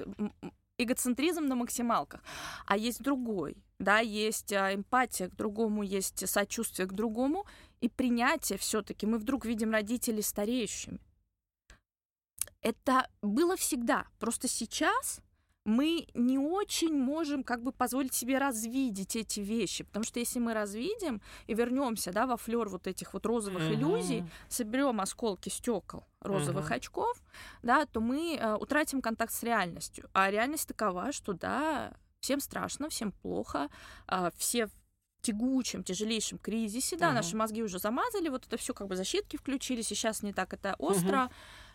эгоцентризм 0.78 1.44
на 1.46 1.54
максималках, 1.54 2.22
а 2.66 2.76
есть 2.76 3.02
другой, 3.02 3.56
да, 3.78 4.00
есть 4.00 4.52
а, 4.52 4.74
эмпатия 4.74 5.28
к 5.28 5.36
другому, 5.36 5.82
есть 5.82 6.28
сочувствие 6.28 6.88
к 6.88 6.92
другому 6.92 7.46
и 7.80 7.88
принятие 7.88 8.58
все-таки. 8.58 9.06
Мы 9.06 9.18
вдруг 9.18 9.44
видим 9.44 9.72
родителей 9.72 10.22
стареющими. 10.22 10.98
Это 12.60 13.08
было 13.22 13.56
всегда, 13.56 14.06
просто 14.18 14.48
сейчас 14.48 15.20
мы 15.64 16.08
не 16.14 16.38
очень 16.38 16.96
можем 16.96 17.44
как 17.44 17.62
бы 17.62 17.72
позволить 17.72 18.14
себе 18.14 18.38
развидеть 18.38 19.16
эти 19.16 19.40
вещи, 19.40 19.84
потому 19.84 20.04
что 20.04 20.18
если 20.18 20.40
мы 20.40 20.54
развидим 20.54 21.20
и 21.46 21.54
вернемся, 21.54 22.12
да, 22.12 22.26
во 22.26 22.36
флер 22.36 22.68
вот 22.68 22.86
этих 22.86 23.14
вот 23.14 23.26
розовых 23.26 23.62
uh-huh. 23.62 23.74
иллюзий, 23.74 24.24
соберем 24.48 25.00
осколки 25.00 25.48
стекол 25.48 26.04
розовых 26.20 26.70
uh-huh. 26.70 26.76
очков, 26.76 27.22
да, 27.62 27.86
то 27.86 28.00
мы 28.00 28.36
э, 28.36 28.54
утратим 28.56 29.00
контакт 29.00 29.32
с 29.32 29.42
реальностью. 29.42 30.08
А 30.12 30.30
реальность 30.30 30.66
такова, 30.66 31.12
что 31.12 31.32
да, 31.32 31.92
всем 32.20 32.40
страшно, 32.40 32.88
всем 32.88 33.12
плохо, 33.12 33.68
э, 34.08 34.30
все 34.36 34.66
в 34.66 34.72
тягучем, 35.22 35.84
тяжелейшем 35.84 36.38
кризисе, 36.38 36.96
да, 36.96 37.10
uh-huh. 37.10 37.14
наши 37.14 37.36
мозги 37.36 37.62
уже 37.62 37.78
замазали, 37.78 38.28
вот 38.28 38.46
это 38.46 38.56
все 38.56 38.74
как 38.74 38.88
бы 38.88 38.96
защитки 38.96 39.36
включились, 39.36 39.92
и 39.92 39.94
сейчас 39.94 40.24
не 40.24 40.32
так 40.32 40.52
это 40.52 40.74
остро. 40.78 41.16
Uh-huh. 41.16 41.32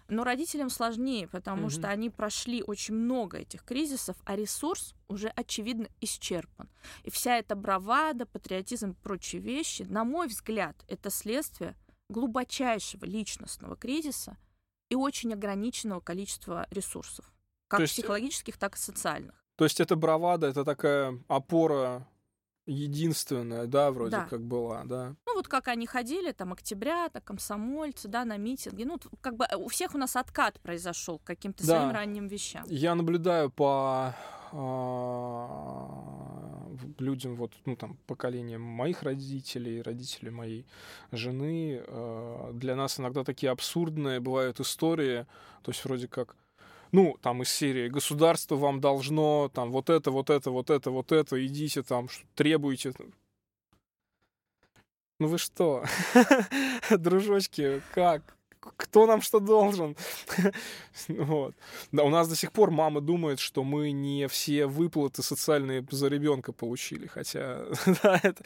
Но 0.09 0.23
родителям 0.23 0.69
сложнее, 0.69 1.27
потому 1.27 1.63
угу. 1.63 1.69
что 1.69 1.89
они 1.89 2.09
прошли 2.09 2.63
очень 2.63 2.95
много 2.95 3.39
этих 3.39 3.63
кризисов, 3.63 4.15
а 4.25 4.35
ресурс 4.35 4.95
уже 5.07 5.27
очевидно 5.29 5.89
исчерпан. 5.99 6.69
И 7.03 7.09
вся 7.09 7.37
эта 7.37 7.55
бравада, 7.55 8.25
патриотизм 8.25 8.91
и 8.91 8.93
прочие 8.93 9.41
вещи, 9.41 9.83
на 9.83 10.03
мой 10.05 10.27
взгляд, 10.27 10.77
это 10.87 11.09
следствие 11.09 11.75
глубочайшего 12.09 13.05
личностного 13.05 13.75
кризиса 13.75 14.37
и 14.89 14.95
очень 14.95 15.33
ограниченного 15.33 15.99
количества 15.99 16.67
ресурсов, 16.71 17.25
как 17.67 17.81
есть, 17.81 17.93
психологических, 17.93 18.57
так 18.57 18.75
и 18.75 18.79
социальных. 18.79 19.35
То 19.57 19.65
есть 19.65 19.81
это 19.81 19.95
бравада, 19.95 20.47
это 20.47 20.63
такая 20.63 21.19
опора 21.27 22.07
единственная, 22.65 23.65
да, 23.65 23.91
вроде 23.91 24.11
да. 24.11 24.25
как 24.25 24.41
была, 24.41 24.83
да. 24.85 25.15
Вот 25.37 25.47
как 25.47 25.67
они 25.67 25.85
ходили, 25.85 26.31
там, 26.31 26.51
октября, 26.51 27.09
так, 27.09 27.23
комсомольцы, 27.23 28.07
да, 28.07 28.25
на 28.25 28.37
митинги, 28.37 28.83
ну 28.83 28.97
как 29.21 29.35
бы 29.35 29.45
э, 29.45 29.55
у 29.55 29.67
всех 29.67 29.93
у 29.93 29.99
нас 29.99 30.15
откат 30.15 30.59
произошел 30.61 31.19
к 31.19 31.25
каким-то 31.25 31.63
да. 31.63 31.77
своим 31.77 31.91
ранним 31.91 32.27
вещам. 32.27 32.63
Я 32.69 32.95
наблюдаю 32.95 33.51
по 33.51 34.15
а, 34.51 35.87
людям, 36.97 37.35
вот, 37.35 37.53
ну, 37.65 37.75
там, 37.75 37.99
поколением 38.07 38.63
моих 38.63 39.03
родителей, 39.03 39.83
родителей 39.83 40.31
моей 40.31 40.65
жены, 41.11 41.83
а, 41.85 42.51
для 42.53 42.75
нас 42.75 42.99
иногда 42.99 43.23
такие 43.23 43.51
абсурдные 43.51 44.19
бывают 44.19 44.59
истории, 44.59 45.27
то 45.61 45.69
есть 45.69 45.85
вроде 45.85 46.07
как 46.07 46.35
ну, 46.91 47.15
там 47.21 47.43
из 47.43 47.49
серии 47.49 47.89
государство 47.89 48.55
вам 48.55 48.81
должно, 48.81 49.51
там, 49.53 49.69
вот 49.71 49.91
это, 49.91 50.09
вот 50.09 50.31
это, 50.31 50.49
вот 50.49 50.71
это, 50.71 50.89
вот 50.89 51.11
это, 51.11 51.45
идите 51.45 51.83
там, 51.83 52.07
требуйте. 52.33 52.93
Ну 55.19 55.27
вы 55.27 55.37
что, 55.37 55.83
дружочки, 56.89 57.81
как? 57.93 58.37
Кто 58.75 59.07
нам 59.07 59.21
что 59.21 59.39
должен? 59.39 59.95
вот. 61.07 61.55
Да, 61.91 62.03
у 62.03 62.09
нас 62.09 62.27
до 62.27 62.35
сих 62.35 62.51
пор 62.51 62.69
мама 62.69 63.01
думает, 63.01 63.39
что 63.39 63.63
мы 63.63 63.91
не 63.91 64.27
все 64.27 64.67
выплаты 64.67 65.23
социальные 65.23 65.85
за 65.89 66.07
ребенка 66.07 66.51
получили, 66.51 67.07
хотя 67.07 67.65
да, 68.03 68.19
это... 68.21 68.43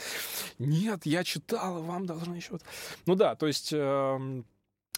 нет, 0.60 1.06
я 1.06 1.24
читала, 1.24 1.82
вам 1.82 2.06
должны 2.06 2.36
еще. 2.36 2.60
Ну 3.06 3.16
да, 3.16 3.36
то 3.36 3.48
есть 3.48 3.72
э, 3.74 4.44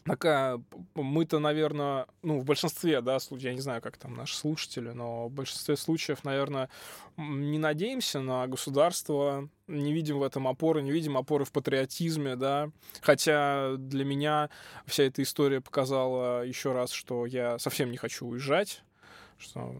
такая, 0.05 0.61
мы-то, 0.95 1.39
наверное, 1.39 2.07
ну, 2.21 2.39
в 2.39 2.45
большинстве, 2.45 3.01
да, 3.01 3.19
случаев, 3.19 3.45
я 3.45 3.53
не 3.53 3.61
знаю, 3.61 3.81
как 3.81 3.97
там 3.97 4.13
наши 4.15 4.35
слушатели, 4.35 4.89
но 4.89 5.27
в 5.27 5.31
большинстве 5.31 5.77
случаев, 5.77 6.23
наверное, 6.23 6.69
не 7.17 7.57
надеемся 7.57 8.19
на 8.19 8.45
государство, 8.47 9.49
не 9.67 9.93
видим 9.93 10.19
в 10.19 10.23
этом 10.23 10.47
опоры, 10.47 10.81
не 10.81 10.91
видим 10.91 11.17
опоры 11.17 11.45
в 11.45 11.51
патриотизме, 11.51 12.35
да, 12.35 12.69
хотя 13.01 13.75
для 13.77 14.03
меня 14.03 14.49
вся 14.85 15.03
эта 15.03 15.23
история 15.23 15.61
показала 15.61 16.43
еще 16.45 16.73
раз, 16.73 16.91
что 16.91 17.25
я 17.25 17.57
совсем 17.59 17.89
не 17.91 17.97
хочу 17.97 18.27
уезжать, 18.27 18.83
что 19.37 19.75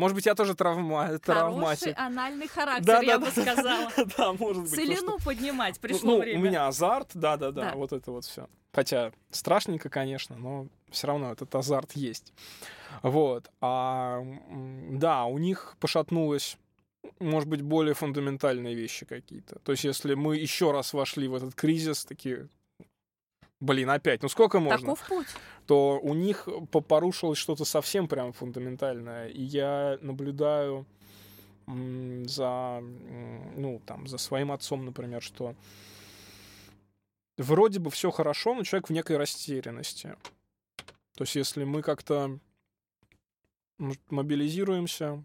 может 0.00 0.14
быть, 0.14 0.24
я 0.24 0.34
тоже 0.34 0.54
травма, 0.54 1.18
травматик. 1.18 1.94
Хороший 1.94 2.06
анальный 2.06 2.48
характер, 2.48 2.86
да, 2.86 3.00
я 3.00 3.18
да, 3.18 3.26
бы 3.26 3.32
да, 3.34 3.42
сказала. 3.42 3.92
Да, 4.16 4.32
может 4.32 4.62
быть. 4.62 4.72
Целину 4.72 5.18
поднимать 5.18 5.78
пришло 5.78 6.12
ну, 6.12 6.20
время. 6.20 6.40
У 6.40 6.42
меня 6.42 6.66
азарт, 6.66 7.10
да-да-да, 7.14 7.74
вот 7.74 7.92
это 7.92 8.10
вот 8.10 8.24
все. 8.24 8.48
Хотя 8.72 9.12
страшненько, 9.30 9.90
конечно, 9.90 10.36
но 10.38 10.68
все 10.90 11.06
равно 11.06 11.32
этот 11.32 11.54
азарт 11.54 11.92
есть. 11.92 12.32
Вот. 13.02 13.50
А, 13.60 14.24
да, 14.90 15.26
у 15.26 15.36
них 15.36 15.76
пошатнулось 15.80 16.56
может 17.18 17.48
быть, 17.48 17.62
более 17.62 17.94
фундаментальные 17.94 18.74
вещи 18.74 19.06
какие-то. 19.06 19.58
То 19.60 19.72
есть, 19.72 19.84
если 19.84 20.14
мы 20.14 20.36
еще 20.36 20.70
раз 20.70 20.92
вошли 20.92 21.28
в 21.28 21.34
этот 21.34 21.54
кризис, 21.54 22.04
такие, 22.04 22.48
блин, 23.60 23.90
опять, 23.90 24.22
ну 24.22 24.28
сколько 24.28 24.58
можно? 24.60 24.78
Таков 24.78 25.06
путь. 25.06 25.26
То 25.66 26.00
у 26.00 26.14
них 26.14 26.48
порушилось 26.70 27.38
что-то 27.38 27.64
совсем 27.64 28.08
прям 28.08 28.32
фундаментальное. 28.32 29.28
И 29.28 29.42
я 29.42 29.98
наблюдаю 30.00 30.86
за, 31.66 32.80
ну, 33.56 33.80
там, 33.86 34.06
за 34.08 34.18
своим 34.18 34.50
отцом, 34.50 34.84
например, 34.84 35.22
что 35.22 35.54
вроде 37.38 37.78
бы 37.78 37.90
все 37.90 38.10
хорошо, 38.10 38.54
но 38.54 38.64
человек 38.64 38.88
в 38.88 38.92
некой 38.92 39.16
растерянности. 39.16 40.16
То 41.14 41.22
есть, 41.22 41.36
если 41.36 41.64
мы 41.64 41.82
как-то 41.82 42.38
мобилизируемся, 44.08 45.22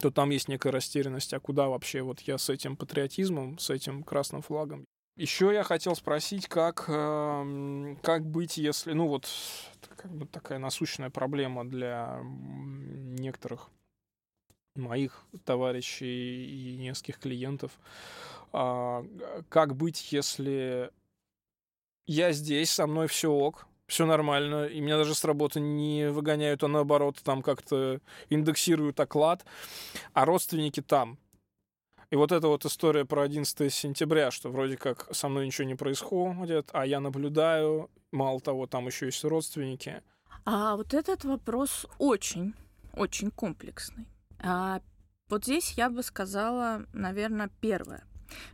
то 0.00 0.10
там 0.10 0.30
есть 0.30 0.48
некая 0.48 0.70
растерянность, 0.70 1.34
а 1.34 1.40
куда 1.40 1.68
вообще 1.68 2.02
вот 2.02 2.20
я 2.20 2.38
с 2.38 2.48
этим 2.48 2.76
патриотизмом, 2.76 3.58
с 3.58 3.68
этим 3.70 4.04
красным 4.04 4.42
флагом? 4.42 4.86
Еще 5.18 5.52
я 5.52 5.64
хотел 5.64 5.96
спросить, 5.96 6.46
как, 6.46 6.84
э, 6.86 7.96
как 8.02 8.24
быть, 8.24 8.56
если, 8.56 8.92
ну 8.92 9.08
вот, 9.08 9.28
как 9.96 10.12
бы 10.12 10.26
такая 10.26 10.60
насущная 10.60 11.10
проблема 11.10 11.68
для 11.68 12.20
некоторых 12.22 13.68
моих 14.76 15.24
товарищей 15.44 16.46
и 16.46 16.76
нескольких 16.76 17.18
клиентов. 17.18 17.72
А, 18.52 19.04
как 19.48 19.74
быть, 19.74 20.12
если 20.12 20.92
я 22.06 22.30
здесь, 22.30 22.70
со 22.70 22.86
мной 22.86 23.08
все 23.08 23.28
ок, 23.32 23.66
все 23.88 24.06
нормально, 24.06 24.66
и 24.66 24.78
меня 24.80 24.98
даже 24.98 25.16
с 25.16 25.24
работы 25.24 25.58
не 25.58 26.10
выгоняют, 26.10 26.62
а 26.62 26.68
наоборот 26.68 27.18
там 27.24 27.42
как-то 27.42 28.00
индексируют 28.28 29.00
оклад, 29.00 29.44
а 30.12 30.24
родственники 30.24 30.80
там. 30.80 31.18
И 32.10 32.16
вот 32.16 32.32
эта 32.32 32.48
вот 32.48 32.64
история 32.64 33.04
про 33.04 33.22
11 33.22 33.72
сентября, 33.72 34.30
что 34.30 34.50
вроде 34.50 34.78
как 34.78 35.08
со 35.14 35.28
мной 35.28 35.46
ничего 35.46 35.66
не 35.66 35.74
происходит, 35.74 36.70
а 36.72 36.86
я 36.86 37.00
наблюдаю, 37.00 37.90
мало 38.12 38.40
того, 38.40 38.66
там 38.66 38.86
еще 38.86 39.06
есть 39.06 39.22
родственники. 39.24 40.02
А 40.46 40.76
вот 40.76 40.94
этот 40.94 41.24
вопрос 41.24 41.86
очень, 41.98 42.54
очень 42.94 43.30
комплексный. 43.30 44.06
А 44.38 44.80
вот 45.28 45.44
здесь 45.44 45.72
я 45.72 45.90
бы 45.90 46.02
сказала, 46.02 46.86
наверное, 46.94 47.50
первое. 47.60 48.04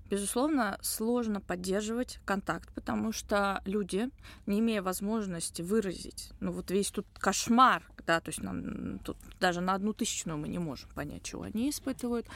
Безусловно, 0.09 0.79
сложно 0.83 1.41
поддерживать 1.41 2.21
контакт, 2.25 2.73
потому 2.75 3.13
что 3.13 3.61
люди, 3.65 4.11
не 4.47 4.61
имея 4.61 4.83
возможности 4.83 5.63
выразить, 5.63 6.31
ну 6.41 6.53
вот 6.53 6.71
весь 6.71 6.91
тут 6.91 7.07
кошмар, 7.19 7.83
да, 8.07 8.21
то 8.21 8.29
есть 8.31 8.43
нам 8.43 8.99
тут 9.01 9.17
даже 9.41 9.61
на 9.61 9.75
одну 9.75 9.93
тысячную 9.93 10.39
мы 10.39 10.49
не 10.49 10.59
можем 10.59 10.91
понять, 10.91 11.23
чего 11.23 11.43
они 11.43 11.71
испытывают, 11.71 12.27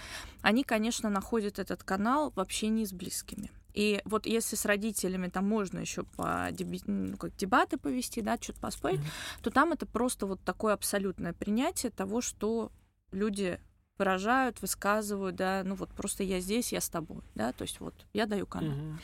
они, 0.43 0.64
конечно, 0.64 1.11
находят 1.11 1.59
этот 1.59 1.82
канал 1.82 2.32
в 2.34 2.41
общении 2.41 2.84
с 2.84 2.93
близкими. 2.93 3.51
И 3.74 4.01
вот 4.05 4.26
если 4.26 4.57
с 4.57 4.64
родителями 4.64 5.28
там 5.28 5.47
можно 5.47 5.78
еще 5.78 6.03
по 6.03 6.49
деби... 6.51 6.80
ну, 6.86 7.16
как 7.16 7.36
дебаты 7.36 7.76
повести, 7.76 8.20
да, 8.20 8.36
что-то 8.41 8.61
поспорить, 8.61 9.01
mm-hmm. 9.01 9.43
то 9.43 9.51
там 9.51 9.72
это 9.72 9.86
просто 9.86 10.26
вот 10.26 10.41
такое 10.43 10.74
абсолютное 10.74 11.32
принятие 11.32 11.93
того, 11.93 12.20
что 12.20 12.72
люди 13.12 13.61
выражают, 13.99 14.61
высказывают, 14.62 15.36
да, 15.36 15.62
ну 15.64 15.74
вот 15.74 15.90
просто 15.90 16.22
я 16.22 16.40
здесь, 16.40 16.72
я 16.72 16.80
с 16.80 16.88
тобой, 16.88 17.22
да, 17.34 17.53
то 17.53 17.62
есть 17.62 17.80
вот 17.80 17.94
я 18.12 18.26
даю 18.26 18.46
канал. 18.46 18.76
Mm-hmm. 18.76 18.99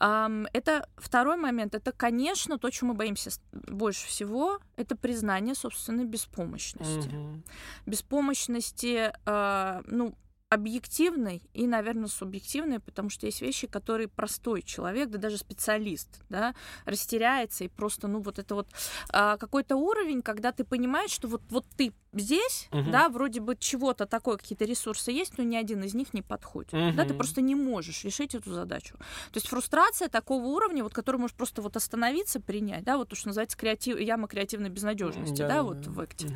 Um, 0.00 0.48
это 0.52 0.88
второй 0.96 1.36
момент, 1.36 1.74
это, 1.74 1.92
конечно, 1.92 2.58
то, 2.58 2.70
чего 2.70 2.88
мы 2.88 2.94
боимся 2.94 3.30
больше 3.52 4.06
всего, 4.06 4.58
это 4.76 4.96
признание 4.96 5.54
собственной 5.54 6.04
беспомощности. 6.04 7.08
Mm-hmm. 7.08 7.42
Беспомощности, 7.86 9.12
uh, 9.24 9.84
ну, 9.86 10.14
объективной 10.54 11.42
и, 11.52 11.66
наверное, 11.66 12.08
субъективной, 12.08 12.80
потому 12.80 13.10
что 13.10 13.26
есть 13.26 13.42
вещи, 13.42 13.66
которые 13.66 14.08
простой 14.08 14.62
человек, 14.62 15.10
да 15.10 15.18
даже 15.18 15.36
специалист, 15.36 16.08
да, 16.28 16.54
растеряется 16.84 17.64
и 17.64 17.68
просто, 17.68 18.08
ну, 18.08 18.20
вот 18.20 18.38
это 18.38 18.54
вот 18.54 18.68
а, 19.10 19.36
какой-то 19.36 19.76
уровень, 19.76 20.22
когда 20.22 20.52
ты 20.52 20.64
понимаешь, 20.64 21.10
что 21.10 21.28
вот, 21.28 21.42
вот 21.50 21.66
ты 21.76 21.92
здесь, 22.20 22.68
угу. 22.70 22.90
да, 22.90 23.08
вроде 23.08 23.40
бы 23.40 23.56
чего-то 23.56 24.06
такое, 24.06 24.36
какие-то 24.36 24.64
ресурсы 24.64 25.10
есть, 25.10 25.38
но 25.38 25.44
ни 25.44 25.56
один 25.56 25.82
из 25.82 25.94
них 25.94 26.14
не 26.14 26.22
подходит. 26.22 26.72
Угу. 26.72 26.92
Да, 26.96 27.04
ты 27.04 27.14
просто 27.14 27.40
не 27.40 27.54
можешь 27.54 28.04
решить 28.04 28.34
эту 28.34 28.52
задачу. 28.52 28.96
То 29.32 29.36
есть 29.36 29.48
фрустрация 29.48 30.08
такого 30.08 30.44
уровня, 30.44 30.82
вот 30.82 30.94
который 30.94 31.16
можешь 31.16 31.36
просто 31.36 31.62
вот 31.62 31.76
остановиться, 31.76 32.40
принять, 32.40 32.84
да, 32.84 32.96
вот 32.96 33.08
то, 33.08 33.16
что 33.16 33.28
называется 33.28 33.56
креатив, 33.56 33.98
яма 33.98 34.28
креативной 34.28 34.70
безнадежности, 34.70 35.42
да, 35.42 35.48
да, 35.48 35.54
да 35.54 35.62
вот 35.62 35.80
да. 35.80 35.90
в 35.90 36.00
акте. 36.00 36.26
Угу. 36.26 36.34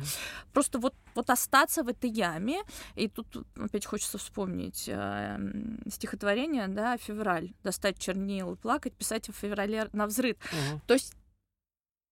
Просто 0.53 0.79
вот, 0.79 0.95
вот 1.15 1.29
остаться 1.29 1.83
в 1.83 1.87
этой 1.87 2.09
яме, 2.09 2.61
и 2.95 3.07
тут 3.07 3.27
опять 3.57 3.85
хочется 3.85 4.17
вспомнить 4.17 4.85
э, 4.87 5.37
стихотворение, 5.89 6.67
да, 6.67 6.97
«Февраль», 6.97 7.53
достать 7.63 7.99
чернил 7.99 8.53
и 8.53 8.55
плакать, 8.55 8.93
писать 8.93 9.29
в 9.29 9.33
феврале 9.33 9.89
на 9.93 10.07
взрыв. 10.07 10.37
Угу. 10.37 10.81
То 10.87 10.93
есть 10.93 11.13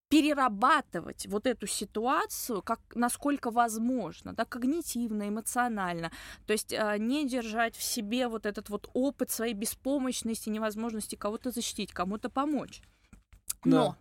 перерабатывать 0.09 1.27
вот 1.27 1.47
эту 1.47 1.67
ситуацию, 1.67 2.61
как 2.61 2.79
насколько 2.95 3.51
возможно, 3.51 4.33
да, 4.33 4.45
когнитивно, 4.45 5.27
эмоционально. 5.27 6.11
То 6.45 6.53
есть 6.53 6.71
э, 6.71 6.95
не 6.97 7.27
держать 7.27 7.75
в 7.75 7.83
себе 7.83 8.27
вот 8.27 8.45
этот 8.45 8.69
вот 8.69 8.89
опыт 8.93 9.29
своей 9.29 9.53
беспомощности, 9.53 10.49
невозможности 10.49 11.15
кого-то 11.15 11.51
защитить, 11.51 11.91
кому-то 11.91 12.29
помочь. 12.29 12.81
Но 13.65 13.89
да. 13.91 13.97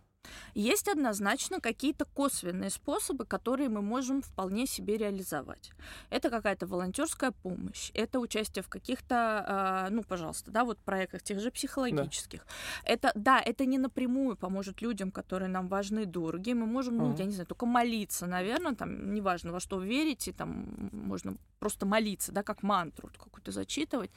Есть 0.53 0.87
однозначно 0.87 1.59
какие-то 1.59 2.05
косвенные 2.05 2.69
способы, 2.69 3.25
которые 3.25 3.69
мы 3.69 3.81
можем 3.81 4.21
вполне 4.21 4.65
себе 4.65 4.97
реализовать. 4.97 5.71
Это 6.09 6.29
какая-то 6.29 6.67
волонтерская 6.67 7.31
помощь, 7.31 7.91
это 7.93 8.19
участие 8.19 8.63
в 8.63 8.69
каких-то, 8.69 9.87
э, 9.87 9.93
ну, 9.93 10.03
пожалуйста, 10.03 10.51
да, 10.51 10.63
вот 10.63 10.77
проектах 10.79 11.21
тех 11.23 11.39
же 11.39 11.51
психологических. 11.51 12.45
Да. 12.45 12.91
Это, 12.91 13.11
да, 13.15 13.41
это 13.41 13.65
не 13.65 13.77
напрямую 13.77 14.35
поможет 14.35 14.81
людям, 14.81 15.11
которые 15.11 15.49
нам 15.49 15.67
важны, 15.67 16.05
дороги. 16.05 16.53
Мы 16.53 16.65
можем, 16.65 16.97
ну, 16.97 17.11
uh-huh. 17.11 17.19
я 17.19 17.25
не 17.25 17.31
знаю, 17.31 17.47
только 17.47 17.65
молиться, 17.65 18.25
наверное, 18.25 18.75
там, 18.75 19.13
неважно, 19.13 19.51
во 19.51 19.59
что 19.59 19.79
верите, 19.79 20.33
там, 20.33 20.89
можно 20.91 21.37
просто 21.59 21.85
молиться, 21.85 22.31
да, 22.31 22.43
как 22.43 22.63
мантру 22.63 23.09
какую-то 23.17 23.51
зачитывать, 23.51 24.11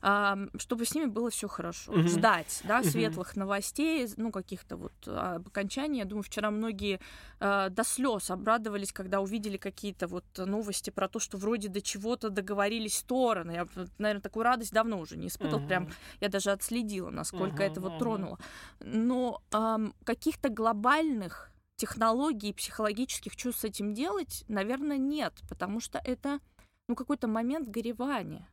чтобы 0.00 0.84
с 0.84 0.94
ними 0.94 1.06
было 1.06 1.30
все 1.30 1.48
хорошо. 1.48 1.92
Uh-huh. 1.92 2.08
Ждать, 2.08 2.62
да, 2.64 2.80
uh-huh. 2.80 2.90
светлых 2.90 3.36
новостей, 3.36 4.08
ну, 4.16 4.30
каких-то 4.30 4.76
вот 4.76 4.92
об 5.06 5.48
окончании. 5.54 5.98
Я 5.98 6.04
думаю, 6.04 6.24
вчера 6.24 6.50
многие 6.50 7.00
э, 7.40 7.68
до 7.70 7.84
слез 7.84 8.30
обрадовались, 8.30 8.92
когда 8.92 9.20
увидели 9.20 9.56
какие-то 9.56 10.06
вот 10.06 10.24
новости 10.36 10.90
про 10.90 11.08
то, 11.08 11.18
что 11.18 11.38
вроде 11.38 11.68
до 11.68 11.80
чего-то 11.80 12.30
договорились 12.30 12.98
стороны. 12.98 13.52
Я, 13.52 13.66
наверное, 13.98 14.22
такую 14.22 14.44
радость 14.44 14.72
давно 14.72 14.98
уже 14.98 15.16
не 15.16 15.28
испытывала. 15.28 15.62
Uh-huh. 15.62 15.68
Прям 15.68 15.88
я 16.20 16.28
даже 16.28 16.50
отследила, 16.50 17.10
насколько 17.10 17.62
uh-huh, 17.62 17.70
это 17.70 17.80
вот 17.80 17.98
тронуло. 17.98 18.38
Но 18.80 19.40
э, 19.52 19.76
каких-то 20.04 20.48
глобальных 20.48 21.50
технологий 21.76 22.52
психологических 22.52 23.36
чувств 23.36 23.62
с 23.62 23.64
этим 23.64 23.94
делать, 23.94 24.44
наверное, 24.48 24.98
нет, 24.98 25.34
потому 25.48 25.80
что 25.80 26.00
это 26.04 26.40
ну, 26.88 26.94
какой-то 26.94 27.28
момент 27.28 27.68
горевания. 27.68 28.48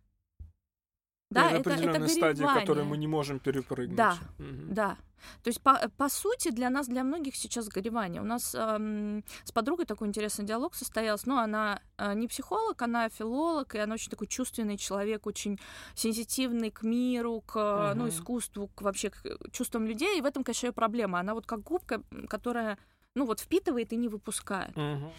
Да, 1.31 1.49
это, 1.49 1.71
определенная 1.71 2.01
это 2.01 2.07
стадия, 2.09 2.47
которую 2.53 2.85
мы 2.85 2.97
не 2.97 3.07
можем 3.07 3.39
перепрыгнуть. 3.39 3.95
Да, 3.95 4.17
угу. 4.37 4.47
да. 4.69 4.97
То 5.43 5.49
есть, 5.49 5.61
по, 5.61 5.89
по 5.97 6.09
сути, 6.09 6.51
для 6.51 6.69
нас, 6.69 6.87
для 6.87 7.03
многих 7.03 7.35
сейчас 7.35 7.67
горевание. 7.67 8.21
У 8.21 8.25
нас 8.25 8.55
эм, 8.55 9.23
с 9.43 9.51
подругой 9.51 9.85
такой 9.85 10.07
интересный 10.07 10.45
диалог 10.45 10.75
состоялся. 10.75 11.29
Ну, 11.29 11.37
она 11.37 11.79
э, 11.97 12.13
не 12.15 12.27
психолог, 12.27 12.81
она 12.81 13.07
филолог, 13.07 13.75
и 13.75 13.79
она 13.79 13.93
очень 13.93 14.09
такой 14.09 14.27
чувственный 14.27 14.77
человек, 14.77 15.27
очень 15.27 15.59
сенситивный 15.95 16.71
к 16.71 16.81
миру, 16.83 17.41
к 17.45 17.55
угу. 17.55 17.99
ну, 17.99 18.09
искусству, 18.09 18.67
к 18.67 18.81
вообще 18.81 19.11
к 19.11 19.21
чувствам 19.51 19.85
людей. 19.85 20.17
И 20.17 20.21
в 20.21 20.25
этом, 20.25 20.43
конечно, 20.43 20.67
ее 20.67 20.73
проблема. 20.73 21.19
Она 21.19 21.33
вот 21.33 21.45
как 21.45 21.61
губка, 21.61 22.03
которая, 22.27 22.77
ну, 23.15 23.25
вот 23.25 23.39
впитывает 23.39 23.93
и 23.93 23.97
не 23.97 24.09
выпускает. 24.09 24.75
Угу. 24.75 25.13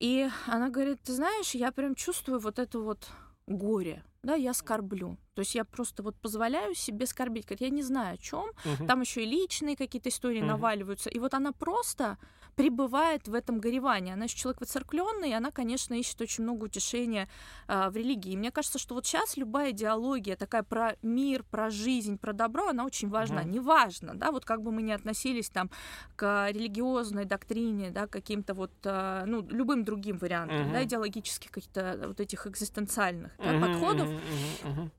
И 0.00 0.28
она 0.46 0.70
говорит, 0.70 1.02
ты 1.02 1.12
знаешь, 1.12 1.54
я 1.54 1.72
прям 1.72 1.94
чувствую 1.96 2.38
вот 2.38 2.58
это 2.60 2.78
вот 2.78 3.08
горе 3.48 4.02
да, 4.22 4.34
я 4.34 4.52
скорблю. 4.52 5.16
То 5.34 5.40
есть 5.40 5.54
я 5.54 5.64
просто 5.64 6.02
вот 6.02 6.16
позволяю 6.16 6.74
себе 6.74 7.06
скорбить. 7.06 7.46
Говорит, 7.46 7.60
я 7.60 7.70
не 7.70 7.82
знаю 7.82 8.14
о 8.14 8.18
чем. 8.18 8.50
Угу. 8.64 8.86
Там 8.86 9.00
еще 9.00 9.22
и 9.22 9.26
личные 9.26 9.76
какие-то 9.76 10.08
истории 10.08 10.40
угу. 10.40 10.48
наваливаются. 10.48 11.08
И 11.08 11.18
вот 11.18 11.34
она 11.34 11.52
просто 11.52 12.18
пребывает 12.58 13.28
в 13.28 13.34
этом 13.34 13.60
горевании. 13.60 14.12
Она 14.12 14.24
еще 14.24 14.36
человек 14.36 14.60
воцеркленный, 14.60 15.30
и 15.30 15.32
она, 15.32 15.52
конечно, 15.52 15.94
ищет 15.94 16.20
очень 16.20 16.42
много 16.42 16.64
утешения 16.64 17.28
э, 17.68 17.88
в 17.88 17.96
религии. 17.96 18.32
И 18.32 18.36
мне 18.36 18.50
кажется, 18.50 18.80
что 18.80 18.96
вот 18.96 19.06
сейчас 19.06 19.36
любая 19.36 19.70
идеология 19.70 20.34
такая 20.34 20.64
про 20.64 20.96
мир, 21.00 21.44
про 21.44 21.70
жизнь, 21.70 22.18
про 22.18 22.32
добро, 22.32 22.66
она 22.66 22.84
очень 22.84 23.10
важна. 23.10 23.42
Угу. 23.42 23.48
Неважно, 23.48 24.14
да, 24.16 24.32
вот 24.32 24.44
как 24.44 24.62
бы 24.62 24.72
мы 24.72 24.82
ни 24.82 24.90
относились 24.90 25.50
там 25.50 25.70
к 26.16 26.48
религиозной 26.50 27.26
доктрине, 27.26 27.90
да, 27.90 28.08
каким-то 28.08 28.54
вот, 28.54 28.72
э, 28.82 29.22
ну, 29.24 29.46
любым 29.48 29.84
другим 29.84 30.18
вариантам, 30.18 30.62
угу. 30.62 30.72
да, 30.72 30.82
идеологических 30.82 31.52
каких-то 31.52 32.06
вот 32.08 32.18
этих 32.18 32.44
экзистенциальных 32.48 33.36
да, 33.38 33.52
угу, 33.52 33.66
подходов. 33.66 34.08
Угу, 34.08 34.72
угу 34.72 34.90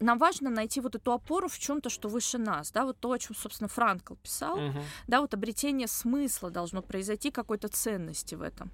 нам 0.00 0.18
важно 0.18 0.50
найти 0.50 0.80
вот 0.80 0.94
эту 0.94 1.12
опору 1.12 1.48
в 1.48 1.58
чем-то, 1.58 1.90
что 1.90 2.08
выше 2.08 2.38
нас, 2.38 2.70
да, 2.70 2.84
вот 2.84 2.98
то, 2.98 3.12
о 3.12 3.18
чем, 3.18 3.36
собственно, 3.36 3.68
Франкл 3.68 4.14
писал, 4.16 4.58
uh-huh. 4.58 4.82
да, 5.06 5.20
вот 5.20 5.34
обретение 5.34 5.88
смысла 5.88 6.50
должно 6.50 6.82
произойти, 6.82 7.30
какой-то 7.30 7.68
ценности 7.68 8.34
в 8.34 8.42
этом. 8.42 8.70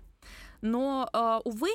Но, 0.61 1.09
э, 1.13 1.41
увы, 1.45 1.71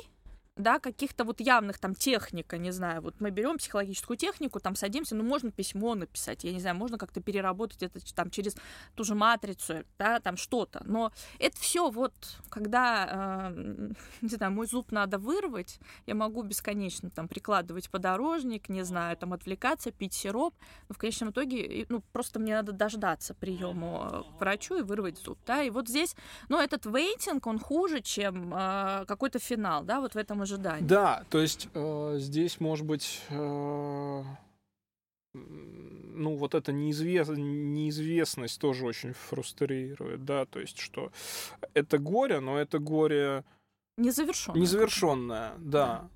да, 0.56 0.78
каких-то 0.78 1.24
вот 1.24 1.40
явных 1.40 1.78
там 1.78 1.94
техника, 1.94 2.56
не 2.56 2.70
знаю, 2.70 3.02
вот 3.02 3.20
мы 3.20 3.30
берем 3.30 3.58
психологическую 3.58 4.16
технику, 4.16 4.58
там 4.58 4.74
садимся, 4.74 5.14
ну, 5.14 5.22
можно 5.22 5.50
письмо 5.50 5.94
написать, 5.94 6.44
я 6.44 6.52
не 6.52 6.60
знаю, 6.60 6.76
можно 6.76 6.96
как-то 6.96 7.20
переработать 7.20 7.82
это 7.82 8.00
там 8.14 8.30
через 8.30 8.56
ту 8.94 9.04
же 9.04 9.14
матрицу, 9.14 9.84
да, 9.98 10.18
там 10.20 10.36
что-то, 10.38 10.82
но 10.84 11.12
это 11.38 11.58
все 11.58 11.90
вот, 11.90 12.14
когда, 12.48 13.52
э, 13.52 13.92
не 14.22 14.28
знаю, 14.28 14.52
мой 14.52 14.66
зуб 14.66 14.92
надо 14.92 15.18
вырвать, 15.18 15.78
я 16.06 16.14
могу 16.14 16.42
бесконечно 16.42 17.10
там 17.10 17.28
прикладывать 17.28 17.90
подорожник, 17.90 18.70
не 18.70 18.82
знаю, 18.82 19.16
там 19.18 19.34
отвлекаться, 19.34 19.92
пить 19.92 20.14
сироп, 20.14 20.54
но 20.88 20.94
в 20.94 20.98
конечном 20.98 21.30
итоге, 21.30 21.84
ну, 21.90 22.02
просто 22.12 22.38
мне 22.38 22.54
надо 22.54 22.72
дождаться 22.72 23.34
приему 23.34 24.24
к 24.38 24.40
врачу 24.40 24.78
и 24.78 24.82
вырвать 24.82 25.18
зуб, 25.18 25.38
да, 25.46 25.62
и 25.62 25.68
вот 25.68 25.88
здесь, 25.88 26.16
ну, 26.48 26.58
этот 26.58 26.86
вейтинг, 26.86 27.46
он 27.46 27.58
хуже, 27.58 28.00
чем 28.00 28.54
э, 28.54 29.04
какой-то 29.06 29.38
финал, 29.38 29.84
да, 29.84 30.00
вот 30.00 30.14
в 30.14 30.16
этом 30.16 30.45
ожиданий. 30.46 30.86
Да, 30.86 31.24
то 31.28 31.38
есть 31.38 31.68
э, 31.74 32.16
здесь, 32.18 32.60
может 32.60 32.86
быть, 32.86 33.20
э, 33.28 34.22
ну, 35.34 36.36
вот 36.36 36.54
эта 36.54 36.72
неизвест... 36.72 37.30
неизвестность 37.32 38.60
тоже 38.60 38.86
очень 38.86 39.12
фрустрирует, 39.12 40.24
да, 40.24 40.46
то 40.46 40.60
есть, 40.60 40.78
что 40.78 41.12
это 41.74 41.98
горе, 41.98 42.40
но 42.40 42.58
это 42.58 42.78
горе... 42.78 43.44
Незавершенное. 43.98 44.60
Незавершенное, 44.60 45.52
да. 45.58 45.86
да. 45.86 46.10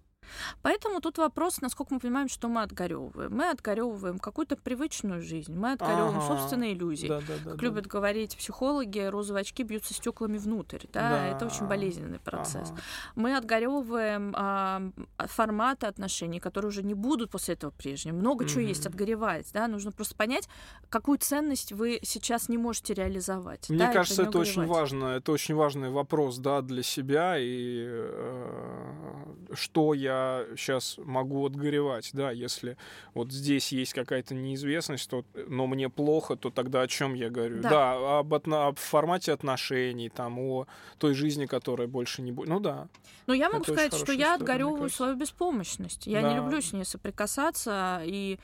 Поэтому 0.63 1.01
тут 1.01 1.19
вопрос, 1.19 1.61
насколько 1.61 1.95
мы 1.95 2.01
понимаем, 2.01 2.29
что 2.29 2.49
мы 2.49 2.63
отгоревываем. 2.63 3.35
Мы 3.35 3.51
отгоревываем 3.51 4.19
какую-то 4.19 4.57
привычную 4.57 5.23
жизнь, 5.23 5.55
мы 5.55 5.73
отгоревываем 5.73 6.19
ага. 6.19 6.27
собственные 6.27 6.75
иллюзии. 6.75 7.09
Да, 7.09 7.21
да, 7.21 7.35
да, 7.45 7.51
как 7.51 7.61
да. 7.61 7.65
любят 7.65 7.87
говорить 7.87 8.37
психологи, 8.37 9.01
розовые 9.01 9.43
очки 9.43 9.63
бьются 9.63 9.95
стеклами 9.95 10.39
внутрь. 10.39 10.87
Да? 10.93 11.11
Да. 11.11 11.27
Это 11.27 11.47
очень 11.47 11.67
болезненный 11.67 12.19
процесс. 12.19 12.71
Ага. 12.71 12.81
Мы 13.15 13.37
отгоревываем 13.37 14.35
а, 14.37 14.83
форматы 15.19 15.87
отношений, 15.87 16.41
которые 16.41 16.69
уже 16.69 16.83
не 16.83 16.95
будут 16.95 17.31
после 17.31 17.55
этого 17.55 17.71
прежним. 17.71 18.17
Много 18.17 18.43
угу. 18.43 18.51
чего 18.51 18.61
есть 18.61 18.87
отгоревать. 18.87 19.51
Да? 19.53 19.69
Нужно 19.69 19.93
просто 19.93 20.15
понять, 20.15 20.49
какую 20.89 21.19
ценность 21.19 21.73
вы 21.73 22.01
сейчас 22.03 22.49
не 22.49 22.59
можете 22.59 22.95
реализовать. 22.95 23.69
Мне 23.69 23.79
да, 23.79 23.93
кажется, 23.93 24.23
это, 24.23 24.31
это 24.31 24.39
очень 24.39 24.67
важно. 24.67 25.07
Это 25.07 25.33
очень 25.33 25.55
важный 25.55 25.91
вопрос 25.91 26.39
да, 26.39 26.63
для 26.63 26.83
себя 26.83 27.39
и 27.39 27.85
э, 27.87 29.50
что 29.55 29.95
я 29.95 30.47
сейчас 30.57 30.97
могу 30.99 31.45
отгоревать, 31.47 32.11
да, 32.13 32.31
если 32.31 32.77
вот 33.15 33.33
здесь 33.33 33.73
есть 33.73 33.93
какая-то 33.93 34.35
неизвестность, 34.35 35.09
то, 35.09 35.25
но 35.49 35.67
мне 35.67 35.89
плохо, 35.89 36.37
то 36.37 36.51
тогда 36.51 36.83
о 36.83 36.87
чем 36.87 37.15
я 37.15 37.31
говорю? 37.31 37.61
Да, 37.63 37.71
да 37.71 38.19
об, 38.19 38.35
отно, 38.35 38.67
об 38.67 38.79
формате 38.79 39.33
отношений, 39.33 40.09
там, 40.09 40.39
о 40.39 40.67
той 40.99 41.15
жизни, 41.15 41.47
которая 41.47 41.89
больше 41.89 42.23
не 42.23 42.33
будет. 42.33 42.49
Ну 42.49 42.61
да. 42.61 42.89
Но 43.27 43.35
я 43.35 43.51
могу 43.51 43.65
сказать, 43.65 43.95
что 43.95 44.13
я 44.13 44.35
отгоревываю 44.35 44.91
свою 44.91 45.17
беспомощность. 45.17 46.07
Я 46.07 46.23
да. 46.23 46.31
не 46.31 46.37
люблю 46.37 46.61
с 46.61 46.73
ней 46.73 46.85
соприкасаться, 46.85 48.03
и 48.05 48.39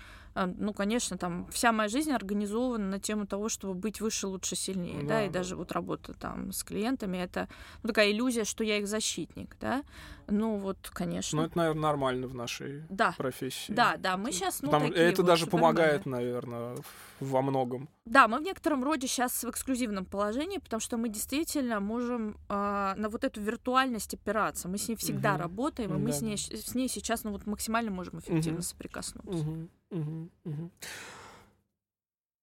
ну, 0.45 0.75
конечно, 0.75 1.17
там 1.17 1.47
вся 1.51 1.73
моя 1.73 1.89
жизнь 1.89 2.13
организована 2.13 2.87
на 2.87 3.01
тему 3.01 3.27
того, 3.27 3.49
чтобы 3.49 3.75
быть 3.75 4.01
выше, 4.03 4.27
лучше, 4.27 4.55
сильнее, 4.55 5.03
да, 5.03 5.09
да 5.09 5.25
и 5.25 5.29
даже 5.31 5.57
вот 5.57 5.73
работа 5.73 6.13
там 6.13 6.53
с 6.53 6.63
клиентами, 6.63 7.17
это 7.17 7.49
ну, 7.83 7.89
такая 7.89 8.11
иллюзия, 8.11 8.45
что 8.45 8.63
я 8.63 8.79
их 8.79 8.87
защитник, 8.87 9.57
да, 9.61 9.83
ну 10.29 10.57
вот, 10.57 10.91
конечно. 10.93 11.41
Ну, 11.41 11.47
это, 11.47 11.57
наверное, 11.57 11.83
нормально 11.83 12.27
в 12.27 12.35
нашей 12.35 12.83
да. 12.89 13.15
профессии. 13.17 13.73
Да, 13.73 13.97
да, 13.97 14.17
мы 14.17 14.33
сейчас, 14.33 14.61
ну, 14.61 14.71
Там, 14.71 14.83
такие 14.83 15.07
Это 15.07 15.23
вот 15.23 15.27
даже 15.27 15.47
помогает, 15.47 16.05
наверное, 16.05 16.77
во 17.21 17.43
многом. 17.43 17.89
Да, 18.05 18.29
мы 18.29 18.39
в 18.39 18.43
некотором 18.43 18.85
роде 18.85 19.07
сейчас 19.07 19.45
в 19.45 19.51
эксклюзивном 19.51 20.05
положении, 20.05 20.59
потому 20.59 20.81
что 20.81 20.97
мы 20.97 21.09
действительно 21.09 21.81
можем 21.81 22.37
э, 22.49 22.95
на 22.97 23.09
вот 23.09 23.25
эту 23.25 23.41
виртуальность 23.41 24.15
опираться. 24.15 24.69
Мы 24.69 24.79
с 24.79 24.89
ней 24.89 24.97
всегда 24.97 25.35
угу. 25.35 25.43
работаем, 25.43 25.95
и 25.95 25.99
мы 25.99 26.11
да. 26.11 26.13
с, 26.13 26.23
ней, 26.23 26.37
с 26.37 26.75
ней 26.75 26.89
сейчас 26.89 27.25
ну, 27.25 27.31
вот 27.31 27.47
максимально 27.47 27.91
можем 27.91 28.19
эффективно 28.19 28.59
угу. 28.59 28.67
соприкоснуться. 28.67 29.31
Угу. 29.31 29.69
Угу. 29.91 30.71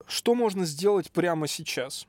Что 0.06 0.34
можно 0.34 0.64
сделать 0.64 1.10
прямо 1.10 1.46
сейчас? 1.46 2.06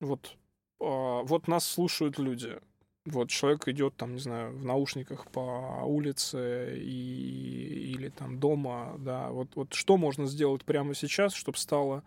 Вот, 0.00 0.36
э, 0.80 0.84
вот 1.24 1.48
нас 1.48 1.64
слушают 1.66 2.18
люди. 2.18 2.58
Вот 3.06 3.30
человек 3.30 3.66
идет 3.68 3.96
там, 3.96 4.14
не 4.14 4.20
знаю, 4.20 4.56
в 4.56 4.64
наушниках 4.64 5.30
по 5.30 5.82
улице 5.84 6.78
и, 6.78 7.92
или 7.92 8.08
там 8.10 8.38
дома, 8.38 8.96
да. 8.98 9.30
Вот, 9.30 9.56
вот 9.56 9.72
что 9.74 9.96
можно 9.96 10.26
сделать 10.26 10.64
прямо 10.64 10.94
сейчас, 10.94 11.32
чтобы 11.32 11.58
стало 11.58 12.02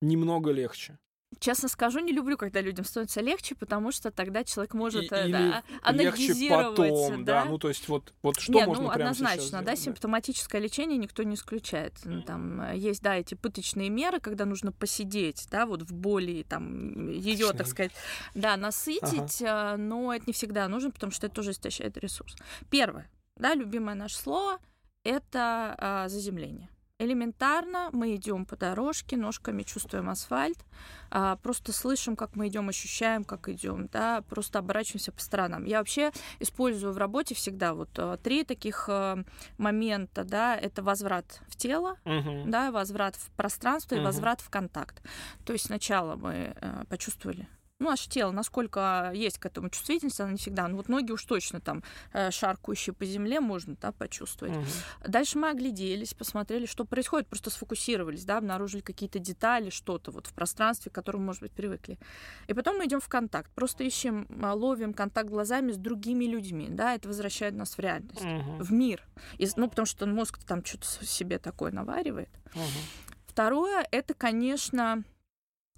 немного 0.00 0.50
легче? 0.50 0.98
Честно 1.40 1.68
скажу, 1.68 2.00
не 2.00 2.12
люблю, 2.12 2.36
когда 2.36 2.60
людям 2.60 2.84
становится 2.84 3.20
легче, 3.20 3.54
потому 3.54 3.92
что 3.92 4.10
тогда 4.10 4.44
человек 4.44 4.74
может 4.74 5.12
и, 5.12 5.14
э, 5.14 5.28
да, 5.28 5.62
анализировать. 5.82 6.76
Потом, 6.76 7.24
да? 7.24 7.44
да, 7.44 7.50
ну 7.50 7.58
то 7.58 7.68
есть 7.68 7.88
вот, 7.88 8.12
вот 8.22 8.38
что 8.38 8.52
не, 8.52 8.66
можно 8.66 8.84
ну, 8.84 8.90
прямо 8.90 9.10
однозначно, 9.10 9.46
сделать, 9.46 9.66
да, 9.66 9.76
симптоматическое 9.76 10.60
лечение 10.60 10.98
никто 10.98 11.22
не 11.22 11.34
исключает. 11.34 11.94
Mm. 12.04 12.22
Там 12.22 12.60
э, 12.60 12.76
есть, 12.76 13.02
да, 13.02 13.16
эти 13.16 13.34
пыточные 13.34 13.90
меры, 13.90 14.20
когда 14.20 14.44
нужно 14.44 14.72
посидеть, 14.72 15.46
да, 15.50 15.66
вот 15.66 15.82
в 15.82 15.92
боли, 15.92 16.44
там, 16.48 17.08
ее, 17.10 17.52
так 17.52 17.66
сказать, 17.66 17.92
да, 18.34 18.56
насытить, 18.56 19.42
ага. 19.42 19.74
Э, 19.74 19.76
но 19.76 20.14
это 20.14 20.24
не 20.26 20.32
всегда 20.32 20.68
нужно, 20.68 20.90
потому 20.90 21.12
что 21.12 21.26
это 21.26 21.36
тоже 21.36 21.52
истощает 21.52 21.96
ресурс. 21.96 22.36
Первое, 22.70 23.10
да, 23.36 23.54
любимое 23.54 23.94
наше 23.94 24.16
слово, 24.16 24.58
это 25.04 25.74
а, 25.78 26.08
заземление. 26.08 26.68
Элементарно 27.00 27.90
мы 27.92 28.14
идем 28.14 28.46
по 28.46 28.56
дорожке, 28.56 29.16
ножками 29.16 29.64
чувствуем 29.64 30.08
асфальт, 30.08 30.58
а, 31.10 31.34
просто 31.36 31.72
слышим, 31.72 32.14
как 32.14 32.36
мы 32.36 32.46
идем, 32.46 32.68
ощущаем, 32.68 33.24
как 33.24 33.48
идем, 33.48 33.88
да, 33.88 34.22
просто 34.22 34.60
оборачиваемся 34.60 35.10
по 35.10 35.20
сторонам. 35.20 35.64
Я 35.64 35.78
вообще 35.78 36.12
использую 36.38 36.92
в 36.92 36.98
работе 36.98 37.34
всегда 37.34 37.74
вот 37.74 37.90
а, 37.96 38.16
три 38.18 38.44
таких 38.44 38.88
а, 38.88 39.18
момента, 39.58 40.22
да, 40.22 40.56
это 40.56 40.84
возврат 40.84 41.40
в 41.48 41.56
тело, 41.56 41.98
uh-huh. 42.04 42.44
да, 42.46 42.70
возврат 42.70 43.16
в 43.16 43.28
пространство 43.32 43.96
uh-huh. 43.96 44.02
и 44.02 44.04
возврат 44.04 44.40
в 44.40 44.48
контакт. 44.48 45.02
То 45.44 45.52
есть 45.52 45.66
сначала 45.66 46.14
мы 46.14 46.54
а, 46.60 46.84
почувствовали 46.88 47.48
ну, 47.80 47.90
наше 47.90 48.08
тело, 48.08 48.30
насколько 48.30 49.10
есть 49.14 49.38
к 49.38 49.46
этому 49.46 49.68
чувствительность, 49.68 50.20
она 50.20 50.32
не 50.32 50.38
всегда. 50.38 50.68
Ну, 50.68 50.76
вот 50.76 50.88
ноги 50.88 51.10
уж 51.10 51.24
точно 51.24 51.60
там 51.60 51.82
э, 52.12 52.30
шаркающие 52.30 52.94
по 52.94 53.04
земле 53.04 53.40
можно 53.40 53.76
да, 53.80 53.90
почувствовать. 53.92 54.56
Угу. 54.56 54.66
Дальше 55.08 55.38
мы 55.38 55.50
огляделись, 55.50 56.14
посмотрели, 56.14 56.66
что 56.66 56.84
происходит, 56.84 57.28
просто 57.28 57.50
сфокусировались, 57.50 58.24
да, 58.24 58.38
обнаружили 58.38 58.80
какие-то 58.80 59.18
детали, 59.18 59.70
что-то 59.70 60.12
вот 60.12 60.28
в 60.28 60.34
пространстве, 60.34 60.90
к 60.90 60.94
которому, 60.94 61.24
может 61.24 61.42
быть, 61.42 61.52
привыкли. 61.52 61.98
И 62.46 62.54
потом 62.54 62.78
мы 62.78 62.86
идем 62.86 63.00
в 63.00 63.08
контакт, 63.08 63.50
просто 63.52 63.82
ищем, 63.82 64.28
а, 64.42 64.54
ловим 64.54 64.94
контакт 64.94 65.28
глазами 65.28 65.72
с 65.72 65.76
другими 65.76 66.26
людьми, 66.26 66.68
да, 66.70 66.94
это 66.94 67.08
возвращает 67.08 67.54
нас 67.54 67.76
в 67.76 67.80
реальность, 67.80 68.22
угу. 68.22 68.62
в 68.62 68.72
мир. 68.72 69.02
И, 69.38 69.48
ну, 69.56 69.68
потому 69.68 69.86
что 69.86 70.06
мозг 70.06 70.38
там 70.44 70.64
что-то 70.64 70.86
себе 71.04 71.38
такое 71.38 71.72
наваривает. 71.72 72.30
Угу. 72.54 72.62
Второе, 73.26 73.84
это, 73.90 74.14
конечно, 74.14 75.02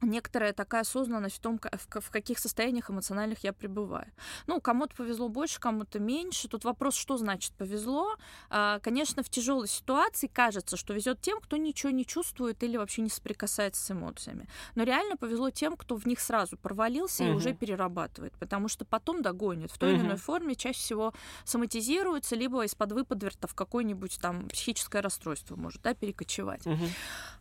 некоторая 0.02 0.52
такая 0.52 0.82
осознанность 0.82 1.36
в 1.36 1.40
том, 1.40 1.58
в 1.58 2.10
каких 2.10 2.38
состояниях 2.38 2.90
эмоциональных 2.90 3.44
я 3.44 3.52
пребываю. 3.52 4.12
Ну, 4.46 4.60
кому-то 4.60 4.94
повезло 4.94 5.28
больше, 5.28 5.58
кому-то 5.58 5.98
меньше. 5.98 6.48
Тут 6.48 6.64
вопрос, 6.64 6.94
что 6.96 7.16
значит 7.16 7.52
повезло. 7.54 8.16
А, 8.50 8.78
конечно, 8.80 9.22
в 9.22 9.30
тяжелой 9.30 9.68
ситуации 9.68 10.26
кажется, 10.26 10.76
что 10.76 10.92
везет 10.92 11.20
тем, 11.20 11.40
кто 11.40 11.56
ничего 11.56 11.90
не 11.90 12.04
чувствует 12.04 12.62
или 12.62 12.76
вообще 12.76 13.02
не 13.02 13.08
соприкасается 13.08 13.82
с 13.82 13.90
эмоциями. 13.90 14.48
Но 14.74 14.82
реально 14.82 15.16
повезло 15.16 15.50
тем, 15.50 15.76
кто 15.76 15.96
в 15.96 16.06
них 16.06 16.20
сразу 16.20 16.56
провалился 16.58 17.24
угу. 17.24 17.32
и 17.32 17.34
уже 17.34 17.54
перерабатывает, 17.54 18.34
потому 18.38 18.68
что 18.68 18.84
потом 18.84 19.22
догонит. 19.22 19.70
В 19.70 19.78
той 19.78 19.92
угу. 19.92 20.00
или 20.00 20.06
иной 20.06 20.16
форме 20.18 20.54
чаще 20.56 20.78
всего 20.78 21.14
соматизируется, 21.44 22.36
либо 22.36 22.64
из-под 22.64 22.92
выподверта 22.92 23.48
в 23.48 23.54
какое-нибудь 23.54 24.18
там 24.20 24.48
психическое 24.48 25.00
расстройство 25.00 25.56
может 25.56 25.80
да, 25.80 25.94
перекочевать. 25.94 26.66
Угу. 26.66 26.84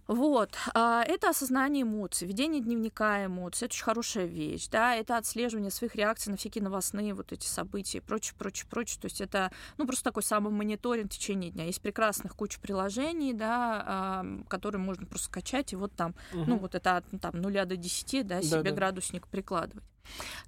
Вот. 0.07 0.51
А, 0.73 1.03
это 1.03 1.29
осознание 1.29 1.83
эмоций, 1.83 2.27
ведение 2.27 2.44
дневника 2.47 3.25
эмоций. 3.25 3.65
Это 3.65 3.73
очень 3.73 3.83
хорошая 3.83 4.25
вещь. 4.25 4.67
Да? 4.69 4.95
Это 4.95 5.17
отслеживание 5.17 5.71
своих 5.71 5.95
реакций 5.95 6.31
на 6.31 6.37
всякие 6.37 6.63
новостные 6.63 7.13
вот 7.13 7.31
эти 7.31 7.45
события 7.45 7.99
и 7.99 8.01
прочее, 8.01 8.35
прочее, 8.37 8.67
прочее. 8.69 8.99
То 9.01 9.05
есть 9.05 9.21
это 9.21 9.51
ну, 9.77 9.85
просто 9.85 10.03
такой 10.03 10.23
самый 10.23 10.51
мониторинг 10.51 11.11
в 11.11 11.15
течение 11.15 11.51
дня. 11.51 11.65
Есть 11.65 11.81
прекрасных 11.81 12.35
куча 12.35 12.59
приложений, 12.59 13.33
да, 13.33 14.25
которые 14.47 14.81
можно 14.81 15.05
просто 15.05 15.27
скачать 15.27 15.73
и 15.73 15.75
вот 15.75 15.93
там, 15.93 16.15
угу. 16.33 16.43
ну 16.47 16.57
вот 16.57 16.75
это 16.75 16.97
от 16.97 17.05
там, 17.21 17.41
нуля 17.41 17.65
до 17.65 17.75
10, 17.75 18.27
да, 18.27 18.41
себе 18.41 18.63
да, 18.63 18.69
да. 18.69 18.75
градусник 18.75 19.27
прикладывать. 19.27 19.83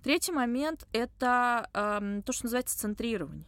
Третий 0.04 0.32
момент— 0.32 0.88
это 0.91 1.70
э, 1.74 2.22
то, 2.24 2.32
что 2.32 2.45
называется 2.45 2.78
центрирование 2.78 3.45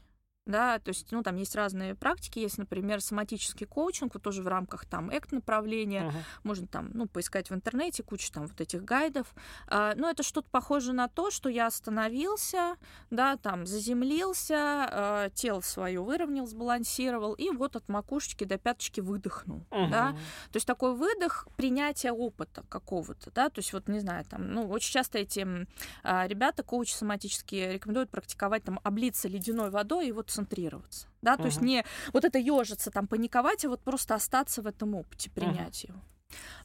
да, 0.49 0.79
то 0.79 0.89
есть, 0.89 1.11
ну, 1.11 1.21
там 1.23 1.35
есть 1.35 1.55
разные 1.55 1.95
практики, 1.95 2.39
есть, 2.39 2.57
например, 2.57 3.01
соматический 3.01 3.65
коучинг, 3.65 4.15
вот 4.15 4.23
тоже 4.23 4.41
в 4.41 4.47
рамках 4.47 4.85
там 4.85 5.09
эк 5.09 5.31
направления, 5.31 6.05
uh-huh. 6.05 6.23
можно 6.43 6.67
там, 6.67 6.89
ну, 6.93 7.07
поискать 7.07 7.49
в 7.49 7.53
интернете 7.53 8.03
кучу 8.03 8.31
там 8.31 8.47
вот 8.47 8.59
этих 8.59 8.83
гайдов, 8.83 9.33
а, 9.67 9.93
но 9.95 10.09
это 10.09 10.23
что-то 10.23 10.47
похоже 10.49 10.93
на 10.93 11.07
то, 11.07 11.29
что 11.29 11.49
я 11.49 11.67
остановился, 11.67 12.75
да, 13.11 13.37
там 13.37 13.65
заземлился, 13.65 14.55
а, 14.55 15.29
тело 15.29 15.61
свое 15.61 16.01
выровнял, 16.01 16.47
сбалансировал, 16.47 17.33
и 17.33 17.49
вот 17.51 17.75
от 17.75 17.87
макушечки 17.87 18.43
до 18.43 18.57
пяточки 18.57 19.01
выдохнул, 19.01 19.65
uh-huh. 19.69 19.89
да, 19.89 20.11
то 20.51 20.55
есть 20.55 20.65
такой 20.65 20.95
выдох, 20.95 21.47
принятие 21.57 22.11
опыта 22.11 22.63
какого-то, 22.69 23.31
да, 23.31 23.49
то 23.49 23.59
есть 23.59 23.71
вот, 23.73 23.87
не 23.87 23.99
знаю, 23.99 24.25
там, 24.25 24.51
ну, 24.51 24.67
очень 24.67 24.91
часто 24.91 25.19
эти 25.19 25.67
а, 26.03 26.27
ребята, 26.27 26.63
коучи 26.63 26.93
соматические, 26.93 27.73
рекомендуют 27.73 28.09
практиковать 28.09 28.63
там 28.63 28.79
облиться 28.83 29.27
ледяной 29.27 29.69
водой 29.69 30.07
и 30.07 30.11
вот 30.11 30.31
концентрироваться. 30.39 31.07
Да, 31.21 31.33
угу. 31.33 31.43
то 31.43 31.45
есть 31.47 31.61
не 31.61 31.85
вот 32.13 32.25
это 32.25 32.39
ежиться, 32.39 32.91
там, 32.91 33.07
паниковать, 33.07 33.65
а 33.65 33.69
вот 33.69 33.81
просто 33.81 34.15
остаться 34.15 34.61
в 34.61 34.67
этом 34.67 34.95
опыте, 34.95 35.29
принять 35.29 35.83
угу. 35.85 35.93
его. 35.93 36.03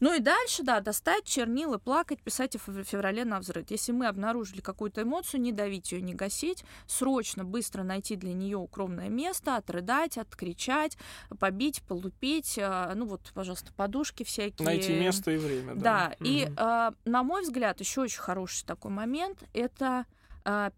Ну 0.00 0.14
и 0.14 0.18
дальше, 0.18 0.62
да, 0.62 0.80
достать 0.80 1.24
чернила, 1.24 1.78
плакать, 1.78 2.20
писать 2.20 2.54
в 2.54 2.84
феврале 2.84 3.24
на 3.24 3.40
взрыв. 3.40 3.70
Если 3.70 3.92
мы 3.92 4.08
обнаружили 4.08 4.60
какую-то 4.60 5.02
эмоцию, 5.02 5.40
не 5.40 5.52
давить 5.52 5.90
ее, 5.90 6.02
не 6.02 6.12
гасить, 6.12 6.64
срочно, 6.86 7.44
быстро 7.44 7.82
найти 7.82 8.14
для 8.16 8.34
нее 8.34 8.58
укромное 8.58 9.08
место, 9.08 9.56
отрыдать, 9.56 10.18
откричать, 10.18 10.98
побить, 11.40 11.82
полупить, 11.82 12.58
а, 12.60 12.92
ну 12.94 13.06
вот, 13.06 13.32
пожалуйста, 13.32 13.72
подушки 13.72 14.22
всякие. 14.22 14.66
Найти 14.66 14.94
место 15.00 15.30
и 15.30 15.38
время, 15.38 15.74
да. 15.76 15.80
Да, 15.80 16.16
угу. 16.20 16.24
и, 16.28 17.10
на 17.10 17.22
мой 17.22 17.40
взгляд, 17.40 17.80
еще 17.80 18.02
очень 18.02 18.20
хороший 18.20 18.66
такой 18.66 18.90
момент, 18.90 19.44
это 19.54 20.04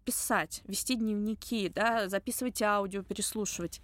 писать, 0.04 0.62
вести 0.66 0.94
дневники, 0.94 1.68
да, 1.68 2.08
записывать 2.08 2.62
аудио, 2.62 3.02
переслушивать 3.02 3.80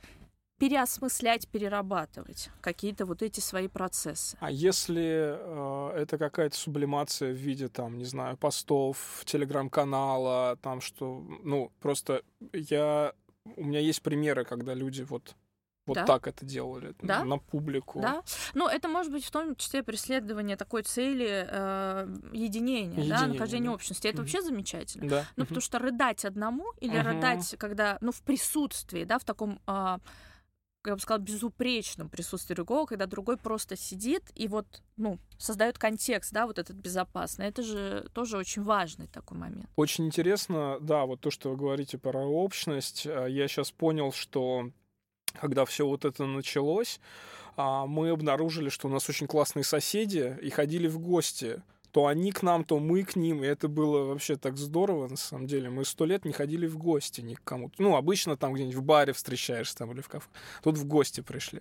переосмыслять, 0.62 1.48
перерабатывать 1.48 2.50
какие-то 2.60 3.04
вот 3.04 3.20
эти 3.20 3.40
свои 3.40 3.66
процессы. 3.66 4.36
А 4.38 4.48
если 4.48 5.36
э, 5.36 5.92
это 5.96 6.18
какая-то 6.18 6.56
сублимация 6.56 7.32
в 7.32 7.36
виде, 7.36 7.66
там, 7.66 7.98
не 7.98 8.04
знаю, 8.04 8.36
постов, 8.36 9.24
телеграм-канала, 9.24 10.56
там, 10.62 10.80
что, 10.80 11.24
ну, 11.42 11.72
просто 11.80 12.22
я... 12.52 13.12
У 13.56 13.64
меня 13.64 13.80
есть 13.80 14.02
примеры, 14.02 14.44
когда 14.44 14.72
люди 14.72 15.02
вот 15.02 15.34
вот 15.86 15.94
да? 15.94 16.04
так 16.04 16.28
это 16.28 16.44
делали 16.44 16.94
да? 17.02 17.24
на 17.24 17.38
публику. 17.38 18.00
Да. 18.00 18.22
Ну, 18.54 18.68
это 18.68 18.88
может 18.88 19.10
быть 19.10 19.24
в 19.24 19.30
том 19.30 19.56
числе 19.56 19.82
преследование 19.82 20.56
такой 20.56 20.82
цели 20.82 21.46
э, 21.48 22.06
единения, 22.32 22.92
единения, 22.92 23.18
да, 23.18 23.26
нахождения 23.26 23.66
да. 23.66 23.74
общности. 23.74 24.06
Это 24.06 24.18
mm 24.18 24.20
вообще 24.20 24.42
замечательно. 24.42 25.08
Да. 25.08 25.26
Ну, 25.36 25.44
mm 25.44 25.46
потому 25.46 25.60
что 25.60 25.78
рыдать 25.78 26.24
одному 26.24 26.72
или 26.80 26.94
mm 26.94 27.02
рыдать, 27.02 27.54
когда, 27.58 27.98
ну, 28.00 28.12
в 28.12 28.22
присутствии, 28.22 29.04
да, 29.04 29.18
в 29.18 29.24
таком 29.24 29.60
э, 29.66 29.98
я 30.86 30.94
бы 30.94 31.00
сказала, 31.00 31.22
безупречном 31.22 32.08
присутствии 32.08 32.54
другого, 32.54 32.86
когда 32.86 33.06
другой 33.06 33.36
просто 33.36 33.76
сидит 33.76 34.30
и 34.34 34.48
вот, 34.48 34.82
ну, 34.96 35.18
создает 35.38 35.78
контекст, 35.78 36.32
да, 36.32 36.46
вот 36.46 36.58
этот 36.58 36.76
безопасный. 36.76 37.46
Это 37.46 37.62
же 37.62 38.08
тоже 38.12 38.36
очень 38.36 38.62
важный 38.62 39.06
такой 39.06 39.38
момент. 39.38 39.68
Очень 39.76 40.06
интересно, 40.06 40.78
да, 40.80 41.06
вот 41.06 41.20
то, 41.20 41.30
что 41.30 41.50
вы 41.50 41.56
говорите 41.56 41.98
про 41.98 42.24
общность. 42.24 43.06
А, 43.06 43.26
я 43.26 43.46
сейчас 43.48 43.70
понял, 43.70 44.12
что 44.12 44.70
когда 45.40 45.64
все 45.64 45.86
вот 45.86 46.04
это 46.04 46.26
началось, 46.26 47.00
а, 47.56 47.86
мы 47.86 48.10
обнаружили, 48.10 48.68
что 48.68 48.88
у 48.88 48.90
нас 48.90 49.08
очень 49.08 49.26
классные 49.26 49.64
соседи 49.64 50.36
и 50.40 50.50
ходили 50.50 50.88
в 50.88 50.98
гости 50.98 51.62
то 51.92 52.06
они 52.06 52.32
к 52.32 52.42
нам, 52.42 52.64
то 52.64 52.78
мы 52.78 53.04
к 53.04 53.16
ним. 53.16 53.44
И 53.44 53.46
это 53.46 53.68
было 53.68 54.06
вообще 54.06 54.36
так 54.36 54.56
здорово, 54.56 55.08
на 55.08 55.16
самом 55.16 55.46
деле. 55.46 55.68
Мы 55.68 55.84
сто 55.84 56.06
лет 56.06 56.24
не 56.24 56.32
ходили 56.32 56.66
в 56.66 56.78
гости 56.78 57.20
ни 57.20 57.34
к 57.34 57.44
кому. 57.44 57.70
Ну, 57.78 57.96
обычно 57.96 58.36
там 58.36 58.54
где-нибудь 58.54 58.76
в 58.76 58.82
баре 58.82 59.12
встречаешься 59.12 59.76
там 59.76 59.92
или 59.92 60.00
в 60.00 60.08
кафе. 60.08 60.26
Тут 60.62 60.78
в 60.78 60.86
гости 60.86 61.20
пришли. 61.20 61.60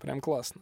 Прям 0.00 0.20
классно. 0.20 0.60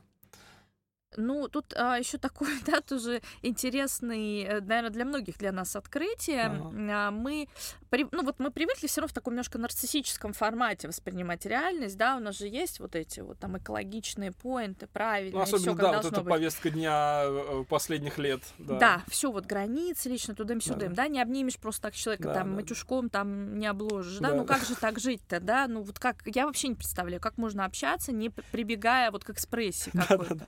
Ну, 1.16 1.48
тут 1.48 1.74
а, 1.76 1.98
еще 1.98 2.18
такой, 2.18 2.48
да, 2.66 2.80
тоже 2.80 3.20
интересный, 3.42 4.42
э, 4.42 4.60
наверное, 4.60 4.90
для 4.90 5.04
многих 5.04 5.36
для 5.36 5.52
нас 5.52 5.76
открытие. 5.76 6.44
Ага. 6.44 6.72
А, 6.90 7.10
мы, 7.10 7.48
при, 7.92 8.06
ну 8.10 8.22
вот 8.24 8.38
мы 8.38 8.50
привыкли 8.50 8.86
все 8.86 9.02
равно 9.02 9.10
в 9.10 9.12
таком 9.12 9.34
немножко 9.34 9.58
нарциссическом 9.58 10.32
формате 10.32 10.88
воспринимать 10.88 11.44
реальность, 11.44 11.98
да, 11.98 12.16
у 12.16 12.20
нас 12.20 12.38
же 12.38 12.48
есть 12.48 12.80
вот 12.80 12.96
эти 12.96 13.20
вот 13.20 13.38
там 13.38 13.58
экологичные 13.58 14.32
поинты, 14.32 14.86
правильно. 14.86 15.36
Ну, 15.36 15.42
особенно, 15.42 15.74
всё, 15.74 15.74
да, 15.74 15.96
вот 15.98 16.06
эта 16.06 16.20
быть. 16.22 16.30
повестка 16.30 16.70
дня 16.70 17.24
э, 17.26 17.64
последних 17.68 18.16
лет. 18.16 18.40
Да, 18.56 18.78
да 18.78 19.02
все 19.08 19.30
вот 19.30 19.44
границы 19.44 20.08
лично 20.08 20.34
туда-сюда, 20.34 20.88
да. 20.88 20.94
да, 20.94 21.08
не 21.08 21.20
обнимешь 21.20 21.58
просто 21.58 21.82
так 21.82 21.94
человека, 21.94 22.28
да, 22.28 22.34
там, 22.34 22.48
да. 22.48 22.56
матюшком 22.56 23.10
там 23.10 23.58
не 23.58 23.66
обложишь, 23.66 24.20
да, 24.20 24.30
да 24.30 24.36
ну 24.36 24.46
как 24.46 24.64
же 24.64 24.74
так 24.74 24.98
жить-то, 24.98 25.40
да, 25.40 25.66
ну 25.68 25.82
вот 25.82 25.98
как, 25.98 26.22
я 26.24 26.46
вообще 26.46 26.68
не 26.68 26.76
представляю, 26.76 27.20
как 27.20 27.36
можно 27.36 27.66
общаться, 27.66 28.10
не 28.10 28.30
прибегая 28.30 29.10
вот 29.10 29.22
к 29.22 29.28
экспрессии 29.28 29.90
какой-то. 30.08 30.46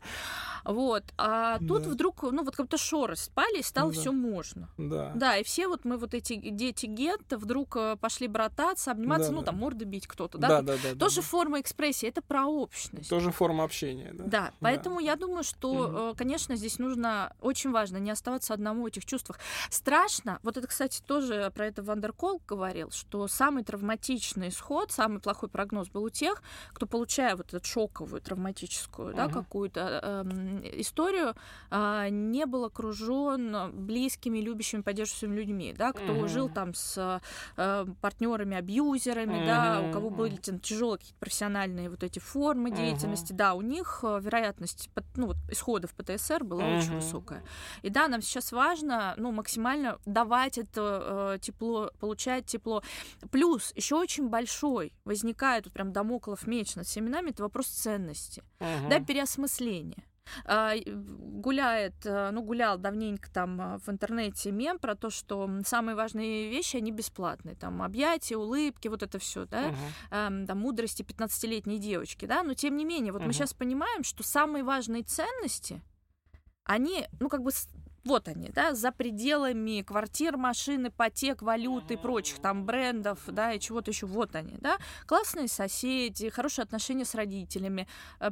Вот. 0.64 1.04
А 1.18 1.58
да. 1.58 1.66
тут 1.66 1.86
вдруг, 1.86 2.22
ну, 2.22 2.42
вот 2.42 2.56
как-то 2.56 2.78
шоры 2.78 3.16
спали, 3.16 3.58
и 3.58 3.62
стало 3.62 3.92
да. 3.92 4.00
все 4.00 4.12
можно. 4.12 4.70
Да. 4.78 5.12
Да, 5.14 5.36
и 5.36 5.44
все 5.44 5.68
вот 5.68 5.84
мы 5.84 5.98
вот 5.98 6.14
эти 6.14 6.36
дети 6.36 6.86
гетто 6.86 7.33
вдруг 7.36 7.76
э, 7.76 7.96
пошли 8.00 8.28
брататься, 8.28 8.90
обниматься, 8.90 9.30
да, 9.30 9.34
ну, 9.34 9.40
да. 9.40 9.46
там, 9.46 9.56
морды 9.56 9.84
бить 9.84 10.06
кто-то, 10.06 10.38
да? 10.38 10.48
Да, 10.48 10.62
да, 10.62 10.74
да. 10.82 10.98
Тоже 10.98 11.16
да, 11.16 11.22
форма 11.22 11.60
экспрессии, 11.60 12.08
это 12.08 12.22
про 12.22 12.46
общность. 12.46 13.08
Тоже 13.08 13.30
форма 13.30 13.64
общения, 13.64 14.12
да. 14.12 14.24
Да, 14.24 14.52
поэтому 14.60 14.96
да. 14.96 15.06
я 15.06 15.16
думаю, 15.16 15.44
что, 15.44 15.70
угу. 16.10 16.16
конечно, 16.16 16.56
здесь 16.56 16.78
нужно, 16.78 17.32
очень 17.40 17.70
важно 17.70 17.98
не 17.98 18.10
оставаться 18.10 18.54
одному 18.54 18.84
в 18.84 18.86
этих 18.86 19.04
чувствах. 19.04 19.38
Страшно, 19.70 20.38
вот 20.42 20.56
это, 20.56 20.66
кстати, 20.66 21.02
тоже 21.02 21.52
про 21.54 21.66
это 21.66 21.82
Вандеркол 21.82 22.42
говорил, 22.46 22.90
что 22.90 23.28
самый 23.28 23.64
травматичный 23.64 24.48
исход, 24.48 24.92
самый 24.92 25.20
плохой 25.20 25.48
прогноз 25.48 25.88
был 25.88 26.04
у 26.04 26.10
тех, 26.10 26.42
кто, 26.72 26.86
получая 26.86 27.36
вот 27.36 27.52
эту 27.52 27.66
шоковую 27.66 28.20
травматическую, 28.20 29.10
угу. 29.10 29.16
да, 29.16 29.28
какую-то 29.28 30.00
э, 30.02 30.80
историю, 30.80 31.34
а, 31.70 32.08
не 32.08 32.46
был 32.46 32.64
окружен 32.64 33.72
близкими, 33.72 34.38
любящими, 34.38 34.82
поддерживающими 34.82 35.34
людьми, 35.34 35.74
да, 35.76 35.92
кто 35.92 36.04
mm-hmm. 36.04 36.28
жил 36.28 36.48
там 36.48 36.74
с 36.74 37.20
э, 37.56 37.86
партнерами, 38.00 38.56
абьюзерами, 38.56 39.34
mm-hmm. 39.34 39.46
да, 39.46 39.82
у 39.88 39.92
кого 39.92 40.10
были 40.10 40.36
там, 40.36 40.60
тяжелые 40.60 40.98
какие-то 40.98 41.18
профессиональные 41.18 41.90
вот 41.90 42.02
эти 42.02 42.18
формы 42.18 42.70
mm-hmm. 42.70 42.76
деятельности, 42.76 43.32
да, 43.32 43.54
у 43.54 43.60
них 43.60 44.00
э, 44.02 44.20
вероятность 44.20 44.90
ну, 45.16 45.28
вот, 45.28 45.36
исходов 45.50 45.94
ПТСР 45.94 46.44
была 46.44 46.62
mm-hmm. 46.62 46.78
очень 46.78 46.94
высокая. 46.96 47.42
И 47.82 47.90
да, 47.90 48.08
нам 48.08 48.22
сейчас 48.22 48.52
важно, 48.52 49.14
ну, 49.16 49.32
максимально 49.32 49.98
давать 50.06 50.58
это 50.58 51.34
э, 51.34 51.38
тепло, 51.40 51.90
получать 52.00 52.46
тепло. 52.46 52.82
Плюс 53.30 53.72
еще 53.74 53.96
очень 53.96 54.28
большой 54.28 54.92
возникает 55.04 55.64
вот 55.64 55.74
прям 55.74 55.92
домоклов 55.92 56.46
меч 56.46 56.74
над 56.76 56.88
семенами, 56.88 57.30
это 57.30 57.42
вопрос 57.42 57.66
ценности, 57.66 58.42
mm-hmm. 58.60 58.88
да, 58.88 59.00
переосмысления. 59.00 60.04
А, 60.44 60.74
гуляет, 60.86 61.94
э, 62.04 62.30
ну, 62.30 62.42
гулял 62.42 62.78
давненько 62.78 63.30
там 63.30 63.60
э, 63.60 63.78
в 63.78 63.88
интернете 63.88 64.50
мем 64.50 64.78
про 64.78 64.94
то, 64.94 65.10
что 65.10 65.48
самые 65.66 65.94
важные 65.94 66.48
вещи, 66.48 66.76
они 66.76 66.90
бесплатные. 66.92 67.54
Там 67.56 67.82
объятия, 67.82 68.36
улыбки, 68.36 68.88
вот 68.88 69.02
это 69.02 69.18
все, 69.18 69.46
да, 69.46 69.74
uh-huh. 70.10 70.46
там 70.46 70.58
мудрости 70.58 71.02
15-летней 71.02 71.78
девочки, 71.78 72.26
да, 72.26 72.42
но 72.42 72.54
тем 72.54 72.76
не 72.76 72.84
менее, 72.84 73.12
вот 73.12 73.22
uh-huh. 73.22 73.26
мы 73.26 73.32
сейчас 73.32 73.54
понимаем, 73.54 74.02
что 74.04 74.22
самые 74.22 74.64
важные 74.64 75.02
ценности, 75.02 75.82
они, 76.64 77.06
ну, 77.20 77.28
как 77.28 77.42
бы 77.42 77.50
вот 78.04 78.28
они, 78.28 78.50
да, 78.50 78.74
за 78.74 78.92
пределами 78.92 79.82
квартир, 79.82 80.36
машин, 80.36 80.88
ипотек, 80.88 81.42
валюты 81.42 81.96
прочих 81.96 82.38
там 82.38 82.64
брендов, 82.64 83.20
да, 83.26 83.52
и 83.52 83.60
чего-то 83.60 83.90
еще, 83.90 84.06
вот 84.06 84.34
они, 84.34 84.56
да, 84.58 84.78
классные 85.06 85.48
соседи, 85.48 86.28
хорошие 86.28 86.64
отношения 86.64 87.04
с 87.04 87.14
родителями, 87.14 87.88
э, 88.20 88.30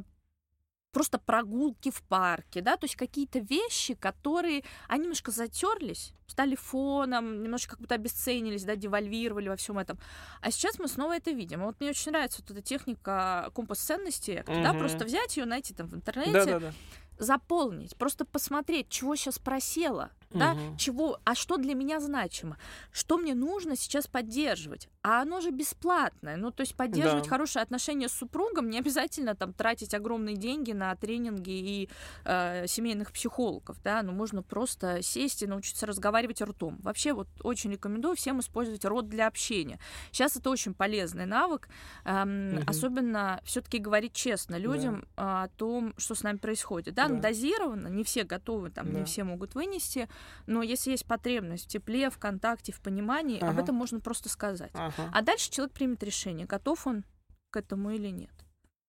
просто 0.93 1.17
прогулки 1.17 1.89
в 1.91 2.01
парке, 2.03 2.61
да, 2.61 2.77
то 2.77 2.85
есть 2.85 2.95
какие-то 2.95 3.39
вещи, 3.39 3.95
которые, 3.95 4.63
они 4.87 5.03
немножко 5.03 5.31
затерлись, 5.31 6.13
стали 6.27 6.55
фоном, 6.55 7.43
немножко 7.43 7.71
как 7.71 7.81
будто 7.81 7.95
обесценились, 7.95 8.63
да, 8.63 8.75
девальвировали 8.75 9.49
во 9.49 9.55
всем 9.55 9.79
этом. 9.79 9.97
А 10.39 10.51
сейчас 10.51 10.79
мы 10.79 10.87
снова 10.87 11.15
это 11.17 11.31
видим. 11.31 11.61
И 11.61 11.65
вот 11.65 11.79
мне 11.79 11.89
очень 11.89 12.11
нравится 12.11 12.41
вот 12.41 12.51
эта 12.51 12.61
техника 12.61 13.49
компас 13.53 13.79
ценностей, 13.79 14.41
угу. 14.41 14.63
да, 14.63 14.73
просто 14.73 15.03
взять 15.03 15.35
ее, 15.35 15.45
найти 15.45 15.73
там 15.73 15.87
в 15.87 15.95
интернете, 15.95 16.31
да, 16.31 16.45
да, 16.45 16.59
да. 16.59 16.73
заполнить, 17.17 17.95
просто 17.97 18.23
посмотреть, 18.23 18.89
чего 18.89 19.15
сейчас 19.15 19.39
просело, 19.39 20.11
да, 20.33 20.53
угу. 20.53 20.77
чего, 20.77 21.19
а 21.23 21.35
что 21.35 21.57
для 21.57 21.73
меня 21.75 21.99
значимо, 21.99 22.57
что 22.91 23.17
мне 23.17 23.33
нужно 23.33 23.75
сейчас 23.75 24.07
поддерживать, 24.07 24.89
а 25.01 25.21
оно 25.21 25.41
же 25.41 25.51
бесплатное, 25.51 26.37
ну 26.37 26.51
то 26.51 26.61
есть 26.61 26.75
поддерживать 26.75 27.25
да. 27.25 27.29
хорошие 27.29 27.63
отношения 27.63 28.07
с 28.07 28.13
супругом 28.13 28.69
не 28.69 28.79
обязательно 28.79 29.35
там 29.35 29.53
тратить 29.53 29.93
огромные 29.93 30.35
деньги 30.35 30.71
на 30.71 30.95
тренинги 30.95 31.51
и 31.51 31.89
э, 32.25 32.67
семейных 32.67 33.11
психологов, 33.11 33.77
да, 33.83 34.01
ну 34.01 34.11
можно 34.11 34.41
просто 34.41 35.01
сесть 35.01 35.43
и 35.43 35.47
научиться 35.47 35.85
разговаривать 35.85 36.41
ртом. 36.41 36.77
Вообще 36.81 37.13
вот 37.13 37.27
очень 37.41 37.71
рекомендую 37.71 38.15
всем 38.15 38.39
использовать 38.39 38.85
рот 38.85 39.09
для 39.09 39.27
общения. 39.27 39.79
Сейчас 40.11 40.35
это 40.35 40.49
очень 40.49 40.73
полезный 40.73 41.25
навык, 41.25 41.69
эм, 42.05 42.57
угу. 42.57 42.63
особенно 42.67 43.41
все-таки 43.43 43.77
говорить 43.77 44.13
честно 44.13 44.57
людям 44.57 45.05
да. 45.15 45.43
о 45.43 45.47
том, 45.49 45.93
что 45.97 46.15
с 46.15 46.23
нами 46.23 46.37
происходит, 46.37 46.93
да, 46.93 47.07
да. 47.07 47.15
Ну, 47.15 47.21
дозированно, 47.21 47.87
не 47.87 48.03
все 48.03 48.23
готовы, 48.23 48.69
там, 48.69 48.91
да. 48.91 48.99
не 48.99 49.05
все 49.05 49.23
могут 49.23 49.55
вынести, 49.55 50.09
но 50.45 50.61
если 50.61 50.91
есть 50.91 51.05
потребность 51.05 51.65
в 51.65 51.67
тепле, 51.67 52.09
в 52.09 52.17
контакте, 52.17 52.71
в 52.71 52.81
понимании, 52.81 53.37
ага. 53.37 53.51
об 53.51 53.59
этом 53.59 53.75
можно 53.75 53.99
просто 53.99 54.29
сказать. 54.29 54.71
Ага. 54.73 55.09
А 55.11 55.21
дальше 55.21 55.49
человек 55.51 55.73
примет 55.73 56.03
решение, 56.03 56.45
готов 56.45 56.87
он 56.87 57.03
к 57.49 57.57
этому 57.57 57.91
или 57.91 58.09
нет. 58.09 58.31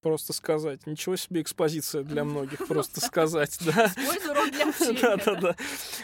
Просто 0.04 0.34
сказать. 0.34 0.86
Ничего 0.86 1.16
себе 1.16 1.40
экспозиция 1.40 2.02
для 2.02 2.24
многих. 2.26 2.66
Просто 2.66 3.00
сказать, 3.00 3.58
да. 3.64 3.90
Да, 5.00 5.16
да, 5.16 5.34
да. 5.34 5.56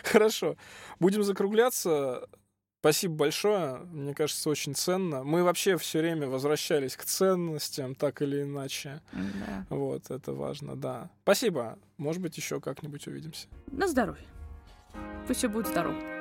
Хорошо. 0.05 0.57
Будем 0.99 1.23
закругляться. 1.23 2.27
Спасибо 2.81 3.15
большое. 3.15 3.81
Мне 3.93 4.15
кажется, 4.15 4.49
очень 4.49 4.75
ценно. 4.75 5.23
Мы 5.23 5.45
вообще 5.45 5.77
все 5.77 5.99
время 5.99 6.29
возвращались 6.29 6.97
к 6.97 7.05
ценностям, 7.05 7.95
так 7.95 8.23
или 8.23 8.43
иначе. 8.43 9.03
Да. 9.13 9.67
Вот, 9.69 10.11
это 10.11 10.33
важно, 10.33 10.77
да. 10.77 11.11
Спасибо. 11.23 11.79
Может 11.99 12.23
быть, 12.23 12.39
еще 12.39 12.59
как-нибудь 12.59 13.07
увидимся. 13.07 13.49
На 13.71 13.87
здоровье. 13.87 14.25
Пусть 15.27 15.39
все 15.39 15.49
будет 15.49 15.69
здорово. 15.69 16.20